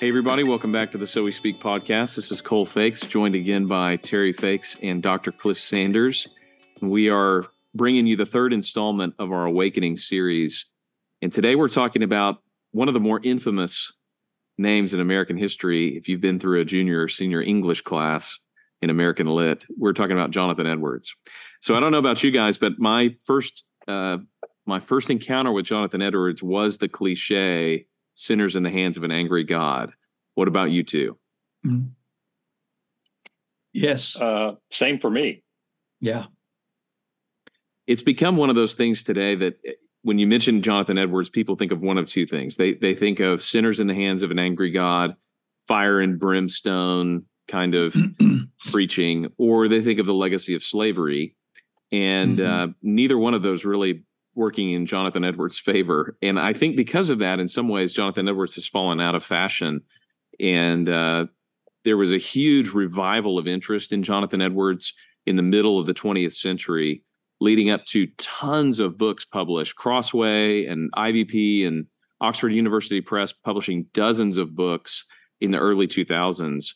Hey, 0.00 0.06
everybody, 0.06 0.44
welcome 0.44 0.70
back 0.70 0.92
to 0.92 0.98
the 0.98 1.08
So 1.08 1.24
We 1.24 1.32
Speak 1.32 1.58
podcast. 1.58 2.14
This 2.14 2.30
is 2.30 2.40
Cole 2.40 2.64
Feix, 2.64 3.08
joined 3.08 3.34
again 3.34 3.66
by 3.66 3.96
Terry 3.96 4.32
Feix 4.32 4.78
and 4.80 5.02
Dr. 5.02 5.32
Cliff 5.32 5.58
Sanders. 5.58 6.28
We 6.80 7.10
are 7.10 7.46
bringing 7.74 8.06
you 8.06 8.14
the 8.14 8.24
third 8.24 8.52
installment 8.52 9.14
of 9.18 9.32
our 9.32 9.46
Awakening 9.46 9.96
series. 9.96 10.66
And 11.20 11.32
today 11.32 11.56
we're 11.56 11.68
talking 11.68 12.04
about 12.04 12.44
one 12.70 12.86
of 12.86 12.94
the 12.94 13.00
more 13.00 13.18
infamous 13.24 13.92
names 14.56 14.94
in 14.94 15.00
American 15.00 15.36
history. 15.36 15.96
If 15.96 16.08
you've 16.08 16.20
been 16.20 16.38
through 16.38 16.60
a 16.60 16.64
junior 16.64 17.02
or 17.02 17.08
senior 17.08 17.42
English 17.42 17.82
class 17.82 18.38
in 18.80 18.90
American 18.90 19.26
Lit, 19.26 19.64
we're 19.76 19.94
talking 19.94 20.16
about 20.16 20.30
Jonathan 20.30 20.68
Edwards. 20.68 21.12
So 21.60 21.74
I 21.74 21.80
don't 21.80 21.90
know 21.90 21.98
about 21.98 22.22
you 22.22 22.30
guys, 22.30 22.56
but 22.56 22.78
my 22.78 23.16
first 23.24 23.64
uh, 23.88 24.18
my 24.64 24.78
first 24.78 25.10
encounter 25.10 25.50
with 25.50 25.66
Jonathan 25.66 26.02
Edwards 26.02 26.40
was 26.40 26.78
the 26.78 26.88
cliche 26.88 27.86
sinners 28.18 28.56
in 28.56 28.64
the 28.64 28.70
hands 28.70 28.96
of 28.96 29.04
an 29.04 29.12
angry 29.12 29.44
God. 29.44 29.92
What 30.38 30.46
about 30.46 30.70
you 30.70 30.84
2 30.84 31.18
mm-hmm. 31.66 31.86
Yes. 33.72 34.14
Uh, 34.14 34.52
same 34.70 35.00
for 35.00 35.10
me. 35.10 35.42
Yeah. 36.00 36.26
It's 37.88 38.02
become 38.02 38.36
one 38.36 38.48
of 38.48 38.54
those 38.54 38.76
things 38.76 39.02
today 39.02 39.34
that 39.34 39.54
eh, 39.66 39.72
when 40.02 40.20
you 40.20 40.28
mention 40.28 40.62
Jonathan 40.62 40.96
Edwards, 40.96 41.28
people 41.28 41.56
think 41.56 41.72
of 41.72 41.82
one 41.82 41.98
of 41.98 42.06
two 42.06 42.24
things. 42.24 42.54
They 42.54 42.74
they 42.74 42.94
think 42.94 43.18
of 43.18 43.42
sinners 43.42 43.80
in 43.80 43.88
the 43.88 43.94
hands 43.94 44.22
of 44.22 44.30
an 44.30 44.38
angry 44.38 44.70
God, 44.70 45.16
fire 45.66 46.00
and 46.00 46.20
brimstone 46.20 47.24
kind 47.48 47.74
of 47.74 47.96
preaching, 48.70 49.32
or 49.38 49.66
they 49.66 49.82
think 49.82 49.98
of 49.98 50.06
the 50.06 50.14
legacy 50.14 50.54
of 50.54 50.62
slavery. 50.62 51.34
And 51.90 52.38
mm-hmm. 52.38 52.70
uh, 52.70 52.72
neither 52.80 53.18
one 53.18 53.34
of 53.34 53.42
those 53.42 53.64
really 53.64 54.04
working 54.36 54.70
in 54.70 54.86
Jonathan 54.86 55.24
Edwards' 55.24 55.58
favor. 55.58 56.16
And 56.22 56.38
I 56.38 56.52
think 56.52 56.76
because 56.76 57.10
of 57.10 57.18
that, 57.18 57.40
in 57.40 57.48
some 57.48 57.68
ways, 57.68 57.92
Jonathan 57.92 58.28
Edwards 58.28 58.54
has 58.54 58.68
fallen 58.68 59.00
out 59.00 59.16
of 59.16 59.24
fashion. 59.24 59.82
And 60.40 60.88
uh, 60.88 61.26
there 61.84 61.96
was 61.96 62.12
a 62.12 62.18
huge 62.18 62.70
revival 62.70 63.38
of 63.38 63.48
interest 63.48 63.92
in 63.92 64.02
Jonathan 64.02 64.42
Edwards 64.42 64.92
in 65.26 65.36
the 65.36 65.42
middle 65.42 65.78
of 65.78 65.86
the 65.86 65.94
20th 65.94 66.34
century, 66.34 67.02
leading 67.40 67.70
up 67.70 67.84
to 67.86 68.06
tons 68.18 68.80
of 68.80 68.98
books 68.98 69.24
published. 69.24 69.76
Crossway 69.76 70.66
and 70.66 70.90
IVP 70.92 71.66
and 71.66 71.86
Oxford 72.20 72.50
University 72.50 73.00
Press 73.00 73.32
publishing 73.32 73.86
dozens 73.92 74.38
of 74.38 74.56
books 74.56 75.04
in 75.40 75.50
the 75.50 75.58
early 75.58 75.86
2000s. 75.86 76.74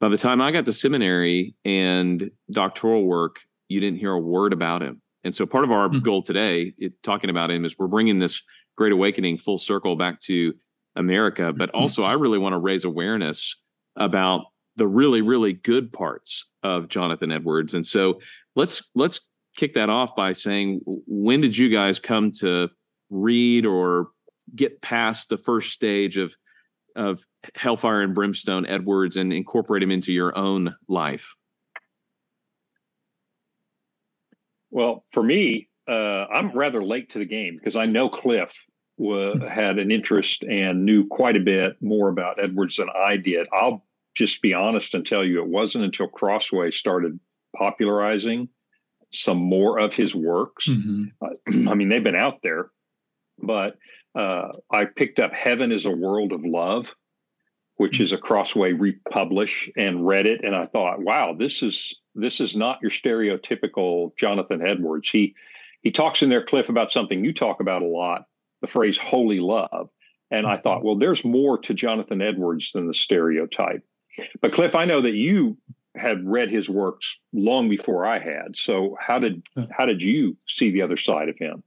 By 0.00 0.08
the 0.08 0.16
time 0.16 0.40
I 0.40 0.50
got 0.50 0.64
to 0.66 0.72
seminary 0.72 1.54
and 1.64 2.30
doctoral 2.50 3.04
work, 3.04 3.40
you 3.68 3.80
didn't 3.80 3.98
hear 3.98 4.12
a 4.12 4.20
word 4.20 4.52
about 4.52 4.82
him. 4.82 5.02
And 5.24 5.34
so 5.34 5.44
part 5.44 5.64
of 5.64 5.70
our 5.70 5.88
mm-hmm. 5.88 5.98
goal 5.98 6.22
today, 6.22 6.72
it, 6.78 6.94
talking 7.02 7.28
about 7.28 7.50
him, 7.50 7.64
is 7.64 7.78
we're 7.78 7.86
bringing 7.86 8.18
this 8.18 8.40
great 8.76 8.92
awakening 8.92 9.36
full 9.36 9.58
circle 9.58 9.96
back 9.96 10.20
to 10.22 10.54
America. 11.00 11.52
But 11.52 11.70
hmm. 11.70 11.80
also, 11.80 12.02
I 12.02 12.12
really 12.12 12.38
want 12.38 12.52
to 12.52 12.58
raise 12.58 12.84
awareness 12.84 13.56
about 13.96 14.44
the 14.76 14.86
really, 14.86 15.20
really 15.20 15.52
good 15.52 15.92
parts 15.92 16.46
of 16.62 16.88
Jonathan 16.88 17.32
Edwards. 17.32 17.74
And 17.74 17.86
so 17.86 18.20
let's 18.54 18.90
let's 18.94 19.20
kick 19.56 19.74
that 19.74 19.90
off 19.90 20.14
by 20.14 20.32
saying, 20.32 20.80
when 20.84 21.40
did 21.40 21.56
you 21.56 21.68
guys 21.68 21.98
come 21.98 22.32
to 22.32 22.68
read 23.10 23.66
or 23.66 24.08
get 24.54 24.80
past 24.80 25.28
the 25.28 25.38
first 25.38 25.72
stage 25.72 26.16
of 26.16 26.34
of 26.96 27.24
Hellfire 27.54 28.02
and 28.02 28.14
Brimstone 28.14 28.66
Edwards 28.66 29.16
and 29.16 29.32
incorporate 29.32 29.82
him 29.82 29.90
into 29.90 30.12
your 30.12 30.36
own 30.36 30.74
life? 30.88 31.34
Well, 34.70 35.02
for 35.10 35.22
me, 35.22 35.68
uh, 35.88 36.26
I'm 36.26 36.52
rather 36.52 36.82
late 36.82 37.10
to 37.10 37.18
the 37.18 37.24
game 37.24 37.56
because 37.56 37.76
I 37.76 37.86
know 37.86 38.08
Cliff 38.08 38.66
w- 39.00 39.40
had 39.40 39.78
an 39.78 39.90
interest 39.90 40.44
and 40.44 40.84
knew 40.84 41.06
quite 41.06 41.36
a 41.36 41.40
bit 41.40 41.80
more 41.80 42.08
about 42.08 42.38
Edwards 42.38 42.76
than 42.76 42.88
I 42.94 43.16
did. 43.16 43.48
I'll 43.52 43.84
just 44.14 44.42
be 44.42 44.54
honest 44.54 44.94
and 44.94 45.06
tell 45.06 45.24
you 45.24 45.40
it 45.40 45.48
wasn't 45.48 45.84
until 45.84 46.08
Crossway 46.08 46.70
started 46.72 47.18
popularizing 47.56 48.48
some 49.12 49.38
more 49.38 49.78
of 49.78 49.94
his 49.94 50.14
works. 50.14 50.68
Mm-hmm. 50.68 51.04
Uh, 51.20 51.68
I 51.70 51.74
mean, 51.74 51.88
they've 51.88 52.02
been 52.02 52.16
out 52.16 52.40
there, 52.42 52.70
but 53.38 53.78
uh, 54.14 54.52
I 54.70 54.84
picked 54.84 55.18
up 55.18 55.32
Heaven 55.32 55.72
is 55.72 55.86
a 55.86 55.90
World 55.90 56.32
of 56.32 56.44
Love, 56.44 56.94
which 57.76 57.94
mm-hmm. 57.94 58.02
is 58.02 58.12
a 58.12 58.18
Crossway 58.18 58.72
republish, 58.72 59.70
and 59.76 60.06
read 60.06 60.26
it, 60.26 60.44
and 60.44 60.54
I 60.54 60.66
thought, 60.66 61.00
wow, 61.00 61.34
this 61.34 61.62
is 61.62 61.98
this 62.14 62.40
is 62.40 62.56
not 62.56 62.80
your 62.82 62.90
stereotypical 62.90 64.16
Jonathan 64.16 64.66
Edwards. 64.66 65.08
He 65.08 65.34
he 65.82 65.90
talks 65.90 66.22
in 66.22 66.28
there, 66.28 66.44
Cliff, 66.44 66.68
about 66.68 66.92
something 66.92 67.24
you 67.24 67.32
talk 67.32 67.60
about 67.60 67.82
a 67.82 67.86
lot, 67.86 68.24
the 68.60 68.66
phrase 68.66 68.98
holy 68.98 69.40
love. 69.40 69.90
And 70.30 70.46
I 70.46 70.56
thought, 70.56 70.84
well, 70.84 70.96
there's 70.96 71.24
more 71.24 71.58
to 71.58 71.74
Jonathan 71.74 72.22
Edwards 72.22 72.72
than 72.72 72.86
the 72.86 72.94
stereotype. 72.94 73.82
But 74.40 74.52
Cliff, 74.52 74.76
I 74.76 74.84
know 74.84 75.00
that 75.00 75.14
you 75.14 75.56
had 75.96 76.26
read 76.26 76.50
his 76.50 76.68
works 76.68 77.18
long 77.32 77.68
before 77.68 78.06
I 78.06 78.18
had. 78.18 78.56
So 78.56 78.96
how 79.00 79.18
did 79.18 79.44
how 79.70 79.86
did 79.86 80.02
you 80.02 80.36
see 80.46 80.70
the 80.70 80.82
other 80.82 80.96
side 80.96 81.28
of 81.28 81.36
him? 81.38 81.62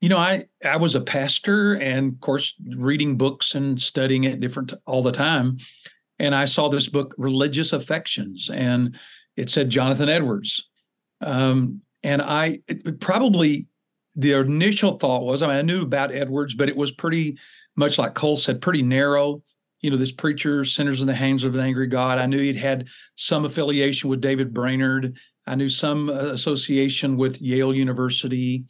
You 0.00 0.08
know, 0.08 0.18
I 0.18 0.46
I 0.64 0.76
was 0.76 0.94
a 0.94 1.00
pastor 1.00 1.74
and 1.74 2.12
of 2.12 2.20
course 2.20 2.54
reading 2.76 3.16
books 3.16 3.54
and 3.54 3.80
studying 3.80 4.24
it 4.24 4.40
different 4.40 4.74
all 4.86 5.02
the 5.02 5.12
time. 5.12 5.58
And 6.18 6.34
I 6.34 6.44
saw 6.44 6.68
this 6.68 6.88
book, 6.88 7.14
Religious 7.18 7.72
Affections, 7.72 8.50
and 8.52 8.96
it 9.36 9.50
said 9.50 9.70
Jonathan 9.70 10.08
Edwards. 10.08 10.68
Um, 11.20 11.80
and 12.02 12.22
I 12.22 12.60
probably 13.00 13.66
the 14.16 14.32
initial 14.32 14.98
thought 14.98 15.24
was, 15.24 15.42
I 15.42 15.48
mean, 15.48 15.56
I 15.56 15.62
knew 15.62 15.82
about 15.82 16.12
Edwards, 16.12 16.54
but 16.54 16.68
it 16.68 16.76
was 16.76 16.92
pretty 16.92 17.36
much 17.76 17.98
like 17.98 18.14
Cole 18.14 18.36
said, 18.36 18.60
pretty 18.60 18.82
narrow. 18.82 19.42
You 19.80 19.90
know, 19.90 19.96
this 19.96 20.12
preacher, 20.12 20.64
sinners 20.64 21.00
in 21.00 21.06
the 21.06 21.14
hands 21.14 21.44
of 21.44 21.54
an 21.54 21.60
angry 21.60 21.86
God. 21.86 22.18
I 22.18 22.26
knew 22.26 22.38
he'd 22.38 22.56
had 22.56 22.86
some 23.16 23.44
affiliation 23.44 24.08
with 24.08 24.20
David 24.20 24.54
Brainerd. 24.54 25.18
I 25.46 25.56
knew 25.56 25.68
some 25.68 26.08
uh, 26.08 26.12
association 26.12 27.18
with 27.18 27.42
Yale 27.42 27.74
University, 27.74 28.64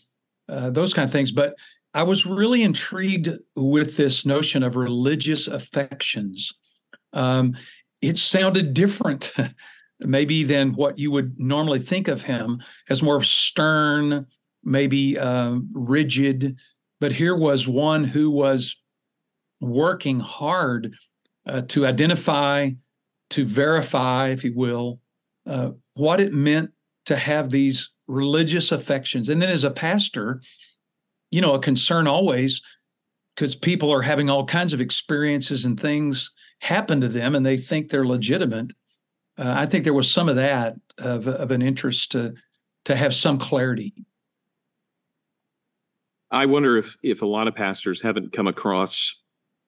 uh, 0.49 0.71
those 0.71 0.93
kind 0.93 1.07
of 1.07 1.13
things. 1.13 1.31
But 1.31 1.55
I 1.93 2.03
was 2.03 2.27
really 2.27 2.65
intrigued 2.65 3.31
with 3.55 3.97
this 3.97 4.27
notion 4.27 4.65
of 4.65 4.75
religious 4.75 5.47
affections. 5.47 6.53
Um, 7.13 7.57
it 8.03 8.19
sounded 8.19 8.75
different 8.75 9.33
maybe 10.01 10.43
than 10.43 10.75
what 10.75 10.99
you 10.99 11.13
would 11.13 11.39
normally 11.39 11.79
think 11.79 12.09
of 12.09 12.23
him 12.23 12.61
as 12.91 13.03
more 13.03 13.23
stern, 13.23 14.27
maybe 14.65 15.19
uh, 15.19 15.57
rigid. 15.73 16.59
But 17.01 17.13
here 17.13 17.37
was 17.37 17.69
one 17.69 18.05
who 18.05 18.31
was 18.31 18.77
working 19.61 20.21
hard 20.21 20.95
uh, 21.47 21.63
to 21.69 21.87
identify, 21.87 22.71
to 23.31 23.45
verify, 23.45 24.29
if 24.29 24.45
you 24.45 24.55
will, 24.55 25.01
uh, 25.47 25.71
what 25.95 26.21
it 26.21 26.33
meant 26.33 26.71
to 27.07 27.17
have 27.17 27.51
these 27.51 27.91
religious 28.07 28.73
affections. 28.73 29.29
And 29.29 29.41
then 29.41 29.51
as 29.51 29.65
a 29.65 29.71
pastor, 29.71 30.41
you 31.31 31.41
know, 31.41 31.55
a 31.55 31.59
concern 31.59 32.07
always 32.07 32.63
because 33.35 33.55
people 33.55 33.93
are 33.93 34.03
having 34.03 34.31
all 34.31 34.47
kinds 34.47 34.73
of 34.73 34.81
experiences 34.81 35.65
and 35.65 35.79
things 35.79 36.31
happen 36.61 37.01
to 37.01 37.09
them 37.09 37.35
and 37.35 37.45
they 37.45 37.57
think 37.57 37.91
they're 37.91 38.07
legitimate 38.07 38.73
uh, 39.39 39.55
I 39.57 39.67
think 39.67 39.85
there 39.85 39.95
was 39.95 40.11
some 40.11 40.29
of 40.29 40.37
that 40.37 40.77
of, 40.99 41.27
of 41.27 41.51
an 41.51 41.63
interest 41.63 42.13
to 42.13 42.35
to 42.85 42.95
have 42.95 43.15
some 43.15 43.39
clarity. 43.39 43.95
I 46.35 46.47
wonder 46.47 46.77
if 46.77 46.97
if 47.03 47.23
a 47.23 47.27
lot 47.27 47.49
of 47.49 47.55
pastors 47.55 48.03
haven't 48.03 48.33
come 48.33 48.49
across 48.49 49.17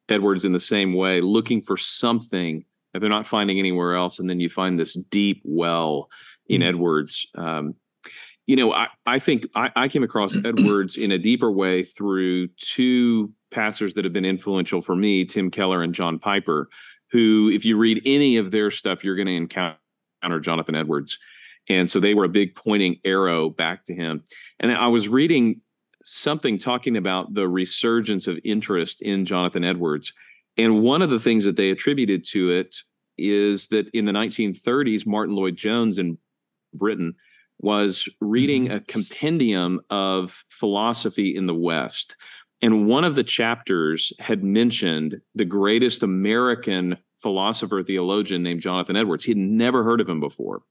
Edwards 0.09 0.45
in 0.45 0.53
the 0.53 0.61
same 0.61 0.95
way, 0.95 1.21
looking 1.21 1.63
for 1.63 1.77
something 1.77 2.65
that 2.93 3.01
they're 3.01 3.09
not 3.09 3.27
finding 3.27 3.59
anywhere 3.59 3.95
else, 3.95 4.19
and 4.19 4.29
then 4.29 4.41
you 4.41 4.49
find 4.49 4.79
this 4.79 4.95
deep 5.11 5.43
well 5.45 6.09
in 6.49 6.61
mm-hmm. 6.61 6.69
Edwards. 6.69 7.27
Um, 7.37 7.75
you 8.47 8.57
know, 8.57 8.73
I, 8.73 8.89
I 9.07 9.19
think 9.19 9.47
I, 9.55 9.71
I 9.77 9.89
came 9.89 10.03
across 10.03 10.37
Edwards 10.45 10.97
in 10.97 11.13
a 11.13 11.19
deeper 11.19 11.51
way 11.51 11.83
through 11.83 12.49
two 12.57 13.33
pastors 13.53 13.95
that 13.95 14.05
have 14.05 14.13
been 14.13 14.25
influential 14.25 14.83
for 14.83 14.97
me, 14.97 15.25
Tim 15.25 15.51
Keller 15.51 15.83
and 15.83 15.95
John 15.95 16.19
Piper, 16.19 16.69
who, 17.11 17.51
if 17.51 17.65
you 17.65 17.77
read 17.77 18.03
any 18.05 18.37
of 18.37 18.51
their 18.51 18.71
stuff, 18.71 19.05
you're 19.05 19.17
going 19.17 19.27
to 19.27 19.37
encounter 19.37 20.41
Jonathan 20.41 20.75
Edwards. 20.75 21.19
And 21.69 21.91
so 21.91 21.99
they 21.99 22.15
were 22.15 22.25
a 22.25 22.29
big 22.29 22.55
pointing 22.55 22.99
arrow 23.05 23.51
back 23.51 23.85
to 23.87 23.95
him. 23.95 24.23
And 24.61 24.73
I 24.73 24.87
was 24.87 25.09
reading 25.09 25.61
something 26.07 26.57
talking 26.57 26.97
about 26.97 27.35
the 27.35 27.49
resurgence 27.49 28.29
of 28.29 28.39
interest 28.45 29.03
in 29.03 29.25
Jonathan 29.25 29.65
Edwards. 29.65 30.13
And 30.57 30.83
one 30.83 31.03
of 31.03 31.11
the 31.11 31.19
things 31.19 31.45
that 31.45 31.57
they 31.57 31.71
attributed 31.71 32.23
to 32.27 32.51
it 32.51 32.77
is 33.19 33.67
that 33.69 33.89
in 33.93 34.05
the 34.05 34.13
1930s, 34.13 35.05
Martyn 35.05 35.35
Lloyd-Jones 35.35 35.99
in 35.99 36.17
Britain 36.73 37.15
was 37.59 38.09
reading 38.21 38.67
mm-hmm. 38.67 38.77
a 38.77 38.81
compendium 38.81 39.81
of 39.91 40.45
philosophy 40.49 41.35
in 41.35 41.47
the 41.47 41.55
West. 41.55 42.17
And 42.63 42.87
one 42.87 43.03
of 43.03 43.17
the 43.17 43.25
chapters 43.25 44.13
had 44.21 44.45
mentioned 44.45 45.21
the 45.35 45.45
greatest 45.45 46.05
American 46.05 46.99
philosopher 47.19 47.83
theologian 47.83 48.45
named 48.45 48.61
Jonathan 48.61 48.97
Edwards. 48.97 49.25
He 49.25 49.33
had 49.33 49.39
never 49.39 49.83
heard 49.83 50.01
of 50.01 50.09
him 50.09 50.21
before. 50.21 50.63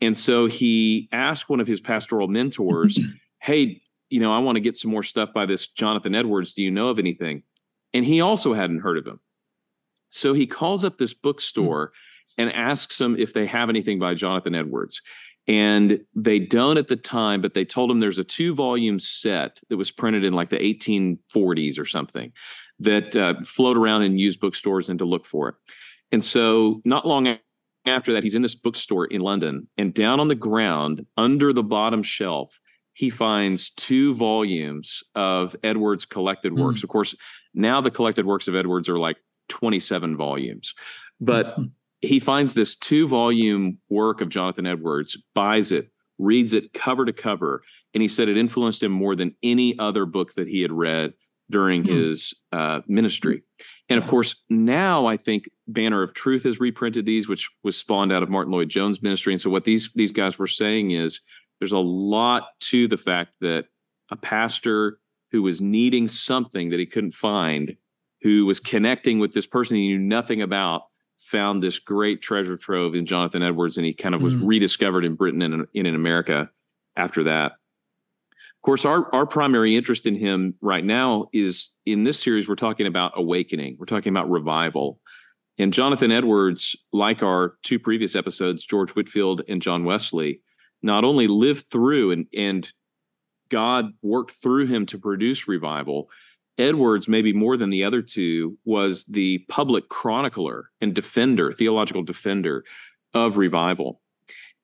And 0.00 0.16
so 0.16 0.46
he 0.46 1.08
asked 1.12 1.48
one 1.48 1.60
of 1.60 1.68
his 1.68 1.80
pastoral 1.80 2.26
mentors, 2.26 2.98
Hey, 3.42 3.80
you 4.10 4.20
know, 4.20 4.32
I 4.32 4.38
want 4.38 4.56
to 4.56 4.60
get 4.60 4.76
some 4.76 4.90
more 4.90 5.02
stuff 5.02 5.32
by 5.32 5.46
this 5.46 5.68
Jonathan 5.68 6.14
Edwards. 6.14 6.52
Do 6.52 6.62
you 6.62 6.70
know 6.70 6.88
of 6.88 6.98
anything? 6.98 7.42
And 7.94 8.04
he 8.04 8.20
also 8.20 8.52
hadn't 8.52 8.80
heard 8.80 8.98
of 8.98 9.06
him. 9.06 9.20
So 10.10 10.34
he 10.34 10.46
calls 10.46 10.84
up 10.84 10.98
this 10.98 11.14
bookstore 11.14 11.92
and 12.36 12.52
asks 12.52 12.98
them 12.98 13.16
if 13.18 13.32
they 13.32 13.46
have 13.46 13.68
anything 13.68 13.98
by 13.98 14.14
Jonathan 14.14 14.54
Edwards. 14.54 15.00
And 15.46 16.00
they 16.14 16.38
don't 16.38 16.76
at 16.76 16.88
the 16.88 16.96
time, 16.96 17.40
but 17.40 17.54
they 17.54 17.64
told 17.64 17.90
him 17.90 17.98
there's 17.98 18.18
a 18.18 18.24
two 18.24 18.54
volume 18.54 18.98
set 18.98 19.60
that 19.68 19.76
was 19.76 19.90
printed 19.90 20.24
in 20.24 20.32
like 20.32 20.50
the 20.50 20.58
1840s 20.58 21.78
or 21.78 21.86
something 21.86 22.32
that 22.80 23.16
uh, 23.16 23.34
float 23.44 23.76
around 23.76 24.02
in 24.02 24.18
used 24.18 24.40
bookstores 24.40 24.88
and 24.88 24.98
to 24.98 25.04
look 25.04 25.24
for 25.24 25.48
it. 25.48 25.54
And 26.12 26.24
so, 26.24 26.80
not 26.84 27.06
long 27.06 27.38
after 27.86 28.12
that, 28.12 28.22
he's 28.22 28.34
in 28.34 28.42
this 28.42 28.54
bookstore 28.54 29.06
in 29.06 29.20
London, 29.20 29.68
and 29.78 29.94
down 29.94 30.20
on 30.20 30.28
the 30.28 30.34
ground 30.34 31.06
under 31.16 31.52
the 31.52 31.62
bottom 31.62 32.02
shelf, 32.02 32.60
he 32.92 33.10
finds 33.10 33.70
two 33.70 34.14
volumes 34.14 35.02
of 35.14 35.56
Edwards' 35.62 36.04
collected 36.04 36.52
works. 36.58 36.80
Mm. 36.80 36.84
Of 36.84 36.90
course, 36.90 37.14
now 37.54 37.80
the 37.80 37.90
collected 37.90 38.26
works 38.26 38.48
of 38.48 38.54
Edwards 38.54 38.88
are 38.88 38.98
like 38.98 39.16
27 39.48 40.16
volumes, 40.16 40.74
but 41.20 41.58
mm 41.58 41.70
he 42.02 42.18
finds 42.18 42.54
this 42.54 42.76
two 42.76 43.06
volume 43.08 43.78
work 43.88 44.20
of 44.20 44.28
Jonathan 44.28 44.66
Edwards, 44.66 45.16
buys 45.34 45.72
it, 45.72 45.90
reads 46.18 46.54
it 46.54 46.72
cover 46.72 47.04
to 47.04 47.12
cover, 47.12 47.62
and 47.94 48.02
he 48.02 48.08
said 48.08 48.28
it 48.28 48.36
influenced 48.36 48.82
him 48.82 48.92
more 48.92 49.14
than 49.14 49.34
any 49.42 49.78
other 49.78 50.06
book 50.06 50.34
that 50.34 50.48
he 50.48 50.62
had 50.62 50.72
read 50.72 51.12
during 51.50 51.82
hmm. 51.82 51.90
his 51.90 52.34
uh, 52.52 52.80
ministry. 52.86 53.42
And 53.88 53.98
of 53.98 54.06
course, 54.06 54.44
now 54.48 55.06
I 55.06 55.16
think 55.16 55.50
Banner 55.66 56.04
of 56.04 56.14
Truth 56.14 56.44
has 56.44 56.60
reprinted 56.60 57.06
these, 57.06 57.28
which 57.28 57.50
was 57.64 57.76
spawned 57.76 58.12
out 58.12 58.22
of 58.22 58.30
Martyn 58.30 58.52
Lloyd-Jones' 58.52 59.02
ministry. 59.02 59.32
And 59.32 59.40
so 59.40 59.50
what 59.50 59.64
these 59.64 59.90
these 59.96 60.12
guys 60.12 60.38
were 60.38 60.46
saying 60.46 60.92
is 60.92 61.20
there's 61.60 61.72
a 61.72 61.78
lot 61.78 62.48
to 62.60 62.88
the 62.88 62.96
fact 62.96 63.34
that 63.40 63.66
a 64.10 64.16
pastor 64.16 64.98
who 65.30 65.42
was 65.42 65.60
needing 65.60 66.08
something 66.08 66.70
that 66.70 66.80
he 66.80 66.86
couldn't 66.86 67.14
find, 67.14 67.76
who 68.22 68.46
was 68.46 68.58
connecting 68.58 69.20
with 69.20 69.32
this 69.32 69.46
person 69.46 69.76
he 69.76 69.88
knew 69.88 69.98
nothing 69.98 70.42
about, 70.42 70.82
found 71.18 71.62
this 71.62 71.78
great 71.78 72.22
treasure 72.22 72.56
trove 72.56 72.94
in 72.94 73.06
Jonathan 73.06 73.42
Edwards, 73.42 73.76
and 73.76 73.86
he 73.86 73.92
kind 73.92 74.14
of 74.14 74.22
was 74.22 74.34
mm. 74.34 74.46
rediscovered 74.46 75.04
in 75.04 75.14
Britain 75.14 75.42
and 75.42 75.66
in, 75.74 75.86
in 75.86 75.94
America 75.94 76.50
after 76.96 77.22
that. 77.24 77.52
Of 78.32 78.62
course, 78.62 78.84
our, 78.84 79.14
our 79.14 79.26
primary 79.26 79.76
interest 79.76 80.06
in 80.06 80.16
him 80.16 80.54
right 80.60 80.84
now 80.84 81.28
is 81.32 81.70
in 81.86 82.04
this 82.04 82.20
series, 82.20 82.48
we're 82.48 82.56
talking 82.56 82.86
about 82.86 83.12
awakening, 83.16 83.76
we're 83.78 83.86
talking 83.86 84.12
about 84.12 84.30
revival. 84.30 84.98
And 85.58 85.72
Jonathan 85.72 86.10
Edwards, 86.10 86.74
like 86.92 87.22
our 87.22 87.54
two 87.62 87.78
previous 87.78 88.16
episodes, 88.16 88.64
George 88.64 88.90
Whitefield 88.90 89.42
and 89.48 89.60
John 89.60 89.84
Wesley, 89.84 90.40
not 90.82 91.04
only 91.04 91.26
lived 91.26 91.66
through 91.70 92.12
and, 92.12 92.26
and 92.36 92.72
God 93.48 93.92
worked 94.02 94.32
through 94.32 94.66
him 94.66 94.86
to 94.86 94.98
produce 94.98 95.48
revival, 95.48 96.08
Edwards, 96.58 97.08
maybe 97.08 97.32
more 97.32 97.56
than 97.56 97.70
the 97.70 97.84
other 97.84 98.02
two, 98.02 98.58
was 98.64 99.04
the 99.04 99.38
public 99.48 99.88
chronicler 99.88 100.70
and 100.80 100.94
defender, 100.94 101.52
theological 101.52 102.02
defender 102.02 102.64
of 103.14 103.36
revival. 103.36 104.00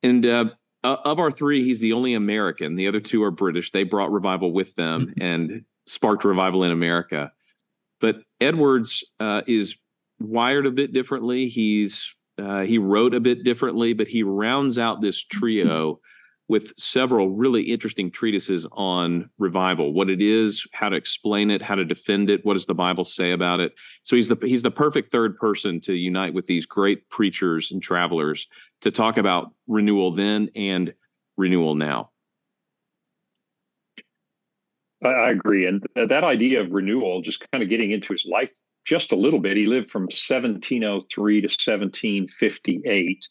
And 0.03 0.27
uh, 0.27 0.47
of 0.85 1.19
our 1.19 1.31
three, 1.31 1.65
he's 1.65 1.81
the 1.81 1.93
only 1.93 2.15
American. 2.15 2.77
The 2.77 2.87
other 2.87 3.01
two 3.01 3.23
are 3.23 3.31
British. 3.31 3.73
They 3.73 3.83
brought 3.83 4.13
revival 4.13 4.53
with 4.53 4.75
them 4.77 5.15
and 5.21 5.65
sparked 5.87 6.25
revival 6.25 6.65
in 6.65 6.71
America. 6.71 7.33
But 8.01 8.17
Edwards 8.41 9.05
uh, 9.19 9.43
is 9.47 9.77
wired 10.19 10.67
a 10.67 10.71
bit 10.71 10.93
differently. 10.93 11.49
He's 11.49 12.15
uh, 12.39 12.63
he 12.63 12.79
wrote 12.79 13.15
a 13.15 13.21
bit 13.21 13.45
differently, 13.45 13.93
but 13.93 14.09
he 14.09 14.23
rounds 14.23 14.79
out 14.79 15.01
this 15.01 15.23
trio 15.23 16.01
with 16.49 16.73
several 16.79 17.31
really 17.31 17.63
interesting 17.63 18.11
treatises 18.11 18.67
on 18.73 19.29
revival, 19.39 19.93
what 19.93 20.09
it 20.09 20.21
is, 20.21 20.65
how 20.73 20.89
to 20.89 20.97
explain 20.97 21.51
it, 21.51 21.61
how 21.61 21.75
to 21.75 21.85
defend 21.85 22.31
it, 22.31 22.45
what 22.45 22.55
does 22.55 22.67
the 22.67 22.75
Bible 22.75 23.03
say 23.03 23.33
about 23.33 23.59
it. 23.59 23.73
So 24.05 24.15
he's 24.15 24.29
the 24.29 24.37
he's 24.43 24.63
the 24.63 24.71
perfect 24.71 25.11
third 25.11 25.37
person 25.39 25.81
to 25.83 25.95
unite 25.95 26.35
with 26.35 26.47
these 26.47 26.65
great 26.65 27.09
preachers 27.09 27.73
and 27.73 27.83
travelers 27.83 28.47
to 28.83 28.91
talk 28.91 29.17
about 29.17 29.53
renewal 29.67 30.15
then 30.15 30.51
and 30.55 30.95
renewal 31.37 31.75
now. 31.75 32.11
I 35.05 35.31
agree, 35.31 35.67
and 35.67 35.85
that 35.95 36.25
idea 36.25 36.63
of 36.63 36.71
renewal, 36.71 37.23
just 37.23 37.45
kind 37.51 37.63
of 37.63 37.69
getting 37.69 37.91
into 37.91 38.13
his 38.13 38.25
life 38.25 38.53
just 38.87 39.13
a 39.13 39.17
little 39.17 39.41
bit. 39.41 39.57
He 39.57 39.67
lived 39.67 39.91
from 39.91 40.05
1703 40.05 41.41
to 41.41 41.47
1758 41.47 43.29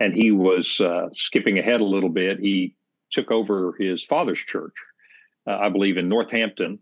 and 0.00 0.14
he 0.14 0.30
was 0.30 0.80
uh, 0.80 1.08
skipping 1.12 1.58
ahead 1.58 1.80
a 1.80 1.84
little 1.84 2.08
bit. 2.08 2.38
He 2.38 2.76
took 3.10 3.30
over 3.30 3.74
his 3.78 4.04
father's 4.04 4.38
church, 4.38 4.74
uh, 5.46 5.58
I 5.58 5.68
believe, 5.68 5.98
in 5.98 6.08
Northampton. 6.08 6.78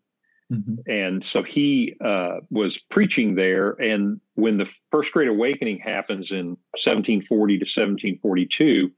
Mm-hmm. 0.53 0.91
And 0.91 1.25
so 1.25 1.43
he 1.43 1.95
uh, 2.05 2.39
was 2.51 2.79
preaching 2.79 3.35
there. 3.35 3.71
And 3.73 4.21
when 4.35 4.59
the 4.59 4.73
First 4.91 5.13
Great 5.13 5.29
Awakening 5.29 5.79
happens 5.79 6.31
in 6.31 6.57
1740 6.77 7.55
to 7.55 7.63
1742, 7.63 8.91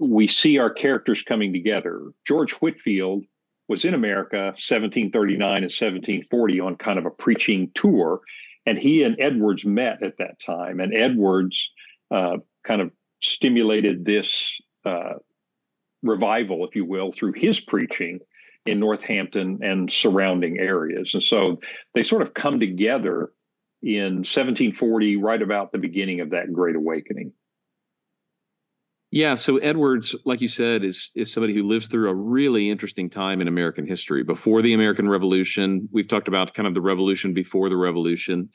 we 0.00 0.26
see 0.26 0.58
our 0.58 0.70
characters 0.70 1.22
coming 1.22 1.52
together. 1.52 2.02
George 2.26 2.52
Whitefield 2.52 3.24
was 3.68 3.84
in 3.84 3.94
America 3.94 4.52
1739 4.56 5.40
and 5.40 5.64
1740 5.64 6.60
on 6.60 6.76
kind 6.76 6.98
of 6.98 7.06
a 7.06 7.10
preaching 7.10 7.70
tour. 7.74 8.20
And 8.68 8.76
he 8.76 9.02
and 9.02 9.16
Edwards 9.18 9.64
met 9.64 10.02
at 10.02 10.18
that 10.18 10.38
time. 10.38 10.78
And 10.78 10.94
Edwards 10.94 11.72
uh, 12.10 12.36
kind 12.64 12.82
of 12.82 12.90
stimulated 13.22 14.04
this 14.04 14.60
uh, 14.84 15.14
revival, 16.02 16.66
if 16.66 16.76
you 16.76 16.84
will, 16.84 17.10
through 17.10 17.32
his 17.32 17.60
preaching 17.60 18.20
in 18.66 18.78
Northampton 18.78 19.60
and 19.62 19.90
surrounding 19.90 20.58
areas. 20.58 21.14
And 21.14 21.22
so 21.22 21.60
they 21.94 22.02
sort 22.02 22.20
of 22.20 22.34
come 22.34 22.60
together 22.60 23.30
in 23.82 24.16
1740, 24.16 25.16
right 25.16 25.40
about 25.40 25.72
the 25.72 25.78
beginning 25.78 26.20
of 26.20 26.30
that 26.30 26.52
Great 26.52 26.76
Awakening. 26.76 27.32
Yeah, 29.10 29.34
so 29.34 29.56
Edwards, 29.56 30.14
like 30.26 30.42
you 30.42 30.48
said, 30.48 30.84
is 30.84 31.10
is 31.14 31.32
somebody 31.32 31.54
who 31.54 31.62
lives 31.62 31.88
through 31.88 32.10
a 32.10 32.14
really 32.14 32.68
interesting 32.68 33.08
time 33.08 33.40
in 33.40 33.48
American 33.48 33.86
history. 33.86 34.22
Before 34.22 34.60
the 34.60 34.74
American 34.74 35.08
Revolution, 35.08 35.88
we've 35.90 36.08
talked 36.08 36.28
about 36.28 36.52
kind 36.52 36.66
of 36.66 36.74
the 36.74 36.82
revolution 36.82 37.32
before 37.32 37.70
the 37.70 37.76
revolution. 37.76 38.50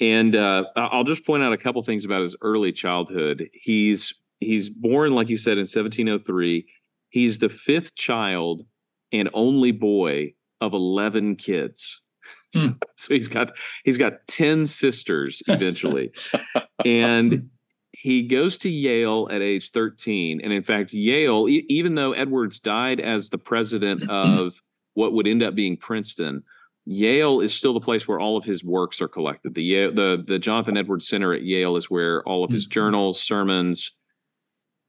And 0.00 0.36
uh, 0.36 0.64
I'll 0.76 1.02
just 1.02 1.26
point 1.26 1.42
out 1.42 1.52
a 1.52 1.56
couple 1.56 1.82
things 1.82 2.04
about 2.04 2.22
his 2.22 2.36
early 2.42 2.70
childhood. 2.70 3.48
He's 3.52 4.14
he's 4.38 4.70
born, 4.70 5.14
like 5.14 5.28
you 5.28 5.36
said, 5.36 5.58
in 5.58 5.62
1703. 5.62 6.64
He's 7.10 7.38
the 7.38 7.48
fifth 7.48 7.96
child 7.96 8.62
and 9.10 9.28
only 9.32 9.72
boy 9.72 10.34
of 10.60 10.72
11 10.72 11.36
kids. 11.36 12.00
So, 12.50 12.68
mm. 12.68 12.82
so 12.96 13.12
he's 13.12 13.28
got 13.28 13.58
he's 13.84 13.98
got 13.98 14.26
10 14.26 14.66
sisters 14.66 15.42
eventually. 15.48 16.12
and 16.84 17.50
he 18.00 18.22
goes 18.22 18.56
to 18.58 18.70
Yale 18.70 19.28
at 19.30 19.42
age 19.42 19.70
13. 19.72 20.40
And 20.40 20.52
in 20.52 20.62
fact, 20.62 20.92
Yale, 20.92 21.48
e- 21.48 21.66
even 21.68 21.96
though 21.96 22.12
Edwards 22.12 22.60
died 22.60 23.00
as 23.00 23.28
the 23.28 23.38
president 23.38 24.08
of 24.10 24.62
what 24.94 25.12
would 25.12 25.26
end 25.26 25.42
up 25.42 25.56
being 25.56 25.76
Princeton, 25.76 26.44
Yale 26.84 27.40
is 27.40 27.52
still 27.52 27.74
the 27.74 27.80
place 27.80 28.06
where 28.06 28.20
all 28.20 28.36
of 28.36 28.44
his 28.44 28.64
works 28.64 29.02
are 29.02 29.08
collected. 29.08 29.54
The 29.54 29.64
Yale, 29.64 29.92
the 29.92 30.24
the 30.24 30.38
Jonathan 30.38 30.76
Edwards 30.76 31.08
Center 31.08 31.34
at 31.34 31.42
Yale 31.42 31.76
is 31.76 31.90
where 31.90 32.22
all 32.22 32.44
of 32.44 32.50
his 32.50 32.66
mm-hmm. 32.66 32.72
journals, 32.72 33.20
sermons, 33.20 33.92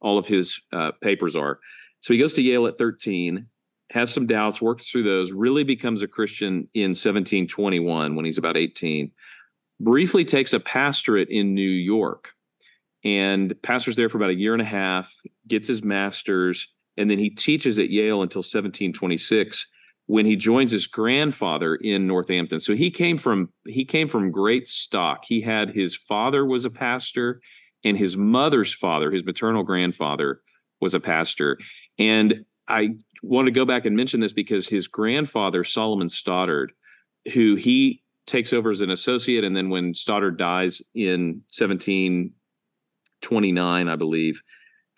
all 0.01 0.17
of 0.17 0.27
his 0.27 0.61
uh, 0.71 0.91
papers 1.01 1.35
are. 1.35 1.59
So 2.01 2.13
he 2.13 2.19
goes 2.19 2.33
to 2.35 2.41
Yale 2.43 2.67
at 2.67 2.77
13, 2.77 3.47
has 3.91 4.13
some 4.13 4.27
doubts, 4.27 4.61
works 4.61 4.89
through 4.89 5.03
those, 5.03 5.33
really 5.33 5.63
becomes 5.63 6.01
a 6.01 6.07
Christian 6.07 6.69
in 6.73 6.91
1721 6.91 8.15
when 8.15 8.23
he's 8.23 8.37
about 8.37 8.55
18. 8.55 9.11
Briefly 9.81 10.23
takes 10.23 10.53
a 10.53 10.59
pastorate 10.59 11.29
in 11.29 11.53
New 11.53 11.69
York 11.69 12.33
and 13.03 13.53
pastors 13.63 13.95
there 13.95 14.09
for 14.09 14.17
about 14.17 14.29
a 14.29 14.35
year 14.35 14.53
and 14.53 14.61
a 14.61 14.65
half, 14.65 15.13
gets 15.47 15.67
his 15.67 15.83
master's, 15.83 16.67
and 16.97 17.09
then 17.09 17.17
he 17.17 17.29
teaches 17.29 17.79
at 17.79 17.89
Yale 17.89 18.21
until 18.21 18.39
1726 18.39 19.65
when 20.07 20.25
he 20.25 20.35
joins 20.35 20.71
his 20.71 20.87
grandfather 20.87 21.75
in 21.75 22.07
Northampton. 22.07 22.59
So 22.59 22.75
he 22.75 22.89
came 22.89 23.17
from 23.17 23.49
he 23.67 23.85
came 23.85 24.07
from 24.07 24.31
great 24.31 24.67
stock. 24.67 25.23
He 25.25 25.39
had 25.39 25.69
his 25.69 25.95
father 25.95 26.45
was 26.45 26.65
a 26.65 26.69
pastor 26.69 27.41
and 27.85 27.97
his 27.97 28.17
mother's 28.17 28.73
father, 28.73 29.11
his 29.11 29.23
maternal 29.23 29.63
grandfather 29.63 30.41
was 30.81 30.93
a 30.93 30.99
pastor. 30.99 31.57
And 31.97 32.43
I 32.67 32.95
want 33.21 33.45
to 33.45 33.51
go 33.51 33.65
back 33.65 33.85
and 33.85 33.95
mention 33.95 34.19
this 34.19 34.33
because 34.33 34.67
his 34.67 34.87
grandfather 34.87 35.63
Solomon 35.63 36.09
Stoddard 36.09 36.73
who 37.33 37.55
he 37.55 38.01
takes 38.25 38.53
over 38.53 38.69
as 38.69 38.81
an 38.81 38.89
associate 38.89 39.43
and 39.43 39.55
then 39.55 39.69
when 39.69 39.93
Stoddard 39.93 40.37
dies 40.37 40.81
in 40.93 41.41
1729 43.21 43.87
I 43.89 43.95
believe 43.95 44.41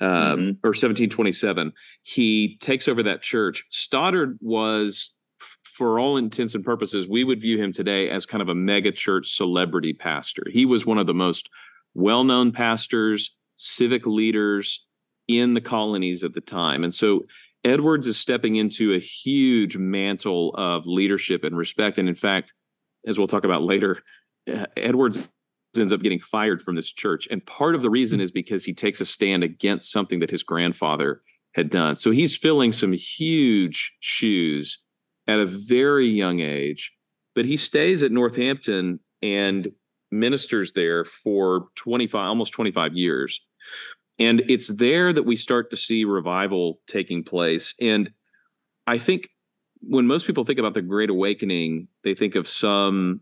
um, 0.01 0.09
mm-hmm. 0.09 0.49
or 0.63 0.73
1727. 0.73 1.71
He 2.03 2.57
takes 2.59 2.87
over 2.87 3.03
that 3.03 3.21
church. 3.21 3.63
Stoddard 3.69 4.37
was, 4.41 5.11
for 5.63 5.99
all 5.99 6.17
intents 6.17 6.55
and 6.55 6.65
purposes, 6.65 7.07
we 7.07 7.23
would 7.23 7.39
view 7.39 7.57
him 7.57 7.71
today 7.71 8.09
as 8.09 8.25
kind 8.25 8.41
of 8.41 8.49
a 8.49 8.55
mega 8.55 8.91
church 8.91 9.35
celebrity 9.35 9.93
pastor. 9.93 10.43
He 10.51 10.65
was 10.65 10.85
one 10.85 10.97
of 10.97 11.07
the 11.07 11.13
most 11.13 11.49
well 11.93 12.23
known 12.23 12.51
pastors, 12.51 13.35
civic 13.57 14.05
leaders 14.07 14.83
in 15.27 15.53
the 15.53 15.61
colonies 15.61 16.23
at 16.23 16.33
the 16.33 16.41
time. 16.41 16.83
And 16.83 16.93
so 16.93 17.25
Edwards 17.63 18.07
is 18.07 18.17
stepping 18.17 18.55
into 18.55 18.93
a 18.93 18.99
huge 18.99 19.77
mantle 19.77 20.55
of 20.55 20.87
leadership 20.87 21.43
and 21.43 21.55
respect. 21.55 21.99
And 21.99 22.09
in 22.09 22.15
fact, 22.15 22.53
as 23.05 23.19
we'll 23.19 23.27
talk 23.27 23.43
about 23.43 23.61
later, 23.61 23.99
uh, 24.51 24.65
Edwards 24.75 25.31
ends 25.79 25.93
up 25.93 26.01
getting 26.01 26.19
fired 26.19 26.61
from 26.61 26.75
this 26.75 26.91
church. 26.91 27.27
And 27.31 27.45
part 27.45 27.75
of 27.75 27.81
the 27.81 27.89
reason 27.89 28.19
hmm. 28.19 28.23
is 28.23 28.31
because 28.31 28.63
he 28.63 28.73
takes 28.73 29.01
a 29.01 29.05
stand 29.05 29.43
against 29.43 29.91
something 29.91 30.19
that 30.19 30.29
his 30.29 30.43
grandfather 30.43 31.21
had 31.53 31.69
done. 31.69 31.97
So 31.97 32.11
he's 32.11 32.35
filling 32.35 32.71
some 32.71 32.93
huge 32.93 33.93
shoes 33.99 34.79
at 35.27 35.39
a 35.39 35.45
very 35.45 36.07
young 36.07 36.39
age, 36.39 36.93
but 37.35 37.45
he 37.45 37.57
stays 37.57 38.03
at 38.03 38.11
Northampton 38.11 38.99
and 39.21 39.71
ministers 40.11 40.73
there 40.73 41.05
for 41.05 41.67
25 41.75 42.27
almost 42.27 42.53
25 42.53 42.93
years. 42.93 43.41
And 44.19 44.43
it's 44.49 44.67
there 44.67 45.11
that 45.13 45.23
we 45.23 45.35
start 45.35 45.71
to 45.71 45.77
see 45.77 46.05
revival 46.05 46.79
taking 46.87 47.23
place. 47.23 47.73
And 47.79 48.11
I 48.87 48.97
think 48.97 49.29
when 49.81 50.05
most 50.05 50.27
people 50.27 50.43
think 50.43 50.59
about 50.59 50.73
the 50.73 50.81
Great 50.81 51.09
Awakening, 51.09 51.87
they 52.03 52.13
think 52.13 52.35
of 52.35 52.47
some 52.47 53.21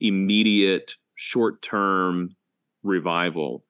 immediate 0.00 0.94
short 1.20 1.60
term 1.60 2.34
revival. 2.82 3.62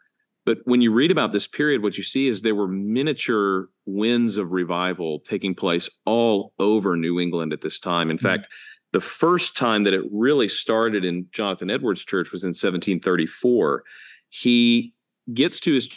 But 0.47 0.59
when 0.65 0.81
you 0.81 0.93
read 0.93 1.11
about 1.11 1.33
this 1.33 1.49
period, 1.49 1.83
what 1.83 1.97
you 1.97 2.05
see 2.05 2.29
is 2.29 2.41
there 2.41 2.55
were 2.55 2.69
miniature 2.69 3.69
winds 3.87 4.37
of 4.37 4.53
revival 4.53 5.19
taking 5.21 5.55
place 5.55 5.91
all 6.07 6.53
over 6.61 6.97
New 6.97 7.19
England 7.19 7.53
at 7.53 7.61
this 7.61 7.81
time. 7.81 8.09
In 8.09 8.17
mm-hmm. 8.17 8.27
fact, 8.27 8.47
the 8.93 9.01
first 9.01 9.57
time 9.57 9.85
that 9.85 9.95
it 9.95 10.05
really 10.13 10.49
started 10.49 11.05
in 11.05 11.27
Jonathan 11.33 11.71
Edwards' 11.71 12.05
church 12.05 12.31
was 12.31 12.45
in 12.45 12.51
1734. 12.51 13.83
He 14.29 14.95
gets 15.35 15.59
to 15.61 15.75
his 15.75 15.91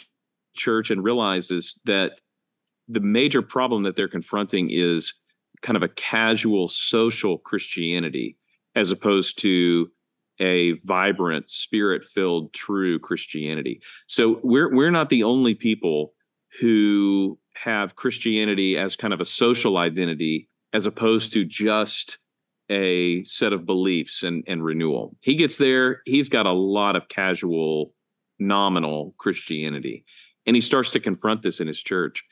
church 0.56 0.90
and 0.90 1.02
realizes 1.02 1.80
that 1.84 2.20
the 2.88 3.00
major 3.00 3.42
problem 3.42 3.84
that 3.84 3.96
they're 3.96 4.08
confronting 4.08 4.70
is 4.70 5.14
kind 5.62 5.76
of 5.76 5.82
a 5.82 5.88
casual 5.88 6.68
social 6.68 7.38
Christianity 7.38 8.36
as 8.74 8.90
opposed 8.90 9.38
to 9.40 9.88
a 10.40 10.72
vibrant, 10.84 11.48
spirit-filled, 11.48 12.52
true 12.52 12.98
Christianity. 12.98 13.80
So 14.06 14.40
we're 14.42 14.74
we're 14.74 14.90
not 14.90 15.08
the 15.08 15.22
only 15.22 15.54
people 15.54 16.12
who 16.60 17.38
have 17.54 17.96
Christianity 17.96 18.76
as 18.76 18.96
kind 18.96 19.14
of 19.14 19.20
a 19.20 19.24
social 19.24 19.76
identity 19.78 20.48
as 20.72 20.86
opposed 20.86 21.32
to 21.32 21.44
just 21.44 22.18
a 22.70 23.22
set 23.24 23.52
of 23.52 23.66
beliefs 23.66 24.22
and, 24.22 24.42
and 24.46 24.64
renewal. 24.64 25.16
He 25.20 25.36
gets 25.36 25.58
there, 25.58 26.02
he's 26.04 26.28
got 26.28 26.46
a 26.46 26.52
lot 26.52 26.96
of 26.96 27.08
casual, 27.08 27.92
nominal 28.38 29.14
Christianity. 29.18 30.04
And 30.46 30.56
he 30.56 30.60
starts 30.60 30.90
to 30.92 31.00
confront 31.00 31.42
this 31.42 31.60
in 31.60 31.66
his 31.66 31.82
church. 31.82 32.24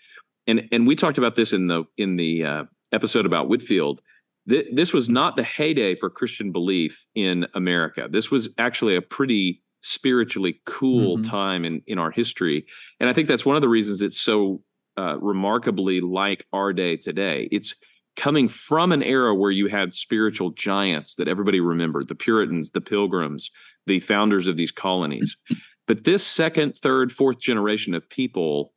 And 0.46 0.68
and 0.72 0.86
we 0.86 0.96
talked 0.96 1.18
about 1.18 1.36
this 1.36 1.52
in 1.52 1.68
the 1.68 1.84
in 1.96 2.16
the 2.16 2.44
uh, 2.44 2.64
episode 2.92 3.26
about 3.26 3.48
Whitefield 3.48 4.00
th- 4.48 4.68
this 4.72 4.92
was 4.92 5.08
not 5.08 5.36
the 5.36 5.42
heyday 5.42 5.94
for 5.94 6.10
Christian 6.10 6.52
belief 6.52 7.06
in 7.14 7.46
America. 7.54 8.08
This 8.10 8.30
was 8.30 8.48
actually 8.58 8.96
a 8.96 9.02
pretty 9.02 9.62
spiritually 9.80 10.60
cool 10.64 11.18
mm-hmm. 11.18 11.30
time 11.30 11.64
in 11.64 11.82
in 11.86 11.98
our 11.98 12.10
history, 12.10 12.66
and 13.00 13.08
I 13.08 13.12
think 13.12 13.28
that's 13.28 13.46
one 13.46 13.56
of 13.56 13.62
the 13.62 13.68
reasons 13.68 14.02
it's 14.02 14.20
so 14.20 14.62
uh, 14.96 15.18
remarkably 15.20 16.00
like 16.00 16.46
our 16.52 16.72
day 16.72 16.96
today. 16.96 17.48
It's 17.50 17.74
coming 18.14 18.48
from 18.48 18.92
an 18.92 19.02
era 19.02 19.34
where 19.34 19.50
you 19.50 19.68
had 19.68 19.94
spiritual 19.94 20.50
giants 20.50 21.14
that 21.14 21.28
everybody 21.28 21.60
remembered 21.60 22.08
the 22.08 22.14
Puritans, 22.14 22.72
the 22.72 22.80
Pilgrims, 22.80 23.50
the 23.86 24.00
founders 24.00 24.48
of 24.48 24.56
these 24.56 24.72
colonies. 24.72 25.36
But 25.88 26.04
this 26.04 26.24
second, 26.24 26.76
third, 26.76 27.12
fourth 27.12 27.40
generation 27.40 27.92
of 27.92 28.08
people 28.08 28.72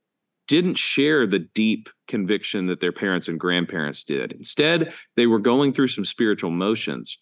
didn't 0.47 0.75
share 0.75 1.25
the 1.25 1.39
deep 1.39 1.89
conviction 2.07 2.67
that 2.67 2.79
their 2.79 2.91
parents 2.91 3.27
and 3.27 3.39
grandparents 3.39 4.03
did. 4.03 4.31
Instead, 4.33 4.93
they 5.15 5.27
were 5.27 5.39
going 5.39 5.73
through 5.73 5.87
some 5.87 6.05
spiritual 6.05 6.51
motions. 6.51 7.17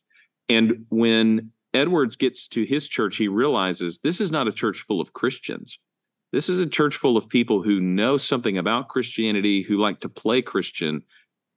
And 0.50 0.86
when 0.90 1.52
Edwards 1.74 2.16
gets 2.16 2.48
to 2.50 2.64
his 2.64 2.88
church, 2.88 3.16
he 3.16 3.28
realizes 3.28 4.00
this 4.00 4.20
is 4.20 4.32
not 4.32 4.48
a 4.48 4.52
church 4.52 4.80
full 4.80 5.02
of 5.02 5.14
Christians. 5.14 5.80
This 6.32 6.50
is 6.50 6.60
a 6.60 6.68
church 6.68 6.96
full 6.96 7.16
of 7.16 7.30
people 7.30 7.62
who 7.62 7.80
know 7.80 8.18
something 8.18 8.58
about 8.58 8.90
Christianity, 8.90 9.62
who 9.62 9.78
like 9.78 10.00
to 10.02 10.10
play 10.10 10.42
Christian, 10.42 11.04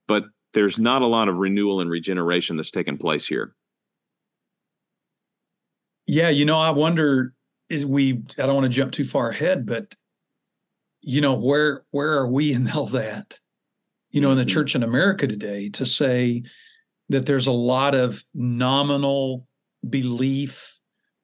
but 0.07 0.25
there's 0.53 0.79
not 0.79 1.01
a 1.01 1.07
lot 1.07 1.27
of 1.27 1.37
renewal 1.37 1.81
and 1.81 1.89
regeneration 1.89 2.55
that's 2.55 2.71
taken 2.71 2.97
place 2.97 3.27
here. 3.27 3.55
Yeah, 6.05 6.29
you 6.29 6.45
know, 6.45 6.59
I 6.59 6.69
wonder 6.69 7.33
is 7.69 7.85
we 7.85 8.23
I 8.37 8.45
don't 8.45 8.55
want 8.55 8.63
to 8.65 8.69
jump 8.69 8.93
too 8.93 9.03
far 9.03 9.29
ahead, 9.29 9.65
but 9.65 9.93
you 11.07 11.21
know 11.21 11.35
where 11.35 11.83
where 11.91 12.11
are 12.17 12.27
we 12.27 12.51
in 12.51 12.69
all 12.69 12.85
that 12.85 13.39
you 14.11 14.19
know 14.19 14.29
in 14.31 14.37
the 14.37 14.43
mm-hmm. 14.43 14.53
church 14.53 14.75
in 14.75 14.83
america 14.83 15.25
today 15.25 15.69
to 15.69 15.85
say 15.85 16.43
that 17.07 17.25
there's 17.25 17.47
a 17.47 17.51
lot 17.51 17.95
of 17.95 18.23
nominal 18.33 19.47
belief 19.89 20.77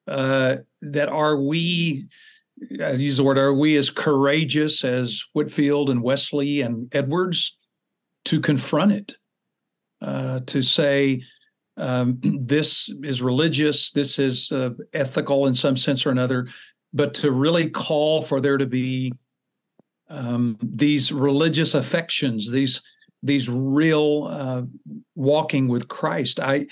uh, 0.08 0.56
that 0.82 1.10
are 1.10 1.38
we 1.38 2.08
I 2.82 2.92
use 2.92 3.18
the 3.18 3.24
word 3.24 3.38
are 3.38 3.54
we 3.54 3.76
as 3.76 3.90
courageous 3.90 4.86
as 4.86 5.22
Whitefield 5.34 5.90
and 5.90 6.02
Wesley 6.02 6.62
and 6.62 6.94
Edwards 6.96 7.58
to 8.26 8.40
confront 8.40 8.94
it 8.94 9.16
uh, 10.02 10.42
to 10.46 10.62
say 10.62 11.24
um, 11.76 12.20
this 12.24 12.90
is 13.04 13.22
religious 13.22 13.92
this 13.92 14.18
is 14.18 14.50
uh, 14.54 14.70
ethical 14.94 15.46
in 15.48 15.56
some 15.56 15.76
sense 15.76 16.06
or 16.06 16.12
another 16.12 16.48
but 16.94 17.14
to 17.16 17.32
really 17.32 17.70
call 17.70 18.22
for 18.22 18.40
there 18.40 18.58
to 18.58 18.68
be 18.68 19.12
um, 20.10 20.58
these 20.62 21.12
religious 21.12 21.74
affections, 21.74 22.52
these 22.52 22.82
these 23.22 23.50
real 23.50 24.28
uh, 24.30 24.64
walking 25.16 25.68
with 25.68 25.88
Christ. 25.88 26.40
I 26.40 26.68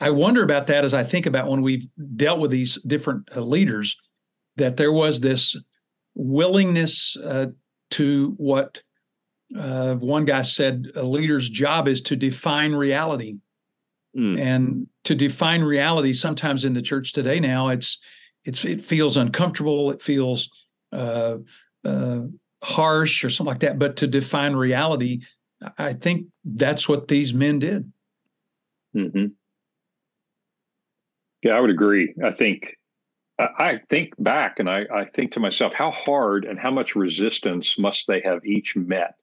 I 0.00 0.10
wonder 0.10 0.42
about 0.42 0.66
that 0.66 0.84
as 0.84 0.92
I 0.92 1.04
think 1.04 1.26
about 1.26 1.48
when 1.48 1.62
we've 1.62 1.88
dealt 2.16 2.40
with 2.40 2.50
these 2.50 2.78
different 2.86 3.28
uh, 3.34 3.40
leaders, 3.40 3.96
that 4.56 4.76
there 4.76 4.92
was 4.92 5.20
this 5.20 5.56
willingness 6.14 7.16
uh, 7.16 7.46
to 7.90 8.34
what 8.36 8.82
uh, 9.58 9.94
one 9.94 10.24
guy 10.24 10.42
said: 10.42 10.88
a 10.94 11.02
leader's 11.02 11.48
job 11.48 11.88
is 11.88 12.02
to 12.02 12.16
define 12.16 12.74
reality. 12.74 13.38
Mm. 14.16 14.40
And 14.40 14.86
to 15.02 15.16
define 15.16 15.62
reality, 15.62 16.12
sometimes 16.12 16.64
in 16.64 16.72
the 16.72 16.82
church 16.82 17.12
today 17.12 17.40
now, 17.40 17.68
it's 17.68 17.98
it's 18.44 18.64
it 18.64 18.84
feels 18.84 19.16
uncomfortable. 19.16 19.90
It 19.90 20.02
feels 20.02 20.48
uh, 20.92 21.38
uh, 21.84 22.20
harsh 22.64 23.24
or 23.24 23.30
something 23.30 23.52
like 23.52 23.60
that, 23.60 23.78
but 23.78 23.96
to 23.96 24.06
define 24.06 24.56
reality, 24.56 25.20
I 25.78 25.92
think 25.92 26.26
that's 26.44 26.88
what 26.88 27.08
these 27.08 27.34
men 27.34 27.58
did. 27.58 27.92
Mm-hmm. 28.96 29.26
Yeah, 31.42 31.56
I 31.56 31.60
would 31.60 31.70
agree. 31.70 32.14
I 32.24 32.30
think 32.30 32.76
I 33.38 33.80
think 33.90 34.14
back 34.18 34.60
and 34.60 34.70
I, 34.70 34.86
I 34.92 35.04
think 35.06 35.32
to 35.32 35.40
myself, 35.40 35.74
how 35.74 35.90
hard 35.90 36.44
and 36.44 36.58
how 36.58 36.70
much 36.70 36.94
resistance 36.94 37.76
must 37.78 38.06
they 38.06 38.20
have 38.20 38.46
each 38.46 38.76
met 38.76 39.14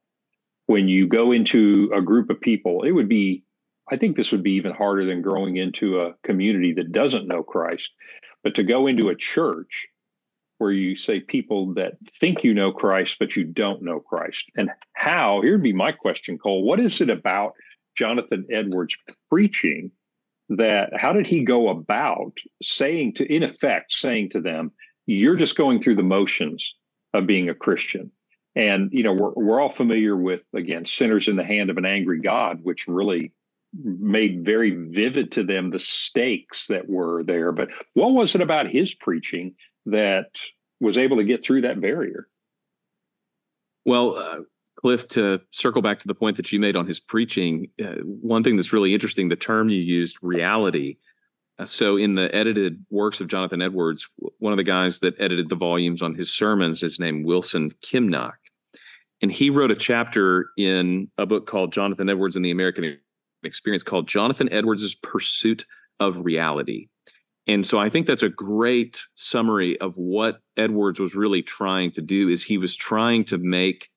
when 0.65 0.89
you 0.89 1.07
go 1.07 1.31
into 1.31 1.89
a 1.93 2.01
group 2.01 2.29
of 2.29 2.41
people? 2.41 2.83
It 2.83 2.91
would 2.91 3.07
be, 3.07 3.45
I 3.89 3.95
think 3.95 4.17
this 4.17 4.33
would 4.33 4.43
be 4.43 4.51
even 4.53 4.73
harder 4.73 5.05
than 5.05 5.21
growing 5.21 5.55
into 5.55 5.99
a 5.99 6.15
community 6.23 6.73
that 6.73 6.91
doesn't 6.91 7.27
know 7.27 7.41
Christ. 7.41 7.89
But 8.43 8.55
to 8.55 8.63
go 8.63 8.87
into 8.87 9.09
a 9.09 9.15
church 9.15 9.87
where 10.61 10.71
you 10.71 10.95
say 10.95 11.19
people 11.19 11.73
that 11.73 11.93
think 12.19 12.43
you 12.43 12.53
know 12.53 12.71
Christ, 12.71 13.17
but 13.19 13.35
you 13.35 13.43
don't 13.43 13.81
know 13.81 13.99
Christ. 13.99 14.45
And 14.55 14.69
how, 14.93 15.41
here'd 15.41 15.63
be 15.63 15.73
my 15.73 15.91
question, 15.91 16.37
Cole. 16.37 16.61
What 16.61 16.79
is 16.79 17.01
it 17.01 17.09
about 17.09 17.53
Jonathan 17.97 18.45
Edwards 18.51 18.95
preaching 19.27 19.89
that, 20.49 20.91
how 20.95 21.13
did 21.13 21.25
he 21.25 21.43
go 21.43 21.69
about 21.69 22.37
saying 22.61 23.15
to, 23.15 23.25
in 23.25 23.41
effect, 23.41 23.91
saying 23.91 24.29
to 24.29 24.39
them, 24.39 24.71
you're 25.07 25.35
just 25.35 25.57
going 25.57 25.81
through 25.81 25.95
the 25.95 26.03
motions 26.03 26.75
of 27.15 27.25
being 27.25 27.49
a 27.49 27.55
Christian? 27.55 28.11
And, 28.55 28.91
you 28.93 29.01
know, 29.01 29.13
we're, 29.13 29.31
we're 29.31 29.59
all 29.59 29.71
familiar 29.71 30.15
with, 30.15 30.43
again, 30.53 30.85
sinners 30.85 31.27
in 31.27 31.37
the 31.37 31.43
hand 31.43 31.71
of 31.71 31.77
an 31.77 31.85
angry 31.85 32.21
God, 32.21 32.59
which 32.61 32.87
really 32.87 33.31
made 33.83 34.45
very 34.45 34.71
vivid 34.71 35.31
to 35.31 35.43
them 35.43 35.71
the 35.71 35.79
stakes 35.79 36.67
that 36.67 36.87
were 36.87 37.23
there. 37.23 37.51
But 37.51 37.69
what 37.95 38.11
was 38.11 38.35
it 38.35 38.41
about 38.41 38.69
his 38.69 38.93
preaching 38.93 39.55
that 39.85 40.39
was 40.79 40.97
able 40.97 41.17
to 41.17 41.23
get 41.23 41.43
through 41.43 41.61
that 41.61 41.79
barrier. 41.81 42.27
Well, 43.85 44.15
uh, 44.15 44.39
Cliff, 44.75 45.07
to 45.09 45.41
circle 45.51 45.81
back 45.81 45.99
to 45.99 46.07
the 46.07 46.15
point 46.15 46.37
that 46.37 46.51
you 46.51 46.59
made 46.59 46.75
on 46.75 46.87
his 46.87 46.99
preaching, 46.99 47.69
uh, 47.83 47.95
one 48.03 48.43
thing 48.43 48.55
that's 48.55 48.73
really 48.73 48.93
interesting, 48.93 49.29
the 49.29 49.35
term 49.35 49.69
you 49.69 49.79
used, 49.79 50.17
reality. 50.21 50.97
Uh, 51.59 51.65
so, 51.65 51.97
in 51.97 52.15
the 52.15 52.33
edited 52.33 52.83
works 52.89 53.21
of 53.21 53.27
Jonathan 53.27 53.61
Edwards, 53.61 54.07
one 54.39 54.53
of 54.53 54.57
the 54.57 54.63
guys 54.63 54.99
that 54.99 55.19
edited 55.19 55.49
the 55.49 55.55
volumes 55.55 56.01
on 56.01 56.15
his 56.15 56.33
sermons 56.33 56.83
is 56.83 56.99
named 56.99 57.25
Wilson 57.25 57.71
Kimnach. 57.85 58.33
And 59.21 59.31
he 59.31 59.51
wrote 59.51 59.69
a 59.69 59.75
chapter 59.75 60.47
in 60.57 61.09
a 61.17 61.27
book 61.27 61.45
called 61.45 61.71
Jonathan 61.73 62.09
Edwards 62.09 62.35
and 62.35 62.43
the 62.43 62.51
American 62.51 62.97
Experience 63.43 63.83
called 63.83 64.07
Jonathan 64.07 64.51
Edwards' 64.51 64.95
Pursuit 64.95 65.65
of 65.99 66.25
Reality. 66.25 66.87
And 67.47 67.65
so 67.65 67.79
I 67.79 67.89
think 67.89 68.05
that's 68.05 68.23
a 68.23 68.29
great 68.29 69.01
summary 69.15 69.79
of 69.81 69.95
what 69.97 70.39
Edwards 70.57 70.99
was 70.99 71.15
really 71.15 71.41
trying 71.41 71.91
to 71.91 72.01
do 72.01 72.29
is 72.29 72.43
he 72.43 72.57
was 72.57 72.75
trying 72.75 73.25
to 73.25 73.37
make 73.37 73.89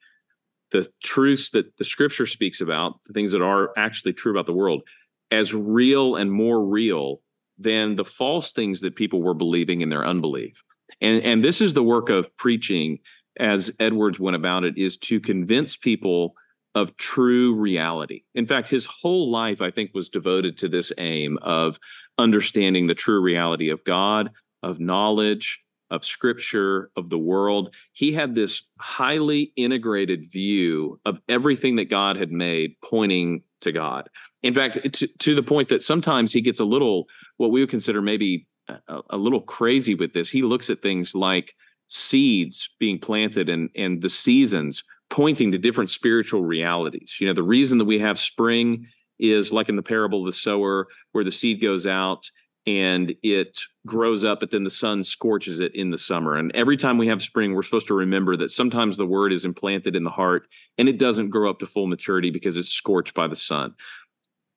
the 0.70 0.88
truths 1.02 1.50
that 1.50 1.76
the 1.76 1.84
scripture 1.84 2.26
speaks 2.26 2.60
about, 2.60 2.94
the 3.04 3.12
things 3.12 3.32
that 3.32 3.42
are 3.42 3.70
actually 3.76 4.12
true 4.12 4.32
about 4.32 4.46
the 4.46 4.52
world, 4.52 4.82
as 5.30 5.54
real 5.54 6.16
and 6.16 6.32
more 6.32 6.64
real 6.64 7.20
than 7.58 7.96
the 7.96 8.04
false 8.04 8.50
things 8.50 8.80
that 8.80 8.96
people 8.96 9.22
were 9.22 9.34
believing 9.34 9.82
in 9.82 9.90
their 9.90 10.04
unbelief. 10.04 10.62
And 11.00 11.22
and 11.22 11.44
this 11.44 11.60
is 11.60 11.74
the 11.74 11.82
work 11.82 12.08
of 12.08 12.34
preaching 12.36 12.98
as 13.38 13.70
Edwards 13.80 14.20
went 14.20 14.36
about 14.36 14.64
it 14.64 14.78
is 14.78 14.96
to 14.98 15.20
convince 15.20 15.76
people 15.76 16.34
of 16.74 16.96
true 16.96 17.54
reality. 17.54 18.22
In 18.34 18.46
fact, 18.46 18.68
his 18.68 18.86
whole 18.86 19.30
life 19.30 19.62
I 19.62 19.70
think 19.70 19.92
was 19.94 20.08
devoted 20.08 20.58
to 20.58 20.68
this 20.68 20.92
aim 20.98 21.38
of 21.42 21.78
understanding 22.18 22.86
the 22.86 22.94
true 22.94 23.20
reality 23.20 23.70
of 23.70 23.84
God, 23.84 24.30
of 24.62 24.80
knowledge, 24.80 25.60
of 25.90 26.04
scripture, 26.04 26.90
of 26.96 27.10
the 27.10 27.18
world. 27.18 27.72
He 27.92 28.12
had 28.12 28.34
this 28.34 28.62
highly 28.80 29.52
integrated 29.56 30.24
view 30.30 31.00
of 31.04 31.20
everything 31.28 31.76
that 31.76 31.90
God 31.90 32.16
had 32.16 32.32
made 32.32 32.74
pointing 32.82 33.42
to 33.60 33.70
God. 33.70 34.08
In 34.42 34.54
fact, 34.54 34.78
to, 34.92 35.06
to 35.06 35.34
the 35.34 35.42
point 35.42 35.68
that 35.68 35.82
sometimes 35.82 36.32
he 36.32 36.40
gets 36.40 36.60
a 36.60 36.64
little, 36.64 37.06
what 37.36 37.50
we 37.50 37.60
would 37.60 37.70
consider 37.70 38.02
maybe 38.02 38.46
a, 38.68 39.00
a 39.10 39.16
little 39.16 39.40
crazy 39.40 39.94
with 39.94 40.12
this. 40.12 40.30
He 40.30 40.42
looks 40.42 40.70
at 40.70 40.82
things 40.82 41.14
like 41.14 41.54
seeds 41.88 42.70
being 42.80 42.98
planted 42.98 43.48
and, 43.48 43.68
and 43.76 44.02
the 44.02 44.08
seasons 44.08 44.82
pointing 45.10 45.52
to 45.52 45.58
different 45.58 45.90
spiritual 45.90 46.42
realities. 46.42 47.16
You 47.20 47.26
know, 47.26 47.32
the 47.32 47.42
reason 47.42 47.78
that 47.78 47.84
we 47.84 47.98
have 48.00 48.18
spring 48.18 48.86
is 49.18 49.52
like 49.52 49.68
in 49.68 49.76
the 49.76 49.82
parable 49.82 50.20
of 50.20 50.26
the 50.26 50.32
sower, 50.32 50.88
where 51.12 51.24
the 51.24 51.32
seed 51.32 51.60
goes 51.60 51.86
out 51.86 52.30
and 52.66 53.14
it 53.22 53.60
grows 53.86 54.24
up, 54.24 54.40
but 54.40 54.50
then 54.50 54.64
the 54.64 54.70
sun 54.70 55.02
scorches 55.02 55.60
it 55.60 55.74
in 55.74 55.90
the 55.90 55.98
summer. 55.98 56.36
And 56.36 56.50
every 56.54 56.76
time 56.76 56.96
we 56.96 57.08
have 57.08 57.22
spring, 57.22 57.54
we're 57.54 57.62
supposed 57.62 57.86
to 57.88 57.94
remember 57.94 58.36
that 58.38 58.50
sometimes 58.50 58.96
the 58.96 59.06
word 59.06 59.32
is 59.32 59.44
implanted 59.44 59.94
in 59.94 60.02
the 60.02 60.10
heart 60.10 60.48
and 60.78 60.88
it 60.88 60.98
doesn't 60.98 61.28
grow 61.28 61.50
up 61.50 61.58
to 61.58 61.66
full 61.66 61.86
maturity 61.86 62.30
because 62.30 62.56
it's 62.56 62.70
scorched 62.70 63.14
by 63.14 63.26
the 63.26 63.36
sun. 63.36 63.74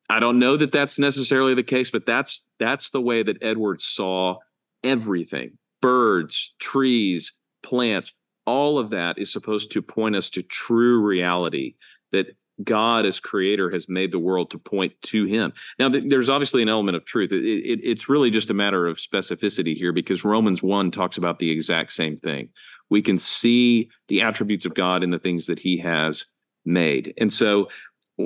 I 0.10 0.20
don't 0.22 0.40
know 0.40 0.56
that 0.56 0.72
that's 0.72 0.98
necessarily 0.98 1.54
the 1.54 1.64
case, 1.64 1.92
but 1.92 2.06
that's 2.06 2.46
that's 2.60 2.92
the 2.92 3.02
way 3.02 3.24
that 3.24 3.44
Edwards 3.44 3.84
saw 3.84 4.38
everything: 4.84 5.58
birds, 5.82 6.54
trees, 6.60 7.34
plants. 7.62 8.14
All 8.48 8.80
of 8.80 8.90
that 8.90 9.20
is 9.20 9.32
supposed 9.32 9.72
to 9.74 9.84
point 9.84 10.16
us 10.16 10.32
to 10.32 10.42
true 10.42 11.00
reality 11.00 11.76
that 12.12 12.36
God 12.64 13.06
as 13.06 13.20
creator 13.20 13.70
has 13.70 13.88
made 13.88 14.12
the 14.12 14.20
world 14.20 14.50
to 14.52 14.58
point 14.58 14.94
to 15.04 15.26
him. 15.26 15.54
Now, 15.78 15.90
th- 15.90 16.06
there's 16.08 16.30
obviously 16.30 16.64
an 16.64 16.70
element 16.70 16.98
of 16.98 17.06
truth. 17.06 17.32
It, 17.32 17.46
it, 17.46 17.80
it's 17.84 18.10
really 18.10 18.32
just 18.32 18.50
a 18.50 18.56
matter 18.56 18.88
of 18.88 18.98
specificity 18.98 19.76
here 19.76 19.94
because 19.94 20.26
Romans 20.26 20.64
1 20.64 20.92
talks 20.92 21.18
about 21.18 21.40
the 21.40 21.52
exact 21.52 21.94
same 21.94 22.18
thing. 22.18 22.50
We 22.90 23.02
can 23.02 23.18
see 23.18 23.90
the 24.08 24.22
attributes 24.22 24.66
of 24.66 24.74
God 24.74 25.04
in 25.04 25.12
the 25.12 25.20
things 25.20 25.46
that 25.46 25.60
he 25.60 25.78
has 25.78 26.26
made. 26.66 27.14
And 27.18 27.32
so, 27.32 27.70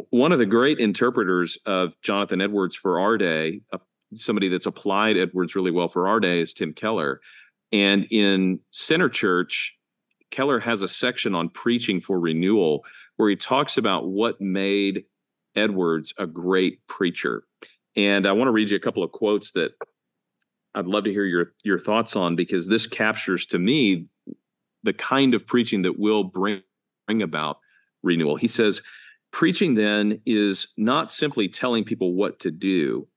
one 0.10 0.32
of 0.32 0.40
the 0.40 0.46
great 0.46 0.80
interpreters 0.80 1.58
of 1.66 2.00
Jonathan 2.02 2.40
Edwards 2.40 2.78
for 2.78 3.02
our 3.02 3.18
day, 3.18 3.60
uh, 3.74 3.78
somebody 4.14 4.48
that's 4.48 4.66
applied 4.66 5.18
Edwards 5.18 5.54
really 5.54 5.72
well 5.72 5.90
for 5.90 6.08
our 6.08 6.22
day, 6.22 6.40
is 6.40 6.54
Tim 6.54 6.74
Keller. 6.74 7.20
And 7.74 8.06
in 8.10 8.62
Center 8.72 9.10
Church, 9.10 9.78
Keller 10.32 10.60
has 10.60 10.82
a 10.82 10.88
section 10.88 11.36
on 11.36 11.50
preaching 11.50 12.02
for 12.02 12.20
renewal 12.20 12.84
where 13.18 13.30
he 13.30 13.36
talks 13.36 13.78
about 13.78 14.08
what 14.08 14.42
made 14.42 15.04
Edwards 15.56 16.14
a 16.18 16.26
great 16.26 16.86
preacher. 16.88 17.44
And 17.96 18.26
I 18.26 18.32
want 18.32 18.48
to 18.48 18.54
read 18.54 18.70
you 18.70 18.78
a 18.78 18.82
couple 18.82 19.04
of 19.04 19.12
quotes 19.12 19.52
that 19.52 19.72
I'd 20.74 20.88
love 20.88 21.04
to 21.04 21.12
hear 21.12 21.26
your 21.26 21.54
your 21.64 21.80
thoughts 21.80 22.16
on 22.16 22.36
because 22.36 22.68
this 22.68 22.88
captures 22.88 23.46
to 23.48 23.60
me 23.60 24.08
the 24.84 24.94
kind 24.94 25.34
of 25.34 25.46
preaching 25.46 25.82
that 25.82 26.00
will 26.00 26.24
bring 26.24 26.62
bring 27.06 27.22
about 27.22 27.60
renewal. 28.02 28.38
He 28.38 28.48
says, 28.48 28.82
preaching 29.32 29.74
then 29.74 30.22
is 30.26 30.68
not 30.78 31.12
simply 31.12 31.50
telling 31.50 31.84
people 31.84 32.14
what 32.14 32.40
to 32.40 32.52
do. 32.52 33.08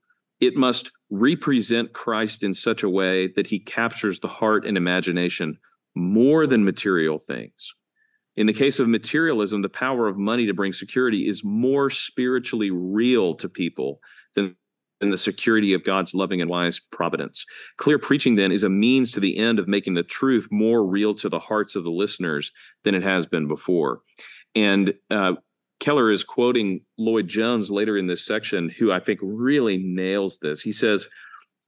It 0.41 0.57
must 0.57 0.91
represent 1.11 1.93
Christ 1.93 2.43
in 2.43 2.53
such 2.53 2.83
a 2.83 2.89
way 2.89 3.29
that 3.29 3.47
he 3.47 3.61
captures 3.61 4.21
the 4.21 4.29
heart 4.29 4.67
and 4.67 4.77
imagination 4.77 5.59
more 5.95 6.47
than 6.47 6.65
material 6.65 7.19
things. 7.19 7.75
In 8.37 8.47
the 8.47 8.53
case 8.53 8.81
of 8.81 8.89
materialism, 8.89 9.63
the 9.63 9.69
power 9.69 10.09
of 10.09 10.19
money 10.19 10.47
to 10.47 10.55
bring 10.55 10.73
security 10.73 11.29
is 11.29 11.45
more 11.45 11.89
spiritually 11.89 12.71
real 12.71 13.35
to 13.35 13.49
people 13.49 14.01
than, 14.35 14.57
than 15.01 15.11
the 15.11 15.17
security 15.17 15.73
of 15.73 15.85
God's 15.85 16.15
loving 16.15 16.41
and 16.41 16.51
wise 16.51 16.81
providence. 16.91 17.45
Clear 17.77 17.99
preaching, 17.99 18.35
then, 18.35 18.51
is 18.51 18.65
a 18.65 18.69
means 18.69 19.13
to 19.13 19.21
the 19.21 19.39
end 19.39 19.61
of 19.61 19.69
making 19.69 19.95
the 19.95 20.03
truth 20.03 20.49
more 20.51 20.85
real 20.85 21.15
to 21.15 21.29
the 21.29 21.39
hearts 21.39 21.77
of 21.77 21.85
the 21.85 21.93
listeners 21.93 22.51
than 22.83 22.97
it 22.97 23.05
has 23.05 23.25
been 23.25 23.47
before. 23.47 24.01
And 24.57 24.95
uh, 25.11 25.35
Keller 25.79 26.11
is 26.11 26.25
quoting 26.25 26.81
Lloyd 26.99 27.29
Jones 27.29 27.71
later 27.71 27.97
in 27.97 28.07
this 28.07 28.25
section, 28.25 28.69
who 28.69 28.91
I 28.91 28.99
think 28.99 29.21
really 29.23 29.77
nails 29.77 30.39
this. 30.39 30.61
He 30.61 30.73
says, 30.73 31.07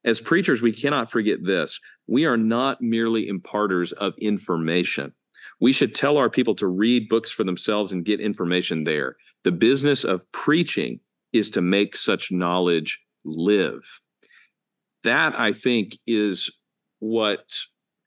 As 0.06 0.20
preachers, 0.20 0.62
we 0.62 0.72
cannot 0.72 1.10
forget 1.10 1.44
this. 1.44 1.78
We 2.06 2.24
are 2.24 2.38
not 2.38 2.80
merely 2.80 3.28
imparters 3.28 3.92
of 3.92 4.14
information 4.18 5.12
we 5.60 5.72
should 5.72 5.94
tell 5.94 6.16
our 6.16 6.30
people 6.30 6.54
to 6.56 6.66
read 6.66 7.08
books 7.08 7.30
for 7.30 7.44
themselves 7.44 7.92
and 7.92 8.04
get 8.04 8.20
information 8.20 8.84
there. 8.84 9.16
The 9.44 9.52
business 9.52 10.04
of 10.04 10.30
preaching 10.32 11.00
is 11.32 11.50
to 11.50 11.60
make 11.60 11.96
such 11.96 12.32
knowledge 12.32 13.00
live. 13.24 13.82
That, 15.04 15.38
I 15.38 15.52
think, 15.52 15.98
is 16.06 16.50
what 16.98 17.56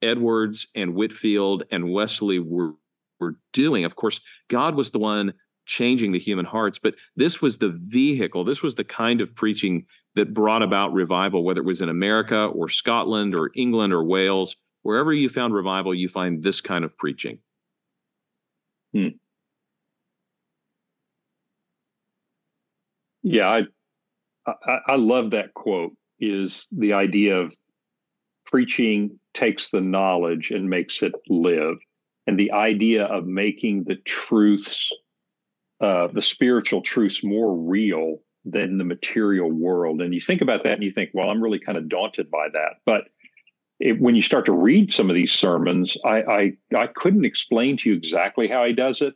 Edwards 0.01 0.67
and 0.75 0.95
Whitefield 0.95 1.63
and 1.71 1.91
Wesley 1.91 2.39
were, 2.39 2.73
were 3.19 3.35
doing. 3.53 3.85
Of 3.85 3.95
course, 3.95 4.21
God 4.47 4.75
was 4.75 4.91
the 4.91 4.99
one 4.99 5.33
changing 5.65 6.11
the 6.11 6.19
human 6.19 6.45
hearts, 6.45 6.79
but 6.79 6.95
this 7.15 7.41
was 7.41 7.57
the 7.57 7.69
vehicle, 7.69 8.43
this 8.43 8.63
was 8.63 8.75
the 8.75 8.83
kind 8.83 9.21
of 9.21 9.35
preaching 9.35 9.85
that 10.15 10.33
brought 10.33 10.63
about 10.63 10.93
revival, 10.93 11.43
whether 11.43 11.61
it 11.61 11.65
was 11.65 11.81
in 11.81 11.89
America 11.89 12.45
or 12.45 12.69
Scotland 12.69 13.35
or 13.35 13.51
England 13.55 13.93
or 13.93 14.03
Wales 14.03 14.55
wherever 14.83 15.13
you 15.13 15.29
found 15.29 15.53
revival, 15.53 15.93
you 15.93 16.07
find 16.07 16.43
this 16.43 16.61
kind 16.61 16.83
of 16.83 16.97
preaching. 16.97 17.39
Hmm. 18.93 19.09
Yeah, 23.21 23.49
I, 23.49 23.61
I 24.47 24.79
I 24.87 24.95
love 24.95 25.31
that 25.31 25.53
quote. 25.53 25.93
Is 26.19 26.67
the 26.71 26.93
idea 26.93 27.37
of 27.37 27.53
preaching 28.45 29.19
takes 29.33 29.69
the 29.69 29.81
knowledge 29.81 30.51
and 30.51 30.69
makes 30.69 31.03
it 31.03 31.13
live, 31.27 31.77
and 32.25 32.39
the 32.39 32.51
idea 32.51 33.05
of 33.05 33.25
making 33.25 33.83
the 33.83 33.97
truths, 33.97 34.91
uh, 35.81 36.07
the 36.07 36.21
spiritual 36.21 36.81
truths, 36.81 37.23
more 37.23 37.55
real 37.55 38.17
than 38.45 38.77
the 38.77 38.83
material 38.83 39.51
world. 39.51 40.01
And 40.01 40.13
you 40.13 40.21
think 40.21 40.41
about 40.41 40.63
that, 40.63 40.73
and 40.73 40.83
you 40.83 40.91
think, 40.91 41.11
well, 41.13 41.29
I'm 41.29 41.43
really 41.43 41.59
kind 41.59 41.77
of 41.77 41.89
daunted 41.89 42.31
by 42.31 42.47
that, 42.53 42.77
but 42.85 43.09
it, 43.79 43.99
when 43.99 44.15
you 44.15 44.21
start 44.21 44.45
to 44.45 44.53
read 44.53 44.91
some 44.91 45.09
of 45.09 45.15
these 45.15 45.31
sermons, 45.31 45.97
I, 46.03 46.21
I 46.21 46.51
I 46.75 46.87
couldn't 46.87 47.25
explain 47.25 47.77
to 47.77 47.89
you 47.89 47.95
exactly 47.95 48.47
how 48.47 48.65
he 48.65 48.73
does 48.73 49.01
it, 49.01 49.13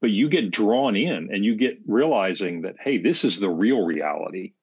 but 0.00 0.10
you 0.10 0.28
get 0.28 0.50
drawn 0.50 0.96
in 0.96 1.28
and 1.32 1.44
you 1.44 1.54
get 1.54 1.78
realizing 1.86 2.62
that 2.62 2.76
hey, 2.80 2.98
this 2.98 3.24
is 3.24 3.38
the 3.38 3.50
real 3.50 3.82
reality. 3.82 4.54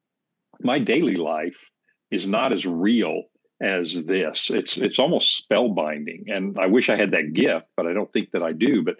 My 0.62 0.78
daily 0.80 1.15
life 1.15 1.72
is 2.12 2.28
not 2.28 2.52
as 2.52 2.65
real 2.65 3.24
as 3.62 4.06
this. 4.06 4.50
It's 4.50 4.78
it's 4.78 5.00
almost 5.00 5.46
spellbinding, 5.50 6.26
and 6.28 6.58
I 6.60 6.65
wish 6.65 6.89
I 6.89 6.98
had 6.98 7.12
that 7.12 7.34
gift, 7.34 7.69
but 7.78 7.88
I 7.88 7.93
don't 7.93 8.12
think 8.12 8.32
that 8.32 8.43
I 8.43 8.52
do. 8.52 8.84
But 8.84 8.98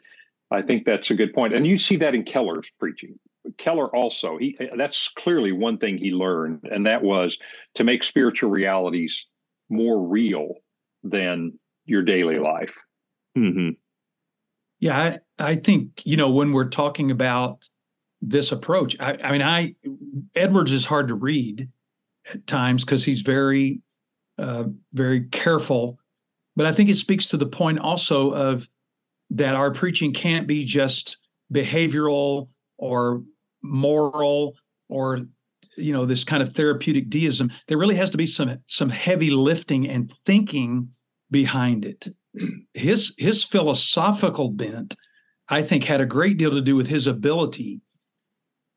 I 0.52 0.62
think 0.62 0.86
that's 0.86 1.12
a 1.12 1.16
good 1.16 1.34
point, 1.34 1.54
and 1.54 1.68
you 1.68 1.78
see 1.78 1.98
that 1.98 2.16
in 2.16 2.24
Keller's 2.24 2.72
preaching. 2.80 3.20
Keller 3.58 3.94
also 3.96 4.38
he 4.38 4.58
that's 4.78 5.10
clearly 5.10 5.52
one 5.52 5.78
thing 5.78 5.98
he 5.98 6.12
learned, 6.12 6.62
and 6.72 6.86
that 6.86 7.04
was 7.04 7.38
to 7.76 7.84
make 7.84 8.04
spiritual 8.04 8.50
realities 8.50 9.28
more 9.70 10.08
real 10.08 10.56
than 11.04 11.60
your 11.86 12.02
daily 12.02 12.40
life. 12.40 12.78
Mm-hmm. 13.38 13.70
Yeah, 14.80 14.98
I, 14.98 15.20
I 15.40 15.56
think, 15.56 16.02
you 16.04 16.18
know, 16.18 16.30
when 16.30 16.52
we're 16.52 16.70
talking 16.70 17.12
about 17.12 17.70
this 18.22 18.52
approach, 18.52 18.96
I, 19.00 19.18
I 19.24 19.32
mean, 19.32 19.42
I, 19.42 19.76
Edwards 20.36 20.74
is 20.74 20.86
hard 20.86 21.08
to 21.08 21.16
read 21.16 21.70
at 22.34 22.46
times 22.48 22.84
because 22.86 23.04
he's 23.04 23.22
very, 23.22 23.82
uh, 24.38 24.66
very 24.94 25.26
careful. 25.30 26.00
But 26.56 26.66
I 26.66 26.74
think 26.74 26.90
it 26.90 26.96
speaks 26.96 27.28
to 27.30 27.38
the 27.38 27.46
point 27.46 27.80
also 27.80 28.32
of 28.32 28.70
that 29.32 29.56
our 29.56 29.72
preaching 29.72 30.14
can't 30.14 30.48
be 30.48 30.66
just 30.66 31.18
behavioral 31.52 32.50
or 32.78 33.24
moral 33.64 34.56
or 34.90 35.22
you 35.78 35.94
know 35.94 36.06
this 36.06 36.24
kind 36.24 36.44
of 36.44 36.54
therapeutic 36.54 37.10
deism 37.10 37.52
there 37.68 37.78
really 37.78 37.96
has 37.96 38.12
to 38.12 38.18
be 38.18 38.28
some 38.28 38.58
some 38.68 38.90
heavy 38.90 39.32
lifting 39.32 39.88
and 39.90 40.14
thinking 40.26 40.90
behind 41.32 41.84
it. 41.84 42.08
His 42.74 43.14
his 43.18 43.44
philosophical 43.44 44.50
bent 44.50 44.96
i 45.50 45.62
think 45.62 45.84
had 45.84 46.02
a 46.02 46.06
great 46.06 46.38
deal 46.38 46.52
to 46.52 46.62
do 46.62 46.76
with 46.76 46.88
his 46.88 47.06
ability 47.06 47.82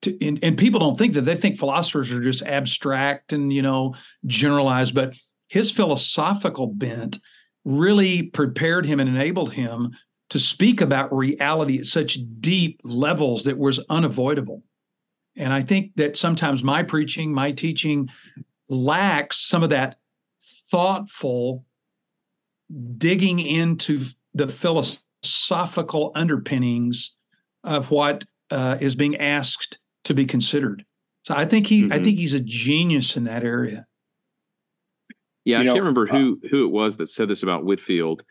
to 0.02 0.16
and, 0.26 0.38
and 0.42 0.58
people 0.58 0.80
don't 0.80 0.98
think 0.98 1.14
that 1.14 1.22
they 1.22 1.36
think 1.36 1.58
philosophers 1.58 2.10
are 2.10 2.22
just 2.22 2.42
abstract 2.42 3.32
and 3.32 3.52
you 3.52 3.62
know 3.62 3.94
generalized 4.26 4.94
but 4.94 5.14
his 5.48 5.70
philosophical 5.70 6.66
bent 6.66 7.18
really 7.64 8.24
prepared 8.24 8.84
him 8.84 9.00
and 9.00 9.08
enabled 9.08 9.52
him 9.52 9.90
to 10.30 10.38
speak 10.38 10.80
about 10.80 11.14
reality 11.14 11.78
at 11.78 11.86
such 11.86 12.18
deep 12.40 12.80
levels 12.84 13.44
that 13.44 13.58
was 13.58 13.80
unavoidable 13.88 14.62
and 15.36 15.52
I 15.52 15.62
think 15.62 15.96
that 15.96 16.16
sometimes 16.16 16.64
my 16.64 16.82
preaching, 16.82 17.32
my 17.32 17.52
teaching 17.52 18.08
lacks 18.68 19.46
some 19.46 19.62
of 19.62 19.70
that 19.70 19.98
thoughtful 20.70 21.64
digging 22.96 23.38
into 23.38 23.98
the 24.34 24.48
philosophical 24.48 26.12
underpinnings 26.14 27.12
of 27.64 27.90
what 27.90 28.24
uh, 28.50 28.76
is 28.80 28.94
being 28.94 29.16
asked 29.16 29.78
to 30.04 30.14
be 30.14 30.24
considered. 30.24 30.84
So 31.24 31.34
I 31.34 31.44
think 31.44 31.66
he, 31.66 31.82
mm-hmm. 31.82 31.92
I 31.92 31.98
think 31.98 32.18
he's 32.18 32.32
a 32.32 32.40
genius 32.40 33.16
in 33.16 33.24
that 33.24 33.44
area. 33.44 33.86
Yeah, 35.44 35.58
you 35.58 35.62
I 35.62 35.66
know, 35.66 35.72
can't 35.74 35.82
remember 35.82 36.06
who 36.06 36.40
uh, 36.44 36.48
who 36.48 36.64
it 36.64 36.70
was 36.70 36.96
that 36.96 37.08
said 37.08 37.28
this 37.28 37.42
about 37.42 37.64
Whitefield, 37.64 38.24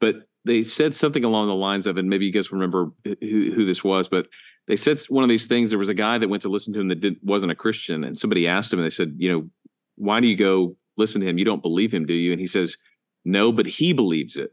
but 0.00 0.26
they 0.44 0.62
said 0.62 0.94
something 0.94 1.24
along 1.24 1.48
the 1.48 1.54
lines 1.54 1.86
of, 1.86 1.96
and 1.96 2.08
maybe 2.08 2.26
you 2.26 2.32
guys 2.32 2.50
remember 2.50 2.90
who, 3.04 3.14
who 3.20 3.64
this 3.64 3.84
was, 3.84 4.08
but 4.08 4.26
they 4.72 4.76
said 4.76 4.98
one 5.10 5.22
of 5.22 5.28
these 5.28 5.48
things. 5.48 5.68
There 5.68 5.78
was 5.78 5.90
a 5.90 5.94
guy 5.94 6.16
that 6.16 6.30
went 6.30 6.40
to 6.44 6.48
listen 6.48 6.72
to 6.72 6.80
him 6.80 6.88
that 6.88 7.02
did, 7.02 7.16
wasn't 7.22 7.52
a 7.52 7.54
Christian, 7.54 8.04
and 8.04 8.16
somebody 8.16 8.48
asked 8.48 8.72
him, 8.72 8.78
and 8.78 8.86
they 8.86 8.94
said, 8.94 9.16
you 9.18 9.30
know, 9.30 9.50
why 9.96 10.18
do 10.18 10.26
you 10.26 10.34
go 10.34 10.76
listen 10.96 11.20
to 11.20 11.28
him? 11.28 11.36
You 11.36 11.44
don't 11.44 11.60
believe 11.60 11.92
him, 11.92 12.06
do 12.06 12.14
you? 12.14 12.32
And 12.32 12.40
he 12.40 12.46
says, 12.46 12.78
no, 13.22 13.52
but 13.52 13.66
he 13.66 13.92
believes 13.92 14.38
it. 14.38 14.52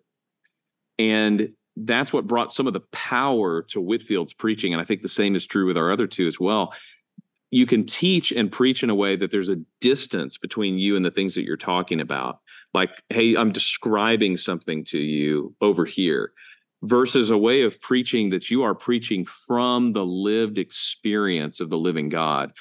And 0.98 1.54
that's 1.78 2.12
what 2.12 2.28
brought 2.28 2.52
some 2.52 2.68
of 2.68 2.74
the 2.74 2.82
power 2.92 3.62
to 3.70 3.80
Whitefield's 3.80 4.34
preaching. 4.34 4.74
And 4.74 4.82
I 4.82 4.84
think 4.84 5.04
the 5.04 5.08
same 5.08 5.36
is 5.36 5.48
true 5.48 5.66
with 5.66 5.78
our 5.78 5.90
other 5.90 6.06
two 6.06 6.28
as 6.28 6.38
well. 6.38 6.74
You 7.50 7.66
can 7.66 7.86
teach 7.86 8.34
and 8.34 8.52
preach 8.52 8.84
in 8.84 8.90
a 8.90 8.96
way 8.96 9.16
that 9.16 9.32
there's 9.32 9.48
a 9.48 9.62
distance 9.80 10.38
between 10.38 10.78
you 10.78 10.98
and 10.98 11.06
the 11.06 11.12
things 11.12 11.34
that 11.36 11.46
you're 11.46 11.56
talking 11.56 12.02
about. 12.02 12.42
Like, 12.74 12.90
hey, 13.08 13.38
I'm 13.38 13.54
describing 13.54 14.36
something 14.36 14.84
to 14.84 15.00
you 15.00 15.56
over 15.62 15.86
here, 15.86 16.34
versus 16.84 17.30
a 17.30 17.38
way 17.38 17.64
of 17.64 17.82
preaching 17.82 18.30
that 18.30 18.50
you 18.50 18.64
are 18.64 18.76
preaching 18.76 19.26
from 19.26 19.94
the 19.94 20.06
lived 20.06 20.58
experience 20.58 21.60
of 21.60 21.70
the 21.70 21.78
living 21.78 22.10
God. 22.10 22.52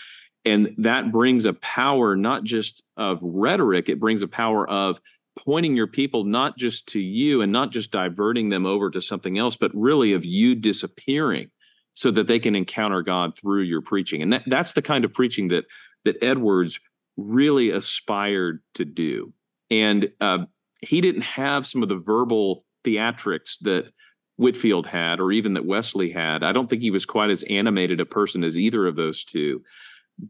And 0.45 0.75
that 0.79 1.13
brings 1.13 1.47
a 1.47 1.53
power 1.55 2.17
not 2.17 2.45
just 2.45 2.83
of 2.97 3.21
rhetoric, 3.23 3.89
it 3.89 4.01
brings 4.01 4.23
a 4.23 4.29
power 4.29 4.69
of 4.69 5.01
pointing 5.37 5.77
your 5.77 5.87
people 5.87 6.25
not 6.25 6.57
just 6.57 6.87
to 6.89 7.01
you 7.01 7.43
and 7.43 7.53
not 7.53 7.71
just 7.71 7.93
diverting 7.93 8.49
them 8.49 8.67
over 8.67 8.91
to 8.91 9.01
something 9.01 9.39
else, 9.39 9.57
but 9.57 9.71
really 9.75 10.13
of 10.13 10.25
you 10.25 10.55
disappearing 10.55 11.51
so 11.95 12.11
that 12.11 12.27
they 12.27 12.39
can 12.39 12.57
encounter 12.57 13.03
God 13.03 13.37
through 13.37 13.63
your 13.63 13.83
preaching. 13.83 14.23
And 14.23 14.33
that, 14.33 14.43
that's 14.47 14.73
the 14.73 14.83
kind 14.83 15.05
of 15.05 15.13
preaching 15.13 15.49
that 15.49 15.65
that 16.05 16.17
Edwards 16.23 16.81
really 17.17 17.71
aspired 17.71 18.63
to 18.75 18.85
do. 18.85 19.33
And 19.71 20.11
uh, 20.21 20.47
he 20.81 21.01
didn't 21.01 21.23
have 21.23 21.67
some 21.67 21.83
of 21.83 21.89
the 21.89 21.99
verbal 21.99 22.65
theatrics 22.85 23.59
that 23.63 23.91
Whitefield 24.39 24.87
had, 24.87 25.19
or 25.21 25.33
even 25.33 25.55
that 25.55 25.67
Wesley 25.67 26.11
had. 26.11 26.45
I 26.45 26.53
don't 26.53 26.71
think 26.71 26.81
he 26.81 26.93
was 26.93 27.05
quite 27.05 27.29
as 27.29 27.43
animated 27.45 28.01
a 28.01 28.07
person 28.07 28.45
as 28.45 28.57
either 28.57 28.87
of 28.87 28.97
those 28.97 29.25
two. 29.25 29.63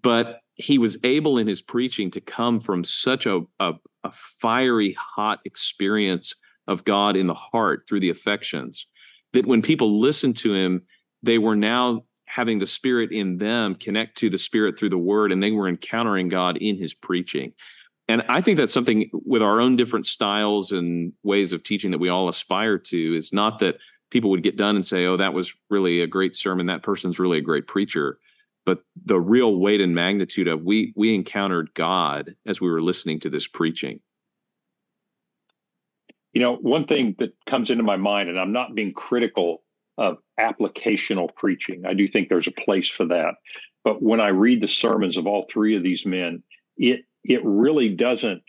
But 0.03 0.41
he 0.55 0.79
was 0.79 0.97
able 1.05 1.39
in 1.39 1.47
his 1.47 1.63
preaching 1.63 2.11
to 2.13 2.21
come 2.21 2.59
from 2.59 2.85
such 2.85 3.27
a, 3.27 3.43
a, 3.61 3.75
a, 4.05 4.13
fiery, 4.13 4.97
hot 4.99 5.41
experience 5.45 6.35
of 6.67 6.85
God 6.85 7.17
in 7.17 7.27
the 7.27 7.35
heart 7.35 7.85
through 7.87 8.01
the 8.01 8.11
affections 8.11 8.87
that 9.35 9.47
when 9.47 9.63
people 9.63 10.01
listened 10.01 10.37
to 10.39 10.55
him, 10.55 10.83
they 11.23 11.39
were 11.39 11.57
now 11.57 12.05
having 12.27 12.59
the 12.59 12.67
Spirit 12.67 13.13
in 13.13 13.39
them 13.39 13.75
connect 13.75 14.19
to 14.19 14.31
the 14.31 14.39
Spirit 14.39 14.79
through 14.79 14.91
the 14.91 14.99
Word, 14.99 15.33
and 15.33 15.43
they 15.43 15.51
were 15.51 15.69
encountering 15.69 16.29
God 16.29 16.57
in 16.57 16.77
his 16.77 16.95
preaching. 16.95 17.53
And 18.09 18.23
I 18.29 18.41
think 18.41 18.57
that's 18.57 18.73
something 18.73 19.11
with 19.13 19.43
our 19.43 19.61
own 19.61 19.77
different 19.77 20.07
styles 20.07 20.73
and 20.73 21.13
ways 21.23 21.53
of 21.53 21.63
teaching 21.63 21.91
that 21.91 21.99
we 21.99 22.09
all 22.09 22.29
aspire 22.29 22.79
to 22.79 23.17
is 23.17 23.35
not 23.35 23.59
that 23.59 23.77
people 24.11 24.31
would 24.31 24.43
get 24.43 24.57
done 24.57 24.77
and 24.77 24.85
say, 24.85 25.05
oh, 25.07 25.17
that 25.17 25.35
was 25.35 25.55
really 25.71 26.01
a 26.01 26.07
great 26.07 26.35
sermon. 26.35 26.67
That 26.67 26.83
person's 26.83 27.19
really 27.19 27.39
a 27.39 27.43
great 27.43 27.67
preacher 27.67 28.19
but 28.69 28.83
the 29.07 29.19
real 29.19 29.57
weight 29.57 29.81
and 29.81 29.95
magnitude 29.95 30.47
of 30.47 30.63
we 30.63 30.93
we 30.95 31.15
encountered 31.15 31.73
God 31.73 32.37
as 32.45 32.61
we 32.61 32.71
were 32.71 32.83
listening 32.83 33.19
to 33.21 33.31
this 33.31 33.49
preaching. 33.49 33.99
You 36.35 36.43
know, 36.43 36.57
one 36.57 36.85
thing 36.85 37.17
that 37.19 37.33
comes 37.47 37.71
into 37.71 37.83
my 37.83 37.97
mind, 37.97 38.29
and 38.29 38.39
I'm 38.39 38.53
not 38.53 38.75
being 38.75 38.93
critical 38.93 39.63
of 39.97 40.19
applicational 40.39 41.35
preaching. 41.35 41.87
I 41.87 41.95
do 41.95 42.07
think 42.07 42.29
there's 42.29 42.47
a 42.47 42.53
place 42.53 42.91
for 42.91 43.07
that. 43.07 43.37
But 43.85 44.03
when 44.03 44.21
I 44.21 44.29
read 44.29 44.61
the 44.61 44.69
sermons 44.69 45.17
of 45.17 45.27
all 45.27 45.47
three 45.51 45.75
of 45.75 45.83
these 45.83 46.05
men, 46.05 46.43
it 46.77 47.07
it 47.25 47.41
really 47.45 47.89
doesn't 47.89 48.45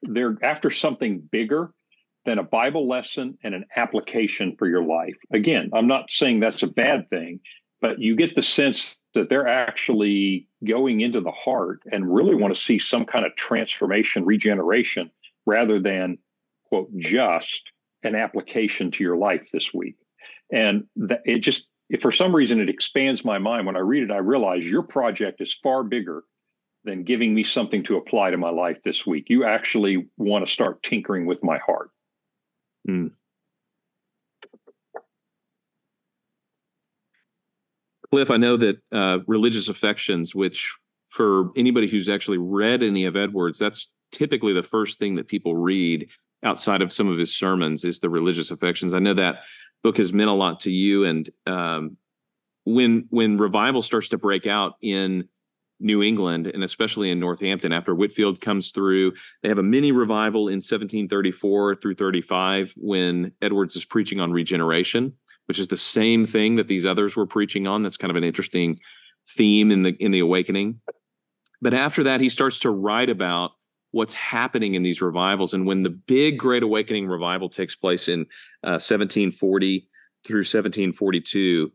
they're 0.00 0.38
after 0.42 0.70
something 0.70 1.20
bigger 1.30 1.74
than 2.26 2.38
a 2.38 2.44
Bible 2.44 2.88
lesson 2.88 3.38
and 3.42 3.54
an 3.54 3.64
application 3.76 4.54
for 4.54 4.68
your 4.68 4.84
life. 4.84 5.16
Again, 5.32 5.70
I'm 5.72 5.86
not 5.86 6.10
saying 6.10 6.40
that's 6.40 6.62
a 6.62 6.66
bad 6.66 7.08
thing 7.08 7.40
but 7.80 7.98
you 7.98 8.14
get 8.14 8.34
the 8.34 8.42
sense 8.42 8.98
that 9.14 9.28
they're 9.28 9.48
actually 9.48 10.46
going 10.66 11.00
into 11.00 11.20
the 11.20 11.30
heart 11.30 11.80
and 11.90 12.12
really 12.12 12.34
want 12.34 12.54
to 12.54 12.60
see 12.60 12.78
some 12.78 13.04
kind 13.04 13.24
of 13.24 13.34
transformation, 13.36 14.24
regeneration, 14.24 15.10
rather 15.46 15.80
than, 15.80 16.18
quote, 16.64 16.90
just 16.96 17.72
an 18.02 18.14
application 18.14 18.90
to 18.90 19.02
your 19.02 19.16
life 19.16 19.50
this 19.50 19.72
week. 19.72 19.96
And 20.52 20.84
that 20.96 21.22
it 21.24 21.38
just, 21.38 21.68
for 22.00 22.12
some 22.12 22.34
reason 22.34 22.60
it 22.60 22.68
expands 22.68 23.24
my 23.24 23.38
mind 23.38 23.66
when 23.66 23.76
I 23.76 23.80
read 23.80 24.02
it, 24.02 24.10
I 24.10 24.18
realize 24.18 24.66
your 24.66 24.82
project 24.82 25.40
is 25.40 25.52
far 25.52 25.82
bigger 25.82 26.24
than 26.84 27.04
giving 27.04 27.34
me 27.34 27.42
something 27.42 27.82
to 27.84 27.96
apply 27.96 28.30
to 28.30 28.38
my 28.38 28.50
life 28.50 28.82
this 28.82 29.06
week. 29.06 29.26
You 29.28 29.44
actually 29.44 30.06
want 30.16 30.46
to 30.46 30.52
start 30.52 30.82
tinkering 30.82 31.26
with 31.26 31.42
my 31.42 31.58
heart. 31.58 31.90
Mm. 32.90 33.10
Cliff, 38.10 38.30
I 38.30 38.36
know 38.36 38.56
that 38.56 38.78
uh, 38.90 39.18
religious 39.26 39.68
affections, 39.68 40.34
which 40.34 40.74
for 41.10 41.50
anybody 41.56 41.88
who's 41.88 42.08
actually 42.08 42.38
read 42.38 42.82
any 42.82 43.04
of 43.04 43.16
Edwards, 43.16 43.58
that's 43.58 43.88
typically 44.10 44.52
the 44.52 44.62
first 44.62 44.98
thing 44.98 45.14
that 45.16 45.28
people 45.28 45.54
read 45.54 46.08
outside 46.42 46.82
of 46.82 46.92
some 46.92 47.08
of 47.08 47.18
his 47.18 47.36
sermons 47.36 47.84
is 47.84 48.00
the 48.00 48.10
religious 48.10 48.50
affections. 48.50 48.94
I 48.94 48.98
know 48.98 49.14
that 49.14 49.42
book 49.84 49.98
has 49.98 50.12
meant 50.12 50.30
a 50.30 50.34
lot 50.34 50.60
to 50.60 50.72
you, 50.72 51.04
and 51.04 51.30
um, 51.46 51.96
when 52.64 53.06
when 53.10 53.38
revival 53.38 53.82
starts 53.82 54.08
to 54.08 54.18
break 54.18 54.46
out 54.46 54.74
in 54.82 55.28
New 55.80 56.02
England 56.02 56.46
and 56.46 56.62
especially 56.62 57.10
in 57.10 57.18
Northampton 57.18 57.72
after 57.72 57.94
Whitefield 57.94 58.40
comes 58.40 58.70
through. 58.70 59.12
They 59.42 59.48
have 59.48 59.58
a 59.58 59.62
mini 59.62 59.92
revival 59.92 60.48
in 60.48 60.56
1734 60.56 61.76
through 61.76 61.94
35 61.94 62.74
when 62.76 63.32
Edwards 63.42 63.76
is 63.76 63.84
preaching 63.84 64.20
on 64.20 64.32
regeneration 64.32 65.14
which 65.50 65.58
is 65.58 65.66
the 65.66 65.76
same 65.76 66.26
thing 66.26 66.54
that 66.54 66.68
these 66.68 66.86
others 66.86 67.16
were 67.16 67.26
preaching 67.26 67.66
on. 67.66 67.82
That's 67.82 67.96
kind 67.96 68.12
of 68.12 68.16
an 68.16 68.22
interesting 68.22 68.78
theme 69.30 69.72
in 69.72 69.82
the 69.82 69.96
in 69.98 70.12
the 70.12 70.20
awakening. 70.20 70.80
But 71.60 71.74
after 71.74 72.04
that, 72.04 72.20
he 72.20 72.28
starts 72.28 72.60
to 72.60 72.70
write 72.70 73.10
about 73.10 73.50
what's 73.90 74.14
happening 74.14 74.76
in 74.76 74.84
these 74.84 75.02
revivals. 75.02 75.52
And 75.52 75.66
when 75.66 75.80
the 75.80 75.90
big 75.90 76.38
Great 76.38 76.62
Awakening 76.62 77.08
revival 77.08 77.48
takes 77.48 77.74
place 77.74 78.06
in 78.06 78.20
uh, 78.62 78.78
1740 78.78 79.88
through 80.24 80.38
1742, 80.38 81.72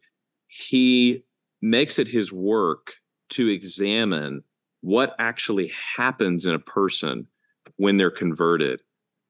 he 0.47 1.25
makes 1.61 1.99
it 1.99 2.07
his 2.07 2.31
work 2.31 2.93
to 3.29 3.47
examine 3.47 4.43
what 4.81 5.15
actually 5.19 5.71
happens 5.97 6.45
in 6.45 6.53
a 6.53 6.59
person 6.59 7.27
when 7.77 7.97
they're 7.97 8.11
converted 8.11 8.79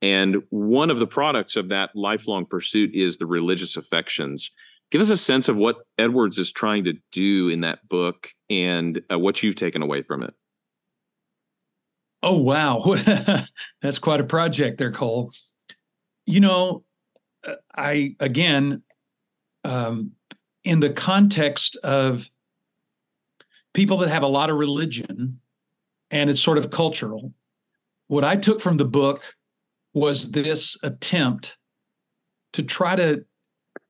and 0.06 0.44
one 0.50 0.92
of 0.92 1.00
the 1.00 1.08
products 1.08 1.56
of 1.56 1.70
that 1.70 1.90
lifelong 1.96 2.46
pursuit 2.46 2.94
is 2.94 3.18
the 3.18 3.26
religious 3.26 3.76
affections. 3.76 4.52
Give 4.92 5.02
us 5.02 5.10
a 5.10 5.18
sense 5.18 5.48
of 5.48 5.56
what 5.56 5.78
Edwards 5.98 6.38
is 6.38 6.52
trying 6.52 6.84
to 6.84 6.94
do 7.12 7.50
in 7.50 7.62
that 7.62 7.88
book 7.90 8.30
and 8.48 9.02
uh, 9.12 9.18
what 9.18 9.42
you've 9.42 9.56
taken 9.56 9.82
away 9.82 10.04
from 10.04 10.22
it. 10.22 10.34
Oh, 12.22 12.38
wow. 12.38 12.96
That's 13.82 13.98
quite 13.98 14.22
a 14.22 14.26
project 14.26 14.78
there, 14.78 14.92
Cole. 14.92 15.32
You 16.28 16.40
know, 16.40 16.84
uh, 17.44 17.56
I, 17.76 18.16
again, 18.20 18.84
um, 19.64 20.12
in 20.64 20.82
the 20.82 20.92
context 20.92 21.78
of 21.78 22.30
people 23.76 23.98
that 23.98 24.10
have 24.10 24.24
a 24.24 24.28
lot 24.28 24.50
of 24.50 24.58
religion 24.58 25.40
and 26.10 26.30
it's 26.30 26.42
sort 26.42 26.58
of 26.58 26.72
cultural, 26.72 27.34
what 28.08 28.24
I 28.24 28.36
took 28.38 28.62
from 28.62 28.78
the 28.78 28.86
book 28.86 29.36
was 29.94 30.32
this 30.32 30.78
attempt 30.82 31.58
to 32.54 32.64
try 32.64 32.96
to 32.96 33.26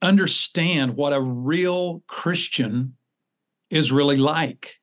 understand 0.02 0.96
what 0.96 1.12
a 1.12 1.20
real 1.20 2.02
Christian 2.08 2.96
is 3.70 3.92
really 3.92 4.16
like 4.16 4.74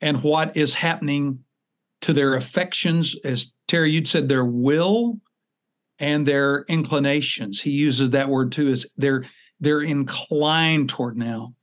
and 0.00 0.22
what 0.22 0.56
is 0.56 0.72
happening 0.72 1.40
to 2.00 2.12
their 2.12 2.34
affections, 2.34 3.16
as 3.24 3.52
Terry, 3.66 3.90
you'd 3.92 4.06
said, 4.06 4.28
their 4.28 4.44
will 4.44 5.20
and 5.98 6.24
their 6.24 6.64
inclinations. 6.68 7.60
He 7.60 7.72
uses 7.72 8.10
that 8.10 8.28
word 8.28 8.52
too, 8.52 8.68
is 8.68 8.86
they're 8.96 9.24
they're 9.58 9.82
inclined 9.82 10.88
toward 10.88 11.16
now. 11.16 11.54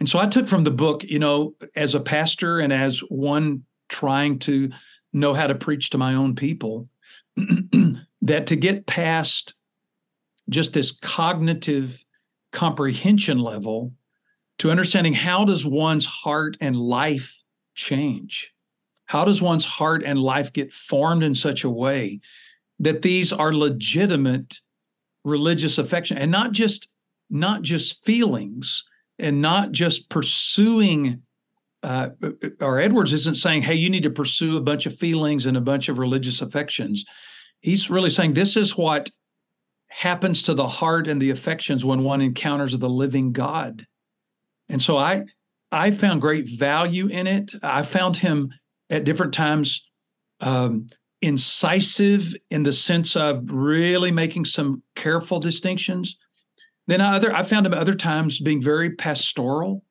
And 0.00 0.08
so 0.08 0.18
I 0.18 0.26
took 0.26 0.48
from 0.48 0.64
the 0.64 0.70
book, 0.70 1.04
you 1.04 1.18
know, 1.18 1.54
as 1.76 1.94
a 1.94 2.00
pastor 2.00 2.58
and 2.58 2.72
as 2.72 2.98
one 3.00 3.64
trying 3.88 4.38
to 4.40 4.70
know 5.12 5.34
how 5.34 5.46
to 5.46 5.54
preach 5.54 5.90
to 5.90 5.98
my 5.98 6.14
own 6.14 6.34
people, 6.34 6.88
that 8.22 8.46
to 8.46 8.56
get 8.56 8.86
past 8.86 9.54
just 10.48 10.72
this 10.72 10.90
cognitive 10.90 12.04
comprehension 12.52 13.38
level 13.38 13.92
to 14.58 14.70
understanding 14.70 15.12
how 15.12 15.44
does 15.44 15.64
one's 15.64 16.06
heart 16.06 16.56
and 16.60 16.76
life 16.76 17.42
change? 17.74 18.52
How 19.06 19.24
does 19.24 19.42
one's 19.42 19.64
heart 19.64 20.02
and 20.02 20.20
life 20.20 20.52
get 20.52 20.72
formed 20.72 21.22
in 21.22 21.34
such 21.34 21.62
a 21.62 21.70
way 21.70 22.20
that 22.78 23.02
these 23.02 23.32
are 23.32 23.52
legitimate 23.52 24.60
religious 25.24 25.76
affection 25.76 26.16
and 26.16 26.30
not 26.30 26.52
just 26.52 26.88
not 27.28 27.62
just 27.62 28.04
feelings 28.04 28.84
and 29.20 29.40
not 29.40 29.72
just 29.72 30.08
pursuing 30.08 31.22
uh, 31.82 32.10
or 32.60 32.78
Edwards 32.78 33.12
isn't 33.12 33.36
saying, 33.36 33.62
hey, 33.62 33.74
you 33.74 33.88
need 33.88 34.02
to 34.02 34.10
pursue 34.10 34.56
a 34.56 34.60
bunch 34.60 34.84
of 34.86 34.94
feelings 34.94 35.46
and 35.46 35.56
a 35.56 35.62
bunch 35.62 35.88
of 35.88 35.98
religious 35.98 36.42
affections. 36.42 37.04
He's 37.60 37.88
really 37.88 38.10
saying 38.10 38.34
this 38.34 38.56
is 38.56 38.76
what 38.76 39.10
happens 39.88 40.42
to 40.42 40.54
the 40.54 40.68
heart 40.68 41.08
and 41.08 41.20
the 41.20 41.30
affections 41.30 41.84
when 41.84 42.04
one 42.04 42.20
encounters 42.20 42.76
the 42.76 42.88
living 42.88 43.32
God. 43.32 43.84
And 44.68 44.80
so 44.80 44.96
I 44.96 45.24
I 45.72 45.90
found 45.90 46.20
great 46.20 46.48
value 46.48 47.06
in 47.06 47.26
it. 47.26 47.52
I 47.62 47.82
found 47.82 48.16
him 48.16 48.52
at 48.88 49.04
different 49.04 49.32
times 49.32 49.88
um, 50.40 50.88
incisive 51.22 52.34
in 52.50 52.64
the 52.64 52.72
sense 52.72 53.14
of 53.14 53.44
really 53.48 54.10
making 54.10 54.46
some 54.46 54.82
careful 54.96 55.38
distinctions. 55.38 56.18
Then 56.90 57.00
other 57.00 57.32
I 57.32 57.44
found 57.44 57.66
him 57.66 57.72
other 57.72 57.94
times 57.94 58.40
being 58.40 58.60
very 58.60 58.90
pastoral 58.90 59.84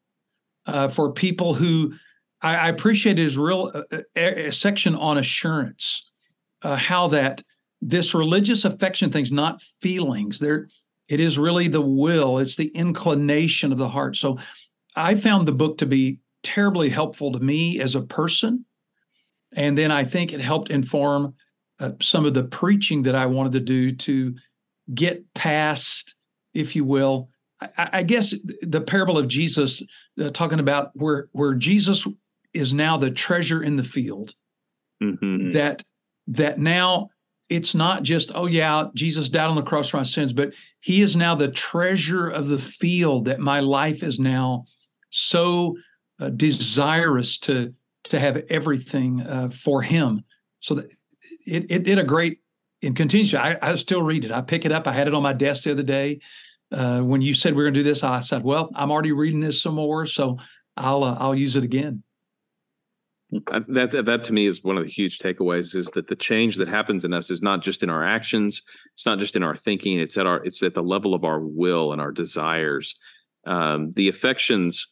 uh, 0.66 0.90
for 0.90 1.14
people 1.14 1.54
who 1.54 1.94
I, 2.42 2.56
I 2.56 2.68
appreciate 2.68 3.18
his 3.18 3.38
real 3.38 3.72
uh, 3.90 4.20
uh 4.20 4.52
section 4.52 4.96
on 4.96 5.18
assurance, 5.18 6.12
uh, 6.62 6.76
how 6.76 7.08
that 7.08 7.42
this 7.82 8.14
religious 8.14 8.66
affection 8.66 9.12
thing's 9.12 9.32
not 9.32 9.62
feelings. 9.80 10.40
There, 10.40 10.68
it 11.08 11.22
is 11.22 11.40
really 11.40 11.70
the 11.70 11.80
will. 11.80 12.38
It's 12.38 12.58
the 12.58 12.68
inclination 12.76 13.72
of 13.72 13.78
the 13.78 13.88
heart. 13.88 14.18
So, 14.18 14.38
I 14.94 15.16
found 15.16 15.48
the 15.48 15.54
book 15.54 15.78
to 15.78 15.86
be 15.86 16.20
terribly 16.44 16.90
helpful 16.90 17.32
to 17.32 17.40
me 17.40 17.80
as 17.80 17.96
a 17.96 18.02
person, 18.02 18.66
and 19.54 19.78
then 19.78 19.90
I 19.90 20.04
think 20.04 20.34
it 20.34 20.42
helped 20.42 20.70
inform 20.70 21.36
uh, 21.80 21.92
some 22.02 22.26
of 22.26 22.34
the 22.34 22.44
preaching 22.44 23.04
that 23.04 23.16
I 23.16 23.26
wanted 23.28 23.54
to 23.54 23.62
do 23.62 23.92
to 23.92 24.36
get 24.94 25.34
past, 25.34 26.16
if 26.54 26.76
you 26.76 26.84
will, 26.84 27.30
I, 27.62 27.90
I 27.94 28.04
guess 28.04 28.34
the 28.62 28.82
parable 28.82 29.18
of 29.18 29.28
Jesus, 29.28 29.84
uh, 30.22 30.30
talking 30.32 30.60
about 30.60 30.92
where 30.94 31.30
where 31.32 31.54
Jesus 31.54 32.08
is 32.54 32.74
now 32.74 32.98
the 32.98 33.12
treasure 33.12 33.64
in 33.64 33.76
the 33.76 33.84
field. 33.84 34.34
Mm-hmm. 35.02 35.52
That 35.52 35.84
that 36.28 36.60
now 36.60 37.10
it's 37.50 37.74
not 37.74 38.04
just 38.04 38.32
oh 38.36 38.46
yeah 38.46 38.86
Jesus 38.94 39.30
died 39.30 39.50
on 39.50 39.56
the 39.56 39.62
cross 39.62 39.90
for 39.90 39.98
my 39.98 40.04
sins, 40.04 40.34
but 40.34 40.54
He 40.82 41.02
is 41.02 41.16
now 41.16 41.36
the 41.36 41.52
treasure 41.52 42.28
of 42.28 42.48
the 42.48 42.60
field. 42.60 43.26
That 43.26 43.40
my 43.40 43.60
life 43.60 44.04
is 44.04 44.20
now 44.20 44.66
so 45.10 45.78
uh, 46.20 46.30
desirous 46.30 47.38
to 47.40 47.74
to 48.06 48.20
have 48.20 48.38
everything 48.50 49.22
uh, 49.22 49.50
for 49.50 49.82
Him. 49.82 50.24
So 50.62 50.76
that 50.76 50.92
it, 51.46 51.70
it 51.70 51.84
did 51.84 52.00
a 52.00 52.04
great 52.04 52.40
and 52.82 52.96
continues. 52.96 53.34
I, 53.34 53.58
I 53.62 53.76
still 53.76 54.02
read 54.02 54.26
it. 54.26 54.32
I 54.32 54.42
pick 54.42 54.66
it 54.66 54.72
up. 54.72 54.88
I 54.88 54.94
had 54.94 55.08
it 55.08 55.14
on 55.14 55.24
my 55.24 55.34
desk 55.34 55.64
the 55.64 55.72
other 55.72 55.84
day 55.84 56.20
uh, 56.72 57.02
when 57.02 57.22
you 57.22 57.34
said 57.34 57.56
we 57.56 57.62
are 57.62 57.66
going 57.66 57.74
to 57.74 57.80
do 57.80 57.84
this, 57.84 58.04
I 58.04 58.20
said, 58.20 58.44
"Well, 58.44 58.70
I'm 58.76 58.92
already 58.92 59.12
reading 59.12 59.40
this 59.40 59.62
some 59.62 59.76
more, 59.76 60.06
so 60.06 60.38
I'll 60.78 61.04
uh, 61.04 61.18
I'll 61.20 61.36
use 61.36 61.56
it 61.56 61.64
again." 61.64 62.04
That 63.68 63.92
that 64.06 64.24
to 64.24 64.34
me 64.34 64.46
is 64.46 64.64
one 64.64 64.78
of 64.78 64.84
the 64.84 64.90
huge 64.90 65.20
takeaways: 65.20 65.76
is 65.76 65.88
that 65.92 66.08
the 66.08 66.16
change 66.16 66.58
that 66.58 66.68
happens 66.68 67.06
in 67.06 67.14
us 67.14 67.30
is 67.30 67.42
not 67.42 67.62
just 67.62 67.84
in 67.84 67.90
our 67.90 68.04
actions, 68.04 68.62
it's 68.94 69.06
not 69.06 69.20
just 69.20 69.36
in 69.36 69.44
our 69.44 69.56
thinking, 69.56 70.00
it's 70.00 70.18
at 70.18 70.28
our 70.28 70.44
it's 70.44 70.62
at 70.62 70.74
the 70.74 70.84
level 70.84 71.14
of 71.14 71.24
our 71.24 71.40
will 71.40 71.92
and 71.92 72.02
our 72.02 72.12
desires. 72.12 72.96
Um, 73.46 73.94
the 73.96 74.10
affections, 74.10 74.88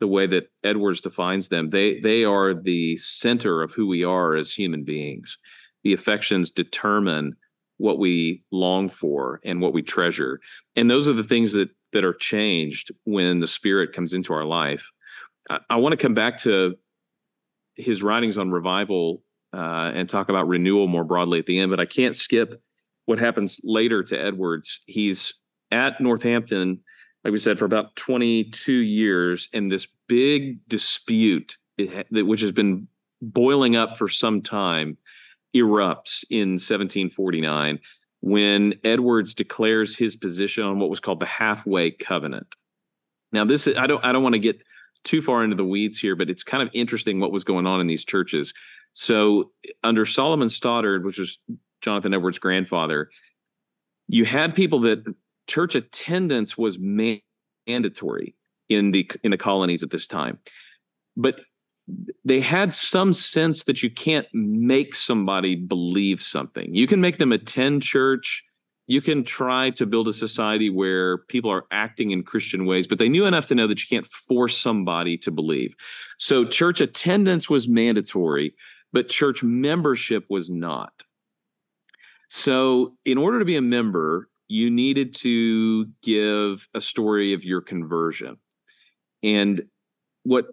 the 0.00 0.08
way 0.08 0.26
that 0.26 0.50
Edwards 0.64 1.00
defines 1.00 1.48
them, 1.48 1.68
they 1.68 2.00
they 2.00 2.24
are 2.24 2.54
the 2.54 2.96
center 2.96 3.62
of 3.62 3.72
who 3.72 3.86
we 3.86 4.02
are 4.02 4.34
as 4.34 4.52
human 4.52 4.82
beings. 4.82 5.38
The 5.84 5.92
affections 5.92 6.50
determine 6.50 7.36
what 7.78 7.98
we 7.98 8.44
long 8.52 8.88
for 8.88 9.40
and 9.44 9.60
what 9.60 9.72
we 9.72 9.82
treasure. 9.82 10.40
And 10.76 10.90
those 10.90 11.08
are 11.08 11.14
the 11.14 11.24
things 11.24 11.52
that 11.52 11.70
that 11.92 12.04
are 12.04 12.14
changed 12.14 12.92
when 13.04 13.40
the 13.40 13.46
spirit 13.46 13.92
comes 13.92 14.12
into 14.12 14.32
our 14.32 14.44
life. 14.44 14.90
I, 15.48 15.60
I 15.70 15.76
want 15.76 15.92
to 15.92 15.96
come 15.96 16.14
back 16.14 16.36
to 16.38 16.76
his 17.74 18.02
writings 18.02 18.38
on 18.38 18.50
revival 18.50 19.22
uh, 19.52 19.90
and 19.94 20.08
talk 20.08 20.28
about 20.28 20.46
renewal 20.46 20.86
more 20.86 21.04
broadly 21.04 21.38
at 21.38 21.46
the 21.46 21.58
end 21.58 21.70
but 21.70 21.80
i 21.80 21.84
can't 21.84 22.16
skip 22.16 22.62
what 23.06 23.18
happens 23.18 23.58
later 23.64 24.04
to 24.04 24.16
edwards. 24.16 24.82
He's 24.86 25.34
at 25.72 26.00
northampton 26.00 26.80
like 27.24 27.32
we 27.32 27.38
said 27.38 27.58
for 27.58 27.64
about 27.64 27.96
22 27.96 28.72
years 28.72 29.48
in 29.52 29.68
this 29.68 29.86
big 30.08 30.58
dispute 30.68 31.56
which 32.10 32.40
has 32.40 32.52
been 32.52 32.86
boiling 33.22 33.76
up 33.76 33.96
for 33.96 34.08
some 34.08 34.42
time 34.42 34.96
erupts 35.54 36.24
in 36.30 36.52
1749 36.52 37.78
when 38.20 38.74
Edwards 38.84 39.34
declares 39.34 39.96
his 39.96 40.16
position 40.16 40.64
on 40.64 40.78
what 40.78 40.90
was 40.90 41.00
called 41.00 41.20
the 41.20 41.26
halfway 41.26 41.90
covenant. 41.90 42.54
Now, 43.32 43.44
this 43.44 43.66
is, 43.66 43.76
I 43.76 43.86
don't 43.86 44.04
I 44.04 44.12
don't 44.12 44.22
want 44.22 44.34
to 44.34 44.40
get 44.40 44.60
too 45.04 45.22
far 45.22 45.42
into 45.42 45.56
the 45.56 45.64
weeds 45.64 45.98
here, 45.98 46.16
but 46.16 46.28
it's 46.28 46.42
kind 46.42 46.62
of 46.62 46.68
interesting 46.72 47.20
what 47.20 47.32
was 47.32 47.44
going 47.44 47.66
on 47.66 47.80
in 47.80 47.86
these 47.86 48.04
churches. 48.04 48.52
So, 48.92 49.52
under 49.82 50.04
Solomon 50.04 50.48
Stoddard, 50.48 51.04
which 51.04 51.18
was 51.18 51.38
Jonathan 51.80 52.12
Edwards' 52.12 52.38
grandfather, 52.38 53.08
you 54.08 54.24
had 54.24 54.54
people 54.54 54.80
that 54.80 55.04
church 55.46 55.74
attendance 55.74 56.58
was 56.58 56.78
mandatory 56.78 58.34
in 58.68 58.90
the 58.90 59.10
in 59.22 59.30
the 59.30 59.38
colonies 59.38 59.82
at 59.82 59.90
this 59.90 60.06
time. 60.06 60.38
But 61.16 61.40
they 62.24 62.40
had 62.40 62.74
some 62.74 63.12
sense 63.12 63.64
that 63.64 63.82
you 63.82 63.90
can't 63.90 64.26
make 64.32 64.94
somebody 64.94 65.56
believe 65.56 66.22
something. 66.22 66.74
You 66.74 66.86
can 66.86 67.00
make 67.00 67.18
them 67.18 67.32
attend 67.32 67.82
church. 67.82 68.44
You 68.86 69.00
can 69.00 69.22
try 69.22 69.70
to 69.70 69.86
build 69.86 70.08
a 70.08 70.12
society 70.12 70.68
where 70.68 71.18
people 71.18 71.50
are 71.50 71.64
acting 71.70 72.10
in 72.10 72.24
Christian 72.24 72.66
ways, 72.66 72.86
but 72.86 72.98
they 72.98 73.08
knew 73.08 73.24
enough 73.24 73.46
to 73.46 73.54
know 73.54 73.66
that 73.68 73.80
you 73.80 73.86
can't 73.88 74.06
force 74.06 74.58
somebody 74.58 75.16
to 75.18 75.30
believe. 75.30 75.76
So 76.18 76.44
church 76.44 76.80
attendance 76.80 77.48
was 77.48 77.68
mandatory, 77.68 78.54
but 78.92 79.08
church 79.08 79.42
membership 79.42 80.24
was 80.28 80.50
not. 80.50 81.04
So, 82.28 82.94
in 83.04 83.18
order 83.18 83.40
to 83.40 83.44
be 83.44 83.56
a 83.56 83.62
member, 83.62 84.28
you 84.46 84.70
needed 84.70 85.14
to 85.14 85.86
give 86.02 86.68
a 86.74 86.80
story 86.80 87.32
of 87.32 87.44
your 87.44 87.60
conversion. 87.60 88.36
And 89.22 89.62
what 90.22 90.46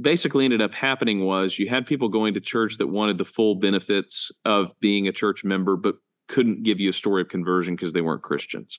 basically 0.00 0.44
ended 0.44 0.62
up 0.62 0.74
happening 0.74 1.24
was 1.24 1.58
you 1.58 1.68
had 1.68 1.86
people 1.86 2.08
going 2.08 2.34
to 2.34 2.40
church 2.40 2.78
that 2.78 2.86
wanted 2.86 3.18
the 3.18 3.24
full 3.24 3.56
benefits 3.56 4.30
of 4.44 4.72
being 4.80 5.06
a 5.06 5.12
church 5.12 5.44
member, 5.44 5.76
but 5.76 5.96
couldn't 6.28 6.62
give 6.62 6.80
you 6.80 6.90
a 6.90 6.94
story 6.94 7.22
of 7.22 7.28
conversion 7.28 7.76
because 7.76 7.92
they 7.92 8.00
weren't 8.00 8.22
Christians. 8.22 8.78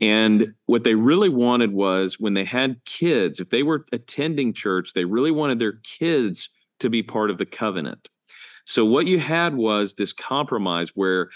And 0.00 0.54
what 0.66 0.84
they 0.84 0.94
really 0.94 1.30
wanted 1.30 1.72
was 1.72 2.20
when 2.20 2.34
they 2.34 2.44
had 2.44 2.84
kids, 2.84 3.40
if 3.40 3.48
they 3.48 3.62
were 3.62 3.86
attending 3.92 4.52
church, 4.52 4.92
they 4.92 5.06
really 5.06 5.30
wanted 5.30 5.58
their 5.58 5.78
kids 5.84 6.50
to 6.80 6.90
be 6.90 7.02
part 7.02 7.30
of 7.30 7.38
the 7.38 7.46
covenant. 7.46 8.08
So 8.66 8.84
what 8.84 9.06
you 9.06 9.18
had 9.18 9.54
was 9.54 9.94
this 9.94 10.12
compromise 10.12 10.90
where 10.94 11.30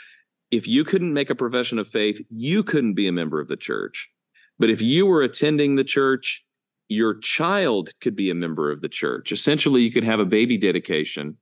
if 0.50 0.66
you 0.66 0.84
couldn't 0.84 1.14
make 1.14 1.30
a 1.30 1.34
profession 1.34 1.78
of 1.78 1.88
faith, 1.88 2.20
you 2.28 2.62
couldn't 2.62 2.94
be 2.94 3.06
a 3.06 3.12
member 3.12 3.40
of 3.40 3.48
the 3.48 3.56
church. 3.56 4.10
But 4.58 4.68
if 4.68 4.82
you 4.82 5.06
were 5.06 5.22
attending 5.22 5.76
the 5.76 5.84
church, 5.84 6.44
your 6.90 7.14
child 7.14 7.92
could 8.00 8.16
be 8.16 8.30
a 8.30 8.34
member 8.34 8.70
of 8.70 8.80
the 8.80 8.88
church. 8.88 9.30
Essentially, 9.30 9.80
you 9.80 9.92
could 9.92 10.02
have 10.02 10.18
a 10.18 10.24
baby 10.26 10.58
dedication 10.58 11.36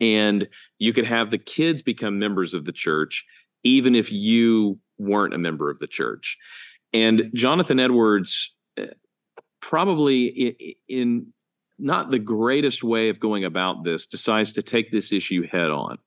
and 0.00 0.48
you 0.80 0.92
could 0.92 1.06
have 1.06 1.30
the 1.30 1.38
kids 1.38 1.80
become 1.80 2.18
members 2.18 2.52
of 2.52 2.64
the 2.64 2.72
church, 2.72 3.24
even 3.62 3.94
if 3.94 4.10
you 4.10 4.80
weren't 4.98 5.32
a 5.32 5.38
member 5.38 5.70
of 5.70 5.78
the 5.78 5.86
church. 5.86 6.36
And 6.92 7.30
Jonathan 7.34 7.78
Edwards, 7.78 8.56
eh, 8.76 8.86
probably 9.60 10.76
in 10.88 11.28
not 11.78 12.10
the 12.10 12.18
greatest 12.18 12.82
way 12.82 13.10
of 13.10 13.20
going 13.20 13.44
about 13.44 13.84
this, 13.84 14.06
decides 14.06 14.52
to 14.54 14.62
take 14.62 14.90
this 14.90 15.12
issue 15.12 15.46
head 15.46 15.70
on. 15.70 15.98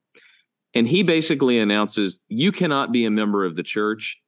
And 0.73 0.85
he 0.85 1.03
basically 1.03 1.57
announces 1.57 2.19
you 2.27 2.51
cannot 2.51 2.91
be 2.91 3.05
a 3.05 3.11
member 3.11 3.45
of 3.45 3.55
the 3.55 3.63
church, 3.63 4.21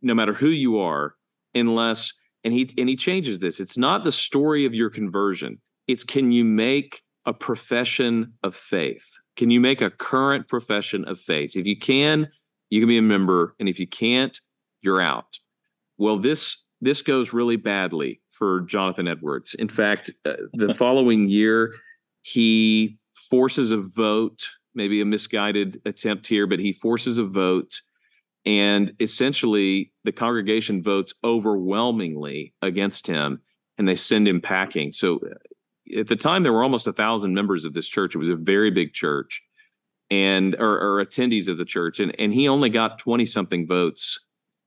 no 0.00 0.14
matter 0.14 0.32
who 0.32 0.48
you 0.48 0.78
are, 0.78 1.16
unless 1.54 2.14
and 2.44 2.52
he 2.52 2.68
and 2.76 2.88
he 2.88 2.96
changes 2.96 3.38
this. 3.38 3.60
It's 3.60 3.78
not 3.78 4.04
the 4.04 4.12
story 4.12 4.64
of 4.64 4.74
your 4.74 4.90
conversion. 4.90 5.60
It's 5.86 6.04
can 6.04 6.32
you 6.32 6.44
make 6.44 7.02
a 7.26 7.32
profession 7.32 8.32
of 8.42 8.54
faith? 8.54 9.06
Can 9.36 9.50
you 9.50 9.60
make 9.60 9.80
a 9.80 9.90
current 9.90 10.48
profession 10.48 11.04
of 11.04 11.20
faith? 11.20 11.56
If 11.56 11.66
you 11.66 11.78
can 11.78 12.28
you 12.70 12.80
can 12.80 12.88
be 12.88 12.98
a 12.98 13.02
member 13.02 13.54
and 13.60 13.68
if 13.68 13.78
you 13.78 13.86
can't 13.86 14.40
you're 14.80 15.00
out. 15.00 15.38
Well 15.98 16.18
this 16.18 16.58
this 16.80 17.02
goes 17.02 17.32
really 17.32 17.56
badly 17.56 18.20
for 18.30 18.62
jonathan 18.62 19.06
edwards. 19.06 19.54
In 19.54 19.68
fact 19.68 20.10
uh, 20.24 20.34
the 20.52 20.74
following 20.82 21.28
year 21.28 21.72
he 22.22 22.98
forces 23.30 23.70
a 23.70 23.78
vote 23.78 24.48
maybe 24.74 25.00
a 25.00 25.04
misguided 25.04 25.80
attempt 25.84 26.26
here 26.26 26.46
but 26.46 26.58
he 26.58 26.72
forces 26.72 27.18
a 27.18 27.24
vote 27.24 27.80
and 28.44 28.92
essentially, 29.00 29.92
the 30.04 30.12
congregation 30.12 30.82
votes 30.82 31.14
overwhelmingly 31.22 32.54
against 32.62 33.06
him 33.06 33.40
and 33.78 33.88
they 33.88 33.94
send 33.94 34.28
him 34.28 34.40
packing. 34.40 34.92
So 34.92 35.16
uh, 35.16 36.00
at 36.00 36.06
the 36.06 36.16
time 36.16 36.42
there 36.42 36.52
were 36.52 36.62
almost 36.62 36.86
a 36.86 36.92
thousand 36.92 37.34
members 37.34 37.64
of 37.64 37.72
this 37.72 37.88
church. 37.88 38.14
It 38.14 38.18
was 38.18 38.28
a 38.28 38.36
very 38.36 38.70
big 38.70 38.92
church, 38.92 39.42
and 40.10 40.54
or, 40.56 40.78
or 40.78 41.04
attendees 41.04 41.48
of 41.48 41.58
the 41.58 41.64
church, 41.64 42.00
and 42.00 42.18
and 42.18 42.32
he 42.32 42.48
only 42.48 42.68
got 42.68 42.98
twenty 42.98 43.26
something 43.26 43.66
votes 43.66 44.20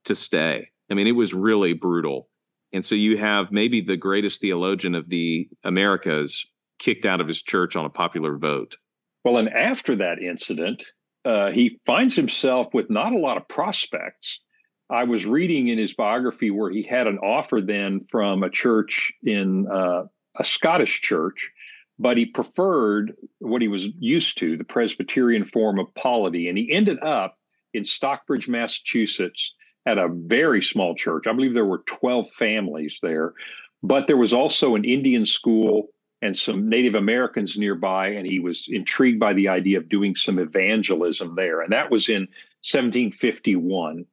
to 0.04 0.14
stay. 0.14 0.70
I 0.90 0.94
mean, 0.94 1.06
it 1.06 1.12
was 1.12 1.34
really 1.34 1.72
brutal. 1.72 2.28
And 2.72 2.84
so 2.84 2.94
you 2.94 3.16
have 3.16 3.52
maybe 3.52 3.80
the 3.80 3.96
greatest 3.96 4.40
theologian 4.40 4.94
of 4.94 5.08
the 5.08 5.48
Americas 5.64 6.46
kicked 6.78 7.06
out 7.06 7.20
of 7.20 7.28
his 7.28 7.42
church 7.42 7.74
on 7.74 7.84
a 7.84 7.90
popular 7.90 8.36
vote. 8.36 8.76
Well, 9.24 9.38
and 9.38 9.48
after 9.48 9.96
that 9.96 10.20
incident, 10.20 10.84
uh, 11.26 11.50
he 11.50 11.80
finds 11.84 12.14
himself 12.14 12.72
with 12.72 12.88
not 12.88 13.12
a 13.12 13.18
lot 13.18 13.36
of 13.36 13.48
prospects. 13.48 14.40
I 14.88 15.04
was 15.04 15.26
reading 15.26 15.66
in 15.66 15.76
his 15.76 15.92
biography 15.92 16.52
where 16.52 16.70
he 16.70 16.84
had 16.84 17.08
an 17.08 17.18
offer 17.18 17.60
then 17.60 18.00
from 18.00 18.44
a 18.44 18.50
church 18.50 19.12
in 19.24 19.66
uh, 19.66 20.04
a 20.38 20.44
Scottish 20.44 21.00
church, 21.00 21.50
but 21.98 22.16
he 22.16 22.26
preferred 22.26 23.16
what 23.40 23.60
he 23.60 23.66
was 23.66 23.88
used 23.98 24.38
to, 24.38 24.56
the 24.56 24.64
Presbyterian 24.64 25.44
form 25.44 25.80
of 25.80 25.92
polity. 25.96 26.48
And 26.48 26.56
he 26.56 26.70
ended 26.70 27.02
up 27.02 27.36
in 27.74 27.84
Stockbridge, 27.84 28.48
Massachusetts, 28.48 29.52
at 29.84 29.98
a 29.98 30.08
very 30.08 30.62
small 30.62 30.94
church. 30.94 31.26
I 31.26 31.32
believe 31.32 31.54
there 31.54 31.64
were 31.64 31.82
12 31.86 32.30
families 32.30 33.00
there, 33.02 33.34
but 33.82 34.06
there 34.06 34.16
was 34.16 34.32
also 34.32 34.76
an 34.76 34.84
Indian 34.84 35.26
school 35.26 35.88
and 36.22 36.36
some 36.36 36.68
Native 36.68 36.94
Americans 36.94 37.58
nearby, 37.58 38.08
and 38.08 38.26
he 38.26 38.38
was 38.38 38.66
intrigued 38.68 39.20
by 39.20 39.34
the 39.34 39.48
idea 39.48 39.78
of 39.78 39.88
doing 39.88 40.14
some 40.14 40.38
evangelism 40.38 41.34
there. 41.36 41.60
And 41.60 41.72
that 41.72 41.90
was 41.90 42.08
in 42.08 42.22
1751. 42.62 44.06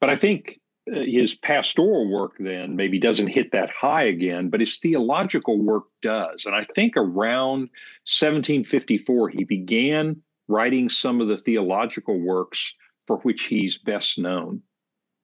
But 0.00 0.10
I 0.10 0.16
think 0.16 0.60
uh, 0.90 1.00
his 1.00 1.34
pastoral 1.34 2.10
work 2.10 2.36
then 2.38 2.76
maybe 2.76 2.98
doesn't 2.98 3.28
hit 3.28 3.52
that 3.52 3.70
high 3.70 4.04
again, 4.04 4.50
but 4.50 4.60
his 4.60 4.78
theological 4.78 5.60
work 5.60 5.84
does. 6.02 6.44
And 6.46 6.54
I 6.54 6.64
think 6.74 6.96
around 6.96 7.70
1754, 8.06 9.28
he 9.30 9.44
began 9.44 10.20
writing 10.48 10.88
some 10.88 11.20
of 11.20 11.28
the 11.28 11.38
theological 11.38 12.18
works 12.20 12.74
for 13.06 13.18
which 13.18 13.44
he's 13.44 13.78
best 13.78 14.18
known. 14.18 14.62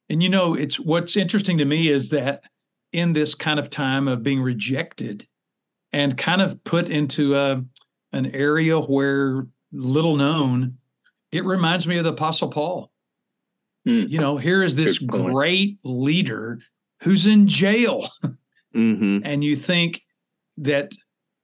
And 0.08 0.22
you 0.22 0.28
know, 0.28 0.54
it's 0.54 0.78
what's 0.78 1.16
interesting 1.16 1.58
to 1.58 1.64
me 1.64 1.88
is 1.88 2.10
that 2.10 2.42
in 2.92 3.12
this 3.12 3.34
kind 3.34 3.58
of 3.58 3.70
time 3.70 4.08
of 4.08 4.22
being 4.22 4.42
rejected 4.42 5.26
and 5.92 6.16
kind 6.16 6.40
of 6.40 6.62
put 6.64 6.88
into 6.88 7.36
a, 7.36 7.62
an 8.12 8.34
area 8.34 8.78
where 8.78 9.46
little 9.72 10.16
known, 10.16 10.78
it 11.30 11.44
reminds 11.44 11.86
me 11.86 11.98
of 11.98 12.04
the 12.04 12.12
Apostle 12.12 12.48
Paul. 12.48 12.90
Mm. 13.86 14.08
You 14.08 14.18
know, 14.18 14.36
here 14.36 14.62
is 14.62 14.74
this 14.74 14.98
great 14.98 15.78
leader 15.82 16.60
who's 17.02 17.26
in 17.26 17.48
jail. 17.48 18.06
Mm-hmm. 18.74 19.18
and 19.26 19.44
you 19.44 19.54
think 19.54 20.00
that, 20.56 20.92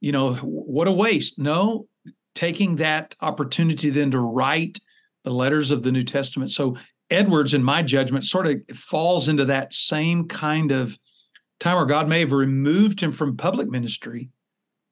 you 0.00 0.12
know, 0.12 0.32
what 0.36 0.88
a 0.88 0.92
waste. 0.92 1.38
No, 1.38 1.86
taking 2.34 2.76
that 2.76 3.14
opportunity 3.20 3.90
then 3.90 4.10
to 4.12 4.18
write 4.18 4.78
the 5.24 5.30
letters 5.30 5.70
of 5.70 5.82
the 5.82 5.92
New 5.92 6.04
Testament. 6.04 6.52
So 6.52 6.78
Edwards, 7.10 7.52
in 7.52 7.62
my 7.62 7.82
judgment, 7.82 8.24
sort 8.24 8.46
of 8.46 8.62
falls 8.74 9.28
into 9.28 9.44
that 9.46 9.74
same 9.74 10.26
kind 10.26 10.70
of 10.72 10.98
time 11.60 11.76
where 11.76 11.86
God 11.86 12.08
may 12.08 12.20
have 12.20 12.32
removed 12.32 13.00
him 13.00 13.12
from 13.12 13.36
public 13.36 13.68
ministry, 13.68 14.30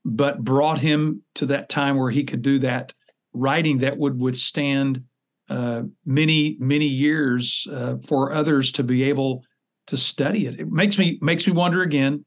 but 0.08 0.44
brought 0.44 0.78
him 0.78 1.20
to 1.34 1.46
that 1.46 1.68
time 1.68 1.96
where 1.96 2.12
he 2.12 2.22
could 2.22 2.40
do 2.40 2.60
that 2.60 2.94
writing 3.34 3.78
that 3.78 3.98
would 3.98 4.18
withstand 4.20 5.02
uh, 5.50 5.82
many 6.04 6.56
many 6.60 6.86
years 6.86 7.66
uh, 7.72 7.96
for 8.06 8.32
others 8.32 8.72
to 8.72 8.84
be 8.84 9.02
able 9.02 9.42
to 9.88 9.96
study 9.96 10.46
it. 10.46 10.60
It 10.60 10.68
makes 10.68 10.96
me 10.96 11.18
makes 11.20 11.46
me 11.46 11.52
wonder 11.52 11.82
again. 11.82 12.24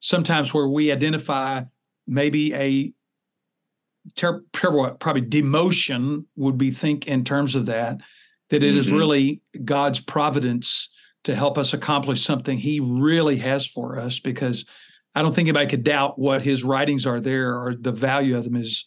Sometimes 0.00 0.52
where 0.52 0.68
we 0.68 0.90
identify 0.90 1.62
maybe 2.06 2.52
a 2.54 2.92
terrible, 4.16 4.90
probably 4.98 5.22
demotion 5.22 6.24
would 6.36 6.58
be 6.58 6.70
think 6.70 7.06
in 7.06 7.22
terms 7.22 7.54
of 7.54 7.66
that 7.66 8.00
that 8.48 8.64
it 8.64 8.70
mm-hmm. 8.70 8.78
is 8.78 8.90
really 8.90 9.40
God's 9.64 10.00
providence 10.00 10.88
to 11.22 11.34
help 11.36 11.58
us 11.58 11.72
accomplish 11.72 12.22
something 12.24 12.58
He 12.58 12.80
really 12.80 13.36
has 13.36 13.66
for 13.66 13.98
us. 14.00 14.18
Because 14.18 14.64
I 15.14 15.22
don't 15.22 15.34
think 15.34 15.48
anybody 15.48 15.68
could 15.68 15.84
doubt 15.84 16.18
what 16.18 16.42
His 16.42 16.64
writings 16.64 17.06
are 17.06 17.20
there 17.20 17.58
or 17.58 17.74
the 17.74 17.92
value 17.92 18.36
of 18.36 18.44
them 18.44 18.56
is. 18.56 18.86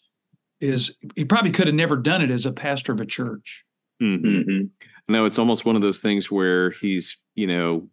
Is 0.59 0.95
he 1.15 1.25
probably 1.25 1.51
could 1.51 1.67
have 1.67 1.75
never 1.75 1.97
done 1.97 2.21
it 2.21 2.31
as 2.31 2.45
a 2.45 2.51
pastor 2.53 2.93
of 2.93 3.01
a 3.01 3.05
church. 3.05 3.65
Mm-hmm. 4.01 4.25
mm-hmm. 4.25 4.63
No, 5.09 5.25
it's 5.25 5.37
almost 5.37 5.65
one 5.65 5.75
of 5.75 5.81
those 5.81 5.99
things 5.99 6.31
where 6.31 6.71
he's, 6.71 7.17
you 7.35 7.45
know, 7.45 7.89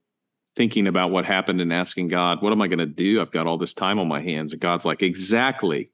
thinking 0.54 0.86
about 0.86 1.10
what 1.10 1.24
happened 1.24 1.60
and 1.60 1.72
asking 1.72 2.06
God, 2.06 2.40
what 2.40 2.52
am 2.52 2.62
I 2.62 2.68
going 2.68 2.78
to 2.78 2.86
do? 2.86 3.20
I've 3.20 3.32
got 3.32 3.48
all 3.48 3.58
this 3.58 3.74
time 3.74 3.98
on 3.98 4.06
my 4.06 4.20
hands. 4.20 4.52
And 4.52 4.60
God's 4.60 4.84
like, 4.84 5.02
exactly. 5.02 5.90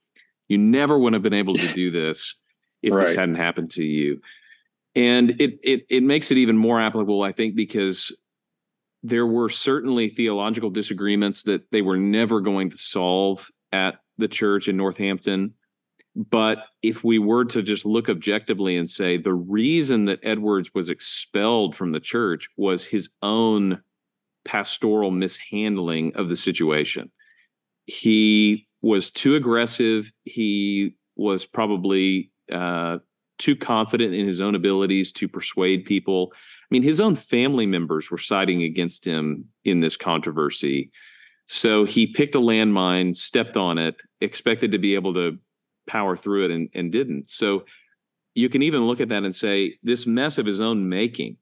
You 0.49 0.59
never 0.59 0.99
would 0.99 1.15
have 1.15 1.23
been 1.23 1.33
able 1.33 1.55
to 1.57 1.73
do 1.73 1.91
this 1.91 2.35
if 2.83 2.93
right. 2.93 3.07
this 3.07 3.17
hadn't 3.17 3.37
happened 3.37 3.71
to 3.71 3.83
you 3.83 4.21
and 4.97 5.39
it 5.41 5.61
it 5.63 5.87
it 5.91 6.03
makes 6.03 6.31
it 6.31 6.39
even 6.39 6.57
more 6.57 6.81
applicable, 6.81 7.23
I 7.23 7.31
think, 7.31 7.55
because 7.55 8.11
there 9.07 9.27
were 9.27 9.49
certainly 9.49 10.09
theological 10.09 10.69
disagreements 10.69 11.45
that 11.45 11.71
they 11.71 11.81
were 11.81 11.97
never 11.97 12.41
going 12.41 12.71
to 12.71 12.77
solve 12.77 13.49
at 13.71 14.01
the 14.19 14.27
church 14.27 14.67
in 14.69 14.77
Northampton. 14.77 15.55
But 16.17 16.59
if 16.83 17.05
we 17.05 17.19
were 17.19 17.45
to 17.45 17.63
just 17.63 17.87
look 17.87 18.09
objectively 18.09 18.77
and 18.77 18.91
say 18.91 19.17
the 19.17 19.35
reason 19.35 20.07
that 20.07 20.19
Edwards 20.23 20.71
was 20.75 20.89
expelled 20.89 21.77
from 21.77 21.91
the 21.91 22.01
church 22.01 22.49
was 22.57 22.83
his 22.83 23.09
own 23.23 23.81
pastoral 24.45 25.11
mishandling 25.11 26.17
of 26.17 26.29
the 26.29 26.37
situation. 26.37 27.11
He 27.85 28.67
was 28.83 29.11
too 29.11 29.37
aggressive. 29.37 30.13
He 30.25 30.97
was 31.17 31.47
probably 31.47 32.33
uh, 32.51 32.99
too 33.39 33.55
confident 33.55 34.15
in 34.15 34.27
his 34.27 34.41
own 34.41 34.55
abilities 34.55 35.13
to 35.13 35.29
persuade 35.29 35.85
people. 35.85 36.33
I 36.67 36.75
mean, 36.75 36.83
his 36.83 37.01
own 37.01 37.15
family 37.15 37.67
members 37.67 38.11
were 38.11 38.19
siding 38.19 38.63
against 38.63 39.05
him 39.05 39.47
in 39.65 39.81
this 39.81 39.97
controversy. 39.97 40.91
So 41.47 41.85
he 41.85 42.09
picked 42.09 42.35
a 42.35 42.41
landmine, 42.41 43.17
stepped 43.17 43.57
on 43.57 43.79
it, 43.79 44.03
expected 44.21 44.73
to 44.73 44.79
be 44.79 44.97
able 44.97 45.15
to 45.15 45.39
power 45.87 46.17
through 46.17 46.47
it, 46.47 46.51
and, 46.51 46.69
and 46.75 46.91
didn't. 46.91 47.31
So 47.31 47.65
you 48.35 48.49
can 48.49 48.63
even 48.63 48.87
look 48.87 49.01
at 49.01 49.11
that 49.11 49.23
and 49.23 49.35
say 49.35 49.79
this 49.85 50.07
mess 50.07 50.39
of 50.39 50.47
his 50.47 50.61
own 50.61 50.89
making 50.89 51.37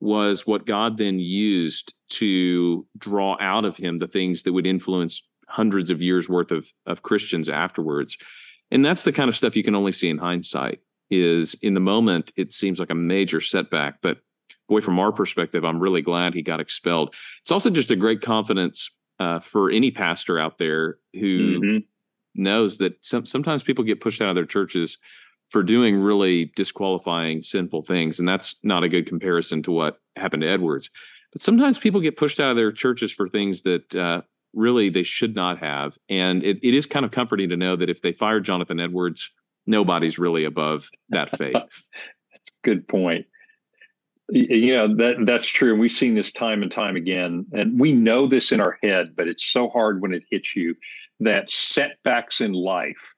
was 0.00 0.46
what 0.46 0.66
God 0.66 0.96
then 0.96 1.18
used 1.18 1.94
to 2.10 2.86
draw 2.98 3.36
out 3.40 3.64
of 3.64 3.76
him 3.76 3.98
the 3.98 4.06
things 4.06 4.42
that 4.42 4.52
would 4.52 4.66
influence 4.66 5.22
hundreds 5.48 5.90
of 5.90 6.00
years 6.00 6.28
worth 6.28 6.52
of, 6.52 6.72
of 6.86 7.02
Christians 7.02 7.48
afterwards. 7.48 8.16
And 8.70 8.84
that's 8.84 9.04
the 9.04 9.12
kind 9.12 9.28
of 9.28 9.36
stuff 9.36 9.56
you 9.56 9.62
can 9.62 9.74
only 9.74 9.92
see 9.92 10.08
in 10.08 10.18
hindsight 10.18 10.80
is 11.10 11.54
in 11.62 11.74
the 11.74 11.80
moment 11.80 12.32
it 12.36 12.52
seems 12.52 12.80
like 12.80 12.90
a 12.90 12.94
major 12.94 13.40
setback 13.40 13.98
but 14.00 14.18
boy 14.72 14.80
from 14.80 14.98
our 14.98 15.12
perspective 15.12 15.64
i'm 15.64 15.78
really 15.78 16.02
glad 16.02 16.34
he 16.34 16.42
got 16.42 16.60
expelled 16.60 17.14
it's 17.42 17.52
also 17.52 17.70
just 17.70 17.90
a 17.90 17.96
great 17.96 18.20
confidence 18.20 18.90
uh, 19.18 19.38
for 19.38 19.70
any 19.70 19.90
pastor 19.90 20.38
out 20.38 20.58
there 20.58 20.96
who 21.12 21.60
mm-hmm. 21.60 21.78
knows 22.34 22.78
that 22.78 22.92
some, 23.04 23.24
sometimes 23.26 23.62
people 23.62 23.84
get 23.84 24.00
pushed 24.00 24.20
out 24.20 24.30
of 24.30 24.34
their 24.34 24.46
churches 24.46 24.98
for 25.50 25.62
doing 25.62 25.96
really 25.96 26.46
disqualifying 26.56 27.42
sinful 27.42 27.82
things 27.82 28.18
and 28.18 28.28
that's 28.28 28.56
not 28.62 28.82
a 28.82 28.88
good 28.88 29.06
comparison 29.06 29.62
to 29.62 29.70
what 29.70 29.98
happened 30.16 30.42
to 30.42 30.48
edwards 30.48 30.88
but 31.32 31.42
sometimes 31.42 31.78
people 31.78 32.00
get 32.00 32.16
pushed 32.16 32.40
out 32.40 32.50
of 32.50 32.56
their 32.56 32.72
churches 32.72 33.12
for 33.12 33.28
things 33.28 33.62
that 33.62 33.94
uh, 33.94 34.22
really 34.54 34.88
they 34.88 35.02
should 35.02 35.34
not 35.34 35.58
have 35.58 35.98
and 36.08 36.42
it, 36.42 36.58
it 36.62 36.74
is 36.74 36.86
kind 36.86 37.04
of 37.04 37.10
comforting 37.10 37.50
to 37.50 37.56
know 37.56 37.76
that 37.76 37.90
if 37.90 38.00
they 38.00 38.12
fired 38.12 38.44
jonathan 38.44 38.80
edwards 38.80 39.30
nobody's 39.66 40.18
really 40.18 40.44
above 40.44 40.90
that 41.10 41.30
fate. 41.38 41.52
that's 41.52 42.50
a 42.50 42.64
good 42.64 42.86
point. 42.88 43.26
You 44.34 44.72
know 44.72 44.96
that 44.96 45.26
that's 45.26 45.46
true. 45.46 45.76
We've 45.76 45.92
seen 45.92 46.14
this 46.14 46.32
time 46.32 46.62
and 46.62 46.72
time 46.72 46.96
again, 46.96 47.44
and 47.52 47.78
we 47.78 47.92
know 47.92 48.26
this 48.26 48.50
in 48.50 48.60
our 48.60 48.78
head, 48.82 49.14
but 49.14 49.28
it's 49.28 49.44
so 49.44 49.68
hard 49.68 50.00
when 50.00 50.14
it 50.14 50.22
hits 50.30 50.56
you 50.56 50.74
that 51.20 51.50
setbacks 51.50 52.40
in 52.40 52.52
life 52.54 53.14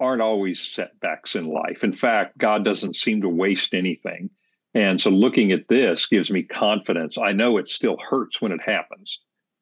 aren't 0.00 0.22
always 0.22 0.58
setbacks 0.58 1.36
in 1.36 1.48
life. 1.48 1.84
In 1.84 1.92
fact, 1.92 2.38
God 2.38 2.64
doesn't 2.64 2.96
seem 2.96 3.20
to 3.20 3.28
waste 3.28 3.74
anything. 3.74 4.30
And 4.72 4.98
so 4.98 5.10
looking 5.10 5.52
at 5.52 5.68
this 5.68 6.06
gives 6.06 6.30
me 6.30 6.42
confidence. 6.42 7.18
I 7.18 7.32
know 7.32 7.58
it 7.58 7.68
still 7.68 7.98
hurts 7.98 8.40
when 8.40 8.52
it 8.52 8.62
happens, 8.62 9.20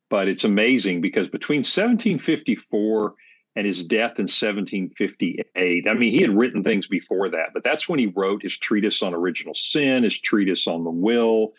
but 0.08 0.28
it's 0.28 0.44
amazing 0.44 1.00
because 1.00 1.28
between 1.28 1.58
1754 1.58 3.14
and 3.56 3.66
his 3.66 3.82
death 3.82 4.18
in 4.18 4.24
1758. 4.24 5.88
I 5.88 5.94
mean, 5.94 6.12
he 6.12 6.20
had 6.20 6.36
written 6.36 6.62
things 6.62 6.86
before 6.86 7.30
that, 7.30 7.50
but 7.52 7.64
that's 7.64 7.88
when 7.88 7.98
he 7.98 8.06
wrote 8.06 8.42
his 8.42 8.56
treatise 8.56 9.02
on 9.02 9.14
original 9.14 9.54
sin, 9.54 10.04
his 10.04 10.18
treatise 10.18 10.66
on 10.66 10.84
the 10.84 10.90
will. 10.90 11.52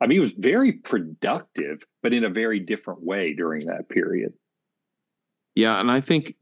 I 0.00 0.06
mean, 0.06 0.16
he 0.16 0.20
was 0.20 0.32
very 0.32 0.72
productive, 0.72 1.84
but 2.02 2.12
in 2.12 2.24
a 2.24 2.30
very 2.30 2.60
different 2.60 3.02
way 3.02 3.34
during 3.34 3.66
that 3.66 3.88
period. 3.88 4.32
Yeah, 5.54 5.80
and 5.80 5.90
I 5.90 6.00
think 6.00 6.34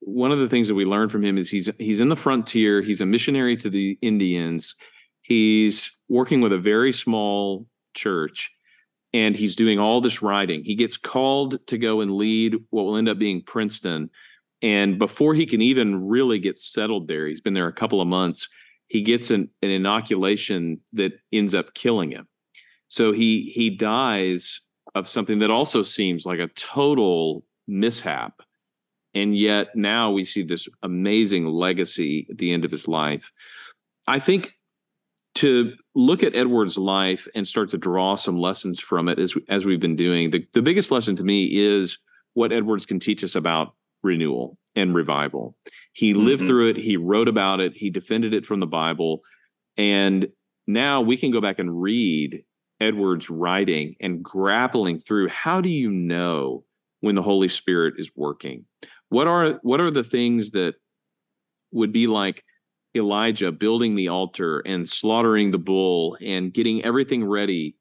one 0.00 0.32
of 0.32 0.38
the 0.38 0.48
things 0.48 0.68
that 0.68 0.74
we 0.74 0.84
learned 0.84 1.12
from 1.12 1.24
him 1.24 1.38
is 1.38 1.50
he's 1.50 1.70
he's 1.78 2.00
in 2.00 2.08
the 2.08 2.16
frontier, 2.16 2.82
he's 2.82 3.00
a 3.00 3.06
missionary 3.06 3.56
to 3.58 3.70
the 3.70 3.98
Indians. 4.02 4.74
He's 5.22 5.96
working 6.08 6.40
with 6.40 6.52
a 6.52 6.58
very 6.58 6.92
small 6.92 7.66
church 7.94 8.50
and 9.12 9.34
he's 9.36 9.56
doing 9.56 9.78
all 9.78 10.00
this 10.00 10.22
writing. 10.22 10.62
He 10.64 10.74
gets 10.74 10.96
called 10.96 11.66
to 11.66 11.78
go 11.78 12.00
and 12.00 12.12
lead 12.12 12.54
what 12.70 12.84
will 12.84 12.96
end 12.96 13.08
up 13.08 13.18
being 13.18 13.42
Princeton 13.42 14.10
And 14.62 14.98
before 14.98 15.34
he 15.34 15.46
can 15.46 15.62
even 15.62 16.08
really 16.08 16.38
get 16.38 16.58
settled 16.58 17.08
there, 17.08 17.26
he's 17.26 17.40
been 17.40 17.54
there 17.54 17.68
a 17.68 17.72
couple 17.72 18.00
of 18.00 18.08
months. 18.08 18.48
He 18.88 19.02
gets 19.02 19.30
an, 19.30 19.48
an 19.62 19.70
inoculation 19.70 20.80
that 20.92 21.12
ends 21.32 21.54
up 21.54 21.74
killing 21.74 22.10
him. 22.10 22.26
So 22.88 23.12
he 23.12 23.52
he 23.54 23.70
dies 23.70 24.60
of 24.94 25.08
something 25.08 25.38
that 25.38 25.50
also 25.50 25.82
seems 25.82 26.26
like 26.26 26.40
a 26.40 26.48
total 26.48 27.44
mishap. 27.68 28.42
And 29.14 29.36
yet 29.36 29.74
now 29.74 30.10
we 30.10 30.24
see 30.24 30.42
this 30.42 30.68
amazing 30.82 31.46
legacy 31.46 32.26
at 32.30 32.38
the 32.38 32.52
end 32.52 32.64
of 32.64 32.70
his 32.70 32.88
life. 32.88 33.32
I 34.06 34.18
think 34.18 34.52
to 35.36 35.72
look 35.94 36.22
at 36.22 36.34
Edward's 36.34 36.76
life 36.76 37.28
and 37.34 37.46
start 37.46 37.70
to 37.70 37.78
draw 37.78 38.14
some 38.14 38.38
lessons 38.38 38.80
from 38.80 39.08
it 39.08 39.18
as, 39.18 39.34
as 39.48 39.64
we've 39.64 39.80
been 39.80 39.96
doing, 39.96 40.30
the, 40.30 40.46
the 40.52 40.62
biggest 40.62 40.90
lesson 40.90 41.16
to 41.16 41.22
me 41.22 41.46
is 41.56 41.98
what 42.34 42.52
Edwards 42.52 42.86
can 42.86 42.98
teach 42.98 43.22
us 43.22 43.34
about 43.34 43.74
renewal 44.02 44.58
and 44.76 44.94
revival. 44.94 45.56
He 45.92 46.12
mm-hmm. 46.12 46.24
lived 46.24 46.46
through 46.46 46.70
it, 46.70 46.76
he 46.76 46.96
wrote 46.96 47.28
about 47.28 47.60
it, 47.60 47.72
he 47.76 47.90
defended 47.90 48.34
it 48.34 48.46
from 48.46 48.60
the 48.60 48.66
Bible. 48.66 49.20
And 49.76 50.28
now 50.66 51.00
we 51.00 51.16
can 51.16 51.30
go 51.30 51.40
back 51.40 51.58
and 51.58 51.80
read 51.80 52.44
Edwards' 52.80 53.30
writing 53.30 53.94
and 54.00 54.22
grappling 54.22 54.98
through 55.00 55.28
how 55.28 55.60
do 55.60 55.68
you 55.68 55.90
know 55.90 56.64
when 57.00 57.14
the 57.14 57.22
Holy 57.22 57.48
Spirit 57.48 57.94
is 57.98 58.10
working? 58.16 58.64
What 59.08 59.26
are 59.26 59.58
what 59.62 59.80
are 59.80 59.90
the 59.90 60.04
things 60.04 60.52
that 60.52 60.74
would 61.72 61.92
be 61.92 62.06
like 62.06 62.44
Elijah 62.96 63.52
building 63.52 63.94
the 63.94 64.08
altar 64.08 64.60
and 64.60 64.88
slaughtering 64.88 65.50
the 65.50 65.58
bull 65.58 66.16
and 66.20 66.52
getting 66.52 66.84
everything 66.84 67.24
ready, 67.24 67.76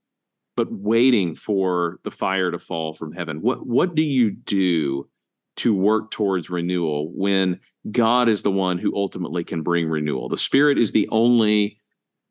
but 0.55 0.67
waiting 0.71 1.35
for 1.35 1.99
the 2.03 2.11
fire 2.11 2.51
to 2.51 2.59
fall 2.59 2.93
from 2.93 3.11
heaven? 3.11 3.41
What 3.41 3.65
what 3.65 3.95
do 3.95 4.03
you 4.03 4.31
do 4.31 5.09
to 5.57 5.73
work 5.73 6.11
towards 6.11 6.49
renewal 6.49 7.11
when 7.13 7.59
God 7.91 8.29
is 8.29 8.43
the 8.43 8.51
one 8.51 8.77
who 8.77 8.95
ultimately 8.95 9.43
can 9.43 9.63
bring 9.63 9.87
renewal? 9.87 10.29
The 10.29 10.37
Spirit 10.37 10.77
is 10.77 10.91
the 10.91 11.07
only 11.09 11.79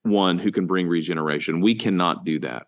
one 0.03 0.39
who 0.39 0.53
can 0.53 0.67
bring 0.67 0.87
regeneration. 0.87 1.61
We 1.61 1.75
cannot 1.75 2.25
do 2.25 2.39
that. 2.41 2.67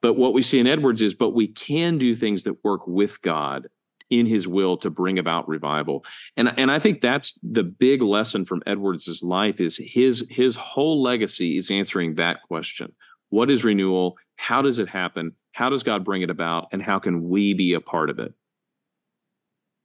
But 0.00 0.14
what 0.14 0.32
we 0.32 0.42
see 0.42 0.58
in 0.58 0.66
Edwards 0.66 1.02
is, 1.02 1.14
but 1.14 1.30
we 1.34 1.48
can 1.48 1.98
do 1.98 2.14
things 2.14 2.44
that 2.44 2.64
work 2.64 2.86
with 2.86 3.20
God 3.22 3.68
in 4.10 4.26
his 4.26 4.46
will 4.46 4.76
to 4.76 4.90
bring 4.90 5.18
about 5.18 5.48
revival. 5.48 6.04
And, 6.36 6.52
and 6.58 6.70
I 6.70 6.78
think 6.78 7.00
that's 7.00 7.38
the 7.42 7.62
big 7.62 8.02
lesson 8.02 8.44
from 8.44 8.62
Edwards's 8.66 9.22
life 9.22 9.60
is 9.60 9.76
his 9.76 10.26
his 10.28 10.56
whole 10.56 11.02
legacy 11.02 11.56
is 11.56 11.70
answering 11.70 12.16
that 12.16 12.42
question. 12.42 12.92
What 13.28 13.50
is 13.50 13.64
renewal? 13.64 14.16
How 14.36 14.62
does 14.62 14.78
it 14.78 14.88
happen? 14.88 15.32
How 15.52 15.70
does 15.70 15.82
God 15.82 16.04
bring 16.04 16.22
it 16.22 16.30
about? 16.30 16.68
And 16.72 16.82
how 16.82 16.98
can 16.98 17.28
we 17.28 17.54
be 17.54 17.74
a 17.74 17.80
part 17.80 18.10
of 18.10 18.18
it? 18.18 18.34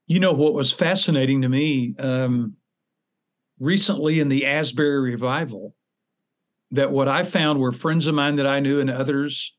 You 0.08 0.20
know 0.20 0.34
what 0.34 0.54
was 0.54 0.72
fascinating 0.72 1.42
to 1.42 1.50
me 1.50 1.96
um, 2.00 2.56
recently 3.60 4.20
in 4.20 4.30
the 4.30 4.46
Asbury 4.46 5.12
revival, 5.12 5.76
that 6.72 6.92
what 6.92 7.08
I 7.08 7.24
found 7.24 7.60
were 7.60 7.72
friends 7.72 8.08
of 8.08 8.16
mine 8.16 8.36
that 8.36 8.48
I 8.48 8.60
knew 8.60 8.80
and 8.80 8.90
others 8.90 9.56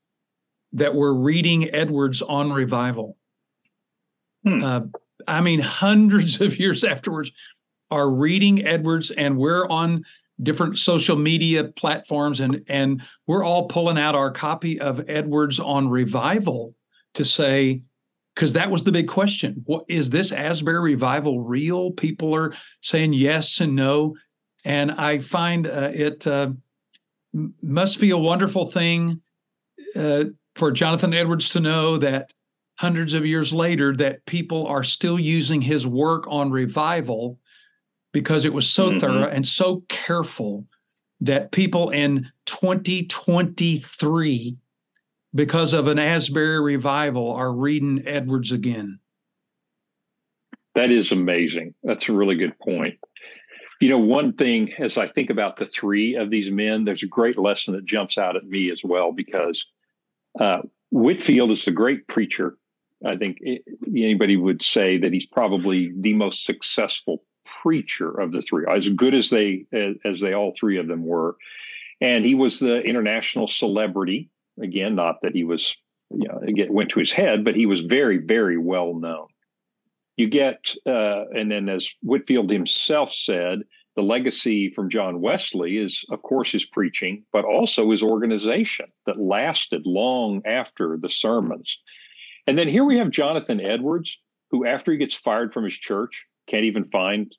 that 0.73 0.95
were 0.95 1.15
reading 1.15 1.73
Edwards 1.75 2.23
on 2.23 2.53
revival. 2.53 3.17
Hmm. 4.47 4.63
Uh, 4.63 4.81
I 5.27 5.41
mean, 5.41 5.61
hundreds 5.61 6.41
of 6.41 6.59
years 6.59 6.85
afterwards, 6.85 7.33
are 7.91 8.11
reading 8.11 8.67
Edwards, 8.67 9.11
and 9.11 9.37
we're 9.37 9.67
on 9.69 10.05
different 10.43 10.79
social 10.79 11.17
media 11.17 11.65
platforms, 11.65 12.41
and 12.41 12.65
and 12.69 13.03
we're 13.27 13.45
all 13.45 13.69
pulling 13.69 13.99
out 13.99 14.15
our 14.15 14.31
copy 14.31 14.81
of 14.81 15.05
Edwards 15.09 15.61
on 15.61 15.89
revival 15.89 16.75
to 17.15 17.25
say, 17.25 17.83
because 18.35 18.53
that 18.53 18.71
was 18.71 18.85
the 18.85 18.93
big 18.93 19.09
question: 19.09 19.63
what 19.67 19.85
is 19.89 20.11
this 20.11 20.33
Asbury 20.33 20.81
revival 20.81 21.41
real? 21.41 21.93
People 21.93 22.35
are 22.35 22.55
saying 22.83 23.13
yes 23.13 23.61
and 23.61 23.77
no, 23.77 24.17
and 24.65 24.93
I 24.93 25.19
find 25.19 25.67
uh, 25.67 25.91
it. 25.93 26.27
Uh, 26.27 26.51
must 27.63 28.01
be 28.01 28.11
a 28.11 28.17
wonderful 28.17 28.71
thing 28.71 29.21
uh, 29.95 30.25
for 30.55 30.71
Jonathan 30.71 31.13
Edwards 31.13 31.51
to 31.51 31.61
know 31.61 31.99
that 31.99 32.33
hundreds 32.77 33.15
of 33.15 33.27
years 33.27 33.53
later 33.53 33.97
that 33.97 34.25
people 34.27 34.67
are 34.67 34.85
still 34.85 35.19
using 35.19 35.63
his 35.63 35.87
work 35.87 36.27
on 36.29 36.51
revival 36.51 37.39
because 38.13 38.45
it 38.45 38.53
was 38.53 38.69
so 38.69 38.91
mm-hmm. 38.91 38.99
thorough 38.99 39.29
and 39.29 39.47
so 39.47 39.83
careful 39.89 40.67
that 41.21 41.53
people 41.53 41.91
in 41.91 42.31
2023 42.47 44.57
because 45.35 45.73
of 45.73 45.87
an 45.87 45.99
Asbury 45.99 46.61
revival 46.61 47.33
are 47.33 47.53
reading 47.53 48.03
Edwards 48.07 48.53
again. 48.53 48.99
That 50.75 50.91
is 50.91 51.13
amazing. 51.13 51.75
That's 51.83 52.09
a 52.09 52.13
really 52.13 52.37
good 52.37 52.59
point. 52.59 52.99
You 53.81 53.91
know, 53.91 53.99
one 53.99 54.35
thing 54.35 54.73
as 54.79 54.99
I 54.99 55.09
think 55.09 55.31
about 55.31 55.57
the 55.57 55.67
three 55.67 56.17
of 56.17 56.31
these 56.31 56.51
men, 56.51 56.85
there's 56.85 57.03
a 57.03 57.09
great 57.09 57.39
lesson 57.39 57.75
that 57.75 57.85
jumps 57.85 58.17
out 58.19 58.37
at 58.37 58.47
me 58.47 58.71
as 58.71 58.83
well 58.85 59.13
because 59.13 59.67
uh, 60.41 60.61
Whitefield 60.91 61.51
is 61.51 61.65
the 61.65 61.71
great 61.71 62.07
preacher. 62.09 62.57
I 63.05 63.17
think 63.17 63.39
anybody 63.87 64.37
would 64.37 64.63
say 64.63 64.99
that 64.99 65.13
he's 65.13 65.27
probably 65.27 65.93
the 65.97 66.15
most 66.15 66.45
successful 66.45 67.23
preacher 67.63 68.11
of 68.11 68.33
the 68.33 68.43
three, 68.43 68.65
as 68.69 68.89
good 68.89 69.15
as 69.15 69.31
they 69.31 69.67
as 70.05 70.21
they 70.21 70.33
all 70.33 70.53
three 70.53 70.79
of 70.79 70.89
them 70.89 71.05
were. 71.05 71.37
And 72.01 72.25
he 72.25 72.35
was 72.35 72.59
the 72.59 72.81
international 72.83 73.47
celebrity. 73.47 74.31
Again, 74.61 74.95
not 74.95 75.21
that 75.23 75.35
he 75.35 75.45
was, 75.45 75.77
you 76.11 76.29
know, 76.29 76.41
it 76.43 76.71
went 76.71 76.91
to 76.91 77.01
his 77.01 77.13
head, 77.13 77.45
but 77.45 77.55
he 77.55 77.67
was 77.67 77.81
very, 77.81 78.19
very 78.19 78.57
well 78.57 78.95
known 78.95 79.27
you 80.17 80.29
get, 80.29 80.75
uh, 80.87 81.25
and 81.33 81.51
then 81.51 81.69
as 81.69 81.91
Whitefield 82.03 82.51
himself 82.51 83.13
said, 83.13 83.63
the 83.97 84.03
legacy 84.03 84.71
from 84.71 84.91
John 84.91 85.21
Wesley 85.21 85.79
is, 85.79 86.05
of 86.11 86.23
course, 86.23 86.53
his 86.53 86.65
preaching, 86.65 87.25
but 87.33 87.45
also 87.45 87.91
his 87.91 88.03
organization 88.03 88.87
that 89.07 89.21
lasted 89.21 89.87
long 89.87 90.43
after 90.45 90.99
the 91.01 91.09
sermons. 91.09 91.79
And 92.47 92.57
then 92.57 92.69
here 92.69 92.85
we 92.85 92.99
have 92.99 93.11
Jonathan 93.11 93.61
Edwards, 93.61 94.19
who, 94.51 94.67
after 94.67 94.93
he 94.93 94.99
gets 94.99 95.15
fired 95.15 95.53
from 95.53 95.65
his 95.65 95.75
church, 95.75 96.25
can't 96.47 96.65
even 96.65 96.85
find 96.85 97.35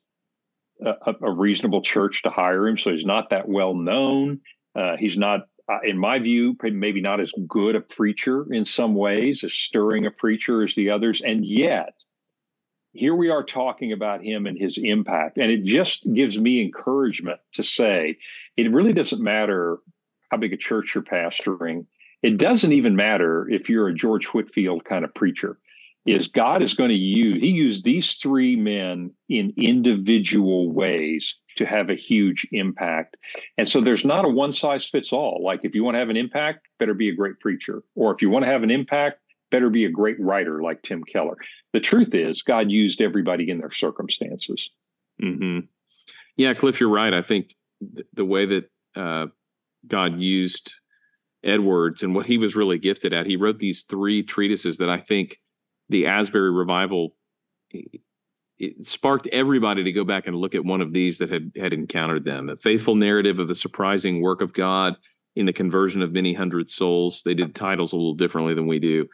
a, 0.84 1.14
a 1.22 1.32
reasonable 1.32 1.82
church 1.82 2.22
to 2.22 2.30
hire 2.30 2.68
him. 2.68 2.76
So 2.76 2.92
he's 2.92 3.06
not 3.06 3.30
that 3.30 3.48
well 3.48 3.74
known. 3.74 4.40
Uh, 4.74 4.96
he's 4.96 5.16
not, 5.16 5.48
uh, 5.68 5.78
in 5.82 5.98
my 5.98 6.18
view, 6.18 6.56
maybe 6.62 7.00
not 7.00 7.20
as 7.20 7.32
good 7.48 7.74
a 7.74 7.80
preacher 7.80 8.46
in 8.52 8.64
some 8.64 8.94
ways, 8.94 9.42
as 9.44 9.54
stirring 9.54 10.06
a 10.06 10.10
preacher 10.10 10.62
as 10.62 10.74
the 10.74 10.90
others. 10.90 11.22
And 11.22 11.44
yet, 11.44 12.02
here 12.92 13.14
we 13.14 13.30
are 13.30 13.44
talking 13.44 13.92
about 13.92 14.24
him 14.24 14.46
and 14.46 14.58
his 14.58 14.78
impact. 14.78 15.38
And 15.38 15.50
it 15.50 15.64
just 15.64 16.10
gives 16.12 16.38
me 16.38 16.60
encouragement 16.60 17.40
to 17.54 17.62
say 17.62 18.18
it 18.56 18.70
really 18.70 18.92
doesn't 18.92 19.22
matter 19.22 19.78
how 20.30 20.36
big 20.36 20.52
a 20.52 20.56
church 20.56 20.94
you're 20.94 21.04
pastoring. 21.04 21.86
It 22.22 22.36
doesn't 22.36 22.72
even 22.72 22.96
matter 22.96 23.48
if 23.48 23.68
you're 23.68 23.88
a 23.88 23.94
George 23.94 24.26
Whitefield 24.26 24.84
kind 24.84 25.04
of 25.04 25.14
preacher. 25.14 25.58
Is 26.06 26.28
God 26.28 26.62
is 26.62 26.72
going 26.72 26.88
to 26.88 26.96
use, 26.96 27.40
he 27.40 27.48
used 27.48 27.84
these 27.84 28.14
three 28.14 28.56
men 28.56 29.10
in 29.28 29.52
individual 29.58 30.72
ways 30.72 31.34
to 31.56 31.66
have 31.66 31.90
a 31.90 31.94
huge 31.94 32.46
impact. 32.50 33.18
And 33.58 33.68
so 33.68 33.80
there's 33.80 34.06
not 34.06 34.24
a 34.24 34.28
one 34.28 34.54
size 34.54 34.86
fits 34.86 35.12
all. 35.12 35.42
Like 35.44 35.60
if 35.64 35.74
you 35.74 35.84
want 35.84 35.96
to 35.96 35.98
have 35.98 36.08
an 36.08 36.16
impact, 36.16 36.66
better 36.78 36.94
be 36.94 37.10
a 37.10 37.14
great 37.14 37.38
preacher. 37.40 37.82
Or 37.94 38.14
if 38.14 38.22
you 38.22 38.30
want 38.30 38.44
to 38.44 38.50
have 38.50 38.62
an 38.62 38.70
impact, 38.70 39.20
better 39.50 39.68
be 39.68 39.84
a 39.84 39.90
great 39.90 40.18
writer 40.18 40.62
like 40.62 40.82
Tim 40.82 41.04
Keller. 41.04 41.36
The 41.72 41.80
truth 41.80 42.14
is, 42.14 42.42
God 42.42 42.70
used 42.70 43.02
everybody 43.02 43.50
in 43.50 43.58
their 43.58 43.70
circumstances. 43.70 44.70
Mm-hmm. 45.22 45.66
Yeah, 46.36 46.54
Cliff, 46.54 46.80
you're 46.80 46.88
right. 46.88 47.14
I 47.14 47.22
think 47.22 47.54
th- 47.94 48.06
the 48.14 48.24
way 48.24 48.46
that 48.46 48.70
uh, 48.96 49.26
God 49.86 50.20
used 50.20 50.74
Edwards 51.44 52.02
and 52.02 52.14
what 52.14 52.26
he 52.26 52.38
was 52.38 52.56
really 52.56 52.78
gifted 52.78 53.12
at, 53.12 53.26
he 53.26 53.36
wrote 53.36 53.58
these 53.58 53.84
three 53.84 54.22
treatises 54.22 54.78
that 54.78 54.90
I 54.90 54.98
think 54.98 55.38
the 55.88 56.06
Asbury 56.06 56.50
revival 56.50 57.14
it 58.58 58.86
sparked 58.86 59.28
everybody 59.28 59.84
to 59.84 59.92
go 59.92 60.04
back 60.04 60.26
and 60.26 60.36
look 60.36 60.54
at 60.54 60.64
one 60.64 60.80
of 60.80 60.92
these 60.92 61.18
that 61.18 61.30
had 61.30 61.52
had 61.56 61.72
encountered 61.72 62.24
them. 62.24 62.48
A 62.48 62.56
faithful 62.56 62.96
narrative 62.96 63.38
of 63.38 63.48
the 63.48 63.54
surprising 63.54 64.20
work 64.20 64.42
of 64.42 64.52
God 64.52 64.96
in 65.36 65.46
the 65.46 65.52
conversion 65.52 66.02
of 66.02 66.12
many 66.12 66.34
hundred 66.34 66.70
souls. 66.70 67.22
They 67.22 67.34
did 67.34 67.54
titles 67.54 67.92
a 67.92 67.96
little 67.96 68.14
differently 68.14 68.54
than 68.54 68.66
we 68.66 68.78
do 68.80 69.06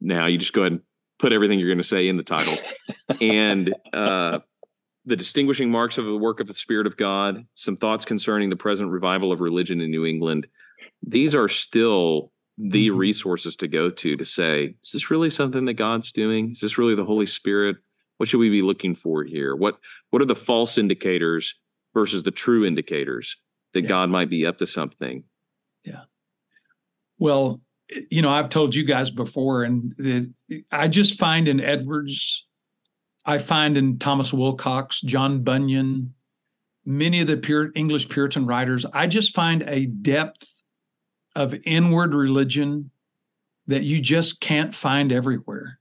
now. 0.00 0.26
You 0.26 0.38
just 0.38 0.52
go 0.52 0.62
ahead 0.62 0.72
and 0.72 0.80
put 1.18 1.32
everything 1.32 1.58
you're 1.58 1.68
going 1.68 1.78
to 1.78 1.84
say 1.84 2.08
in 2.08 2.16
the 2.16 2.22
title. 2.22 2.54
and 3.20 3.74
uh, 3.92 4.38
the 5.04 5.16
distinguishing 5.16 5.70
marks 5.70 5.98
of 5.98 6.04
the 6.04 6.16
work 6.16 6.40
of 6.40 6.46
the 6.46 6.54
Spirit 6.54 6.86
of 6.86 6.96
God, 6.96 7.44
some 7.54 7.76
thoughts 7.76 8.04
concerning 8.04 8.50
the 8.50 8.56
present 8.56 8.90
revival 8.90 9.32
of 9.32 9.40
religion 9.40 9.80
in 9.80 9.90
New 9.90 10.06
England. 10.06 10.46
These 11.06 11.34
are 11.34 11.48
still 11.48 12.32
the 12.56 12.88
mm-hmm. 12.88 12.96
resources 12.96 13.56
to 13.56 13.68
go 13.68 13.90
to 13.90 14.16
to 14.16 14.24
say, 14.24 14.74
is 14.84 14.92
this 14.92 15.10
really 15.10 15.30
something 15.30 15.64
that 15.64 15.74
God's 15.74 16.12
doing? 16.12 16.52
Is 16.52 16.60
this 16.60 16.78
really 16.78 16.94
the 16.94 17.04
Holy 17.04 17.26
Spirit? 17.26 17.76
What 18.16 18.28
should 18.28 18.38
we 18.38 18.50
be 18.50 18.62
looking 18.62 18.94
for 18.94 19.24
here? 19.24 19.56
What 19.56 19.78
what 20.10 20.22
are 20.22 20.26
the 20.26 20.36
false 20.36 20.78
indicators 20.78 21.54
versus 21.94 22.22
the 22.22 22.30
true 22.30 22.64
indicators 22.64 23.36
that 23.72 23.82
yeah. 23.82 23.88
God 23.88 24.10
might 24.10 24.30
be 24.30 24.46
up 24.46 24.58
to 24.58 24.66
something? 24.66 25.24
Yeah. 25.84 26.02
Well, 27.18 27.60
you 28.10 28.22
know, 28.22 28.30
I've 28.30 28.48
told 28.48 28.74
you 28.74 28.84
guys 28.84 29.10
before, 29.10 29.64
and 29.64 29.94
the, 29.98 30.32
I 30.70 30.88
just 30.88 31.18
find 31.18 31.48
in 31.48 31.60
Edwards 31.60 32.46
I 33.24 33.38
find 33.38 33.76
in 33.76 33.98
Thomas 33.98 34.32
Wilcox, 34.32 35.00
John 35.00 35.42
Bunyan, 35.42 36.14
many 36.84 37.20
of 37.20 37.26
the 37.26 37.36
pure 37.36 37.70
English 37.74 38.08
Puritan 38.08 38.46
writers, 38.46 38.84
I 38.92 39.06
just 39.06 39.34
find 39.34 39.62
a 39.66 39.86
depth 39.86 40.53
of 41.34 41.54
inward 41.64 42.14
religion 42.14 42.90
that 43.66 43.82
you 43.82 44.00
just 44.00 44.40
can't 44.40 44.74
find 44.74 45.12
everywhere. 45.12 45.78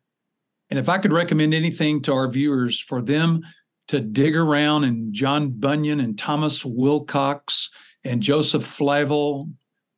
And 0.69 0.79
if 0.79 0.89
I 0.89 0.97
could 0.97 1.13
recommend 1.13 1.53
anything 1.53 2.01
to 2.03 2.13
our 2.13 2.27
viewers 2.27 2.79
for 2.79 3.01
them 3.01 3.43
to 3.87 3.99
dig 3.99 4.35
around 4.35 4.85
in 4.85 5.13
John 5.13 5.49
Bunyan 5.49 5.99
and 5.99 6.17
Thomas 6.17 6.63
Wilcox 6.65 7.69
and 8.03 8.23
Joseph 8.23 8.65
Flavel, 8.65 9.49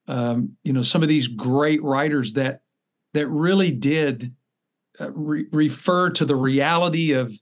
um, 0.08 0.58
you 0.64 0.74
know, 0.74 0.82
some 0.82 1.04
of 1.04 1.10
these 1.10 1.28
great 1.28 1.82
writers 1.84 2.34
that 2.34 2.62
that 3.14 3.28
really 3.28 3.72
did 3.72 4.36
uh, 5.00 5.12
re- 5.12 5.48
refer 5.52 6.10
to 6.10 6.26
the 6.26 6.36
reality 6.36 7.14
of 7.14 7.34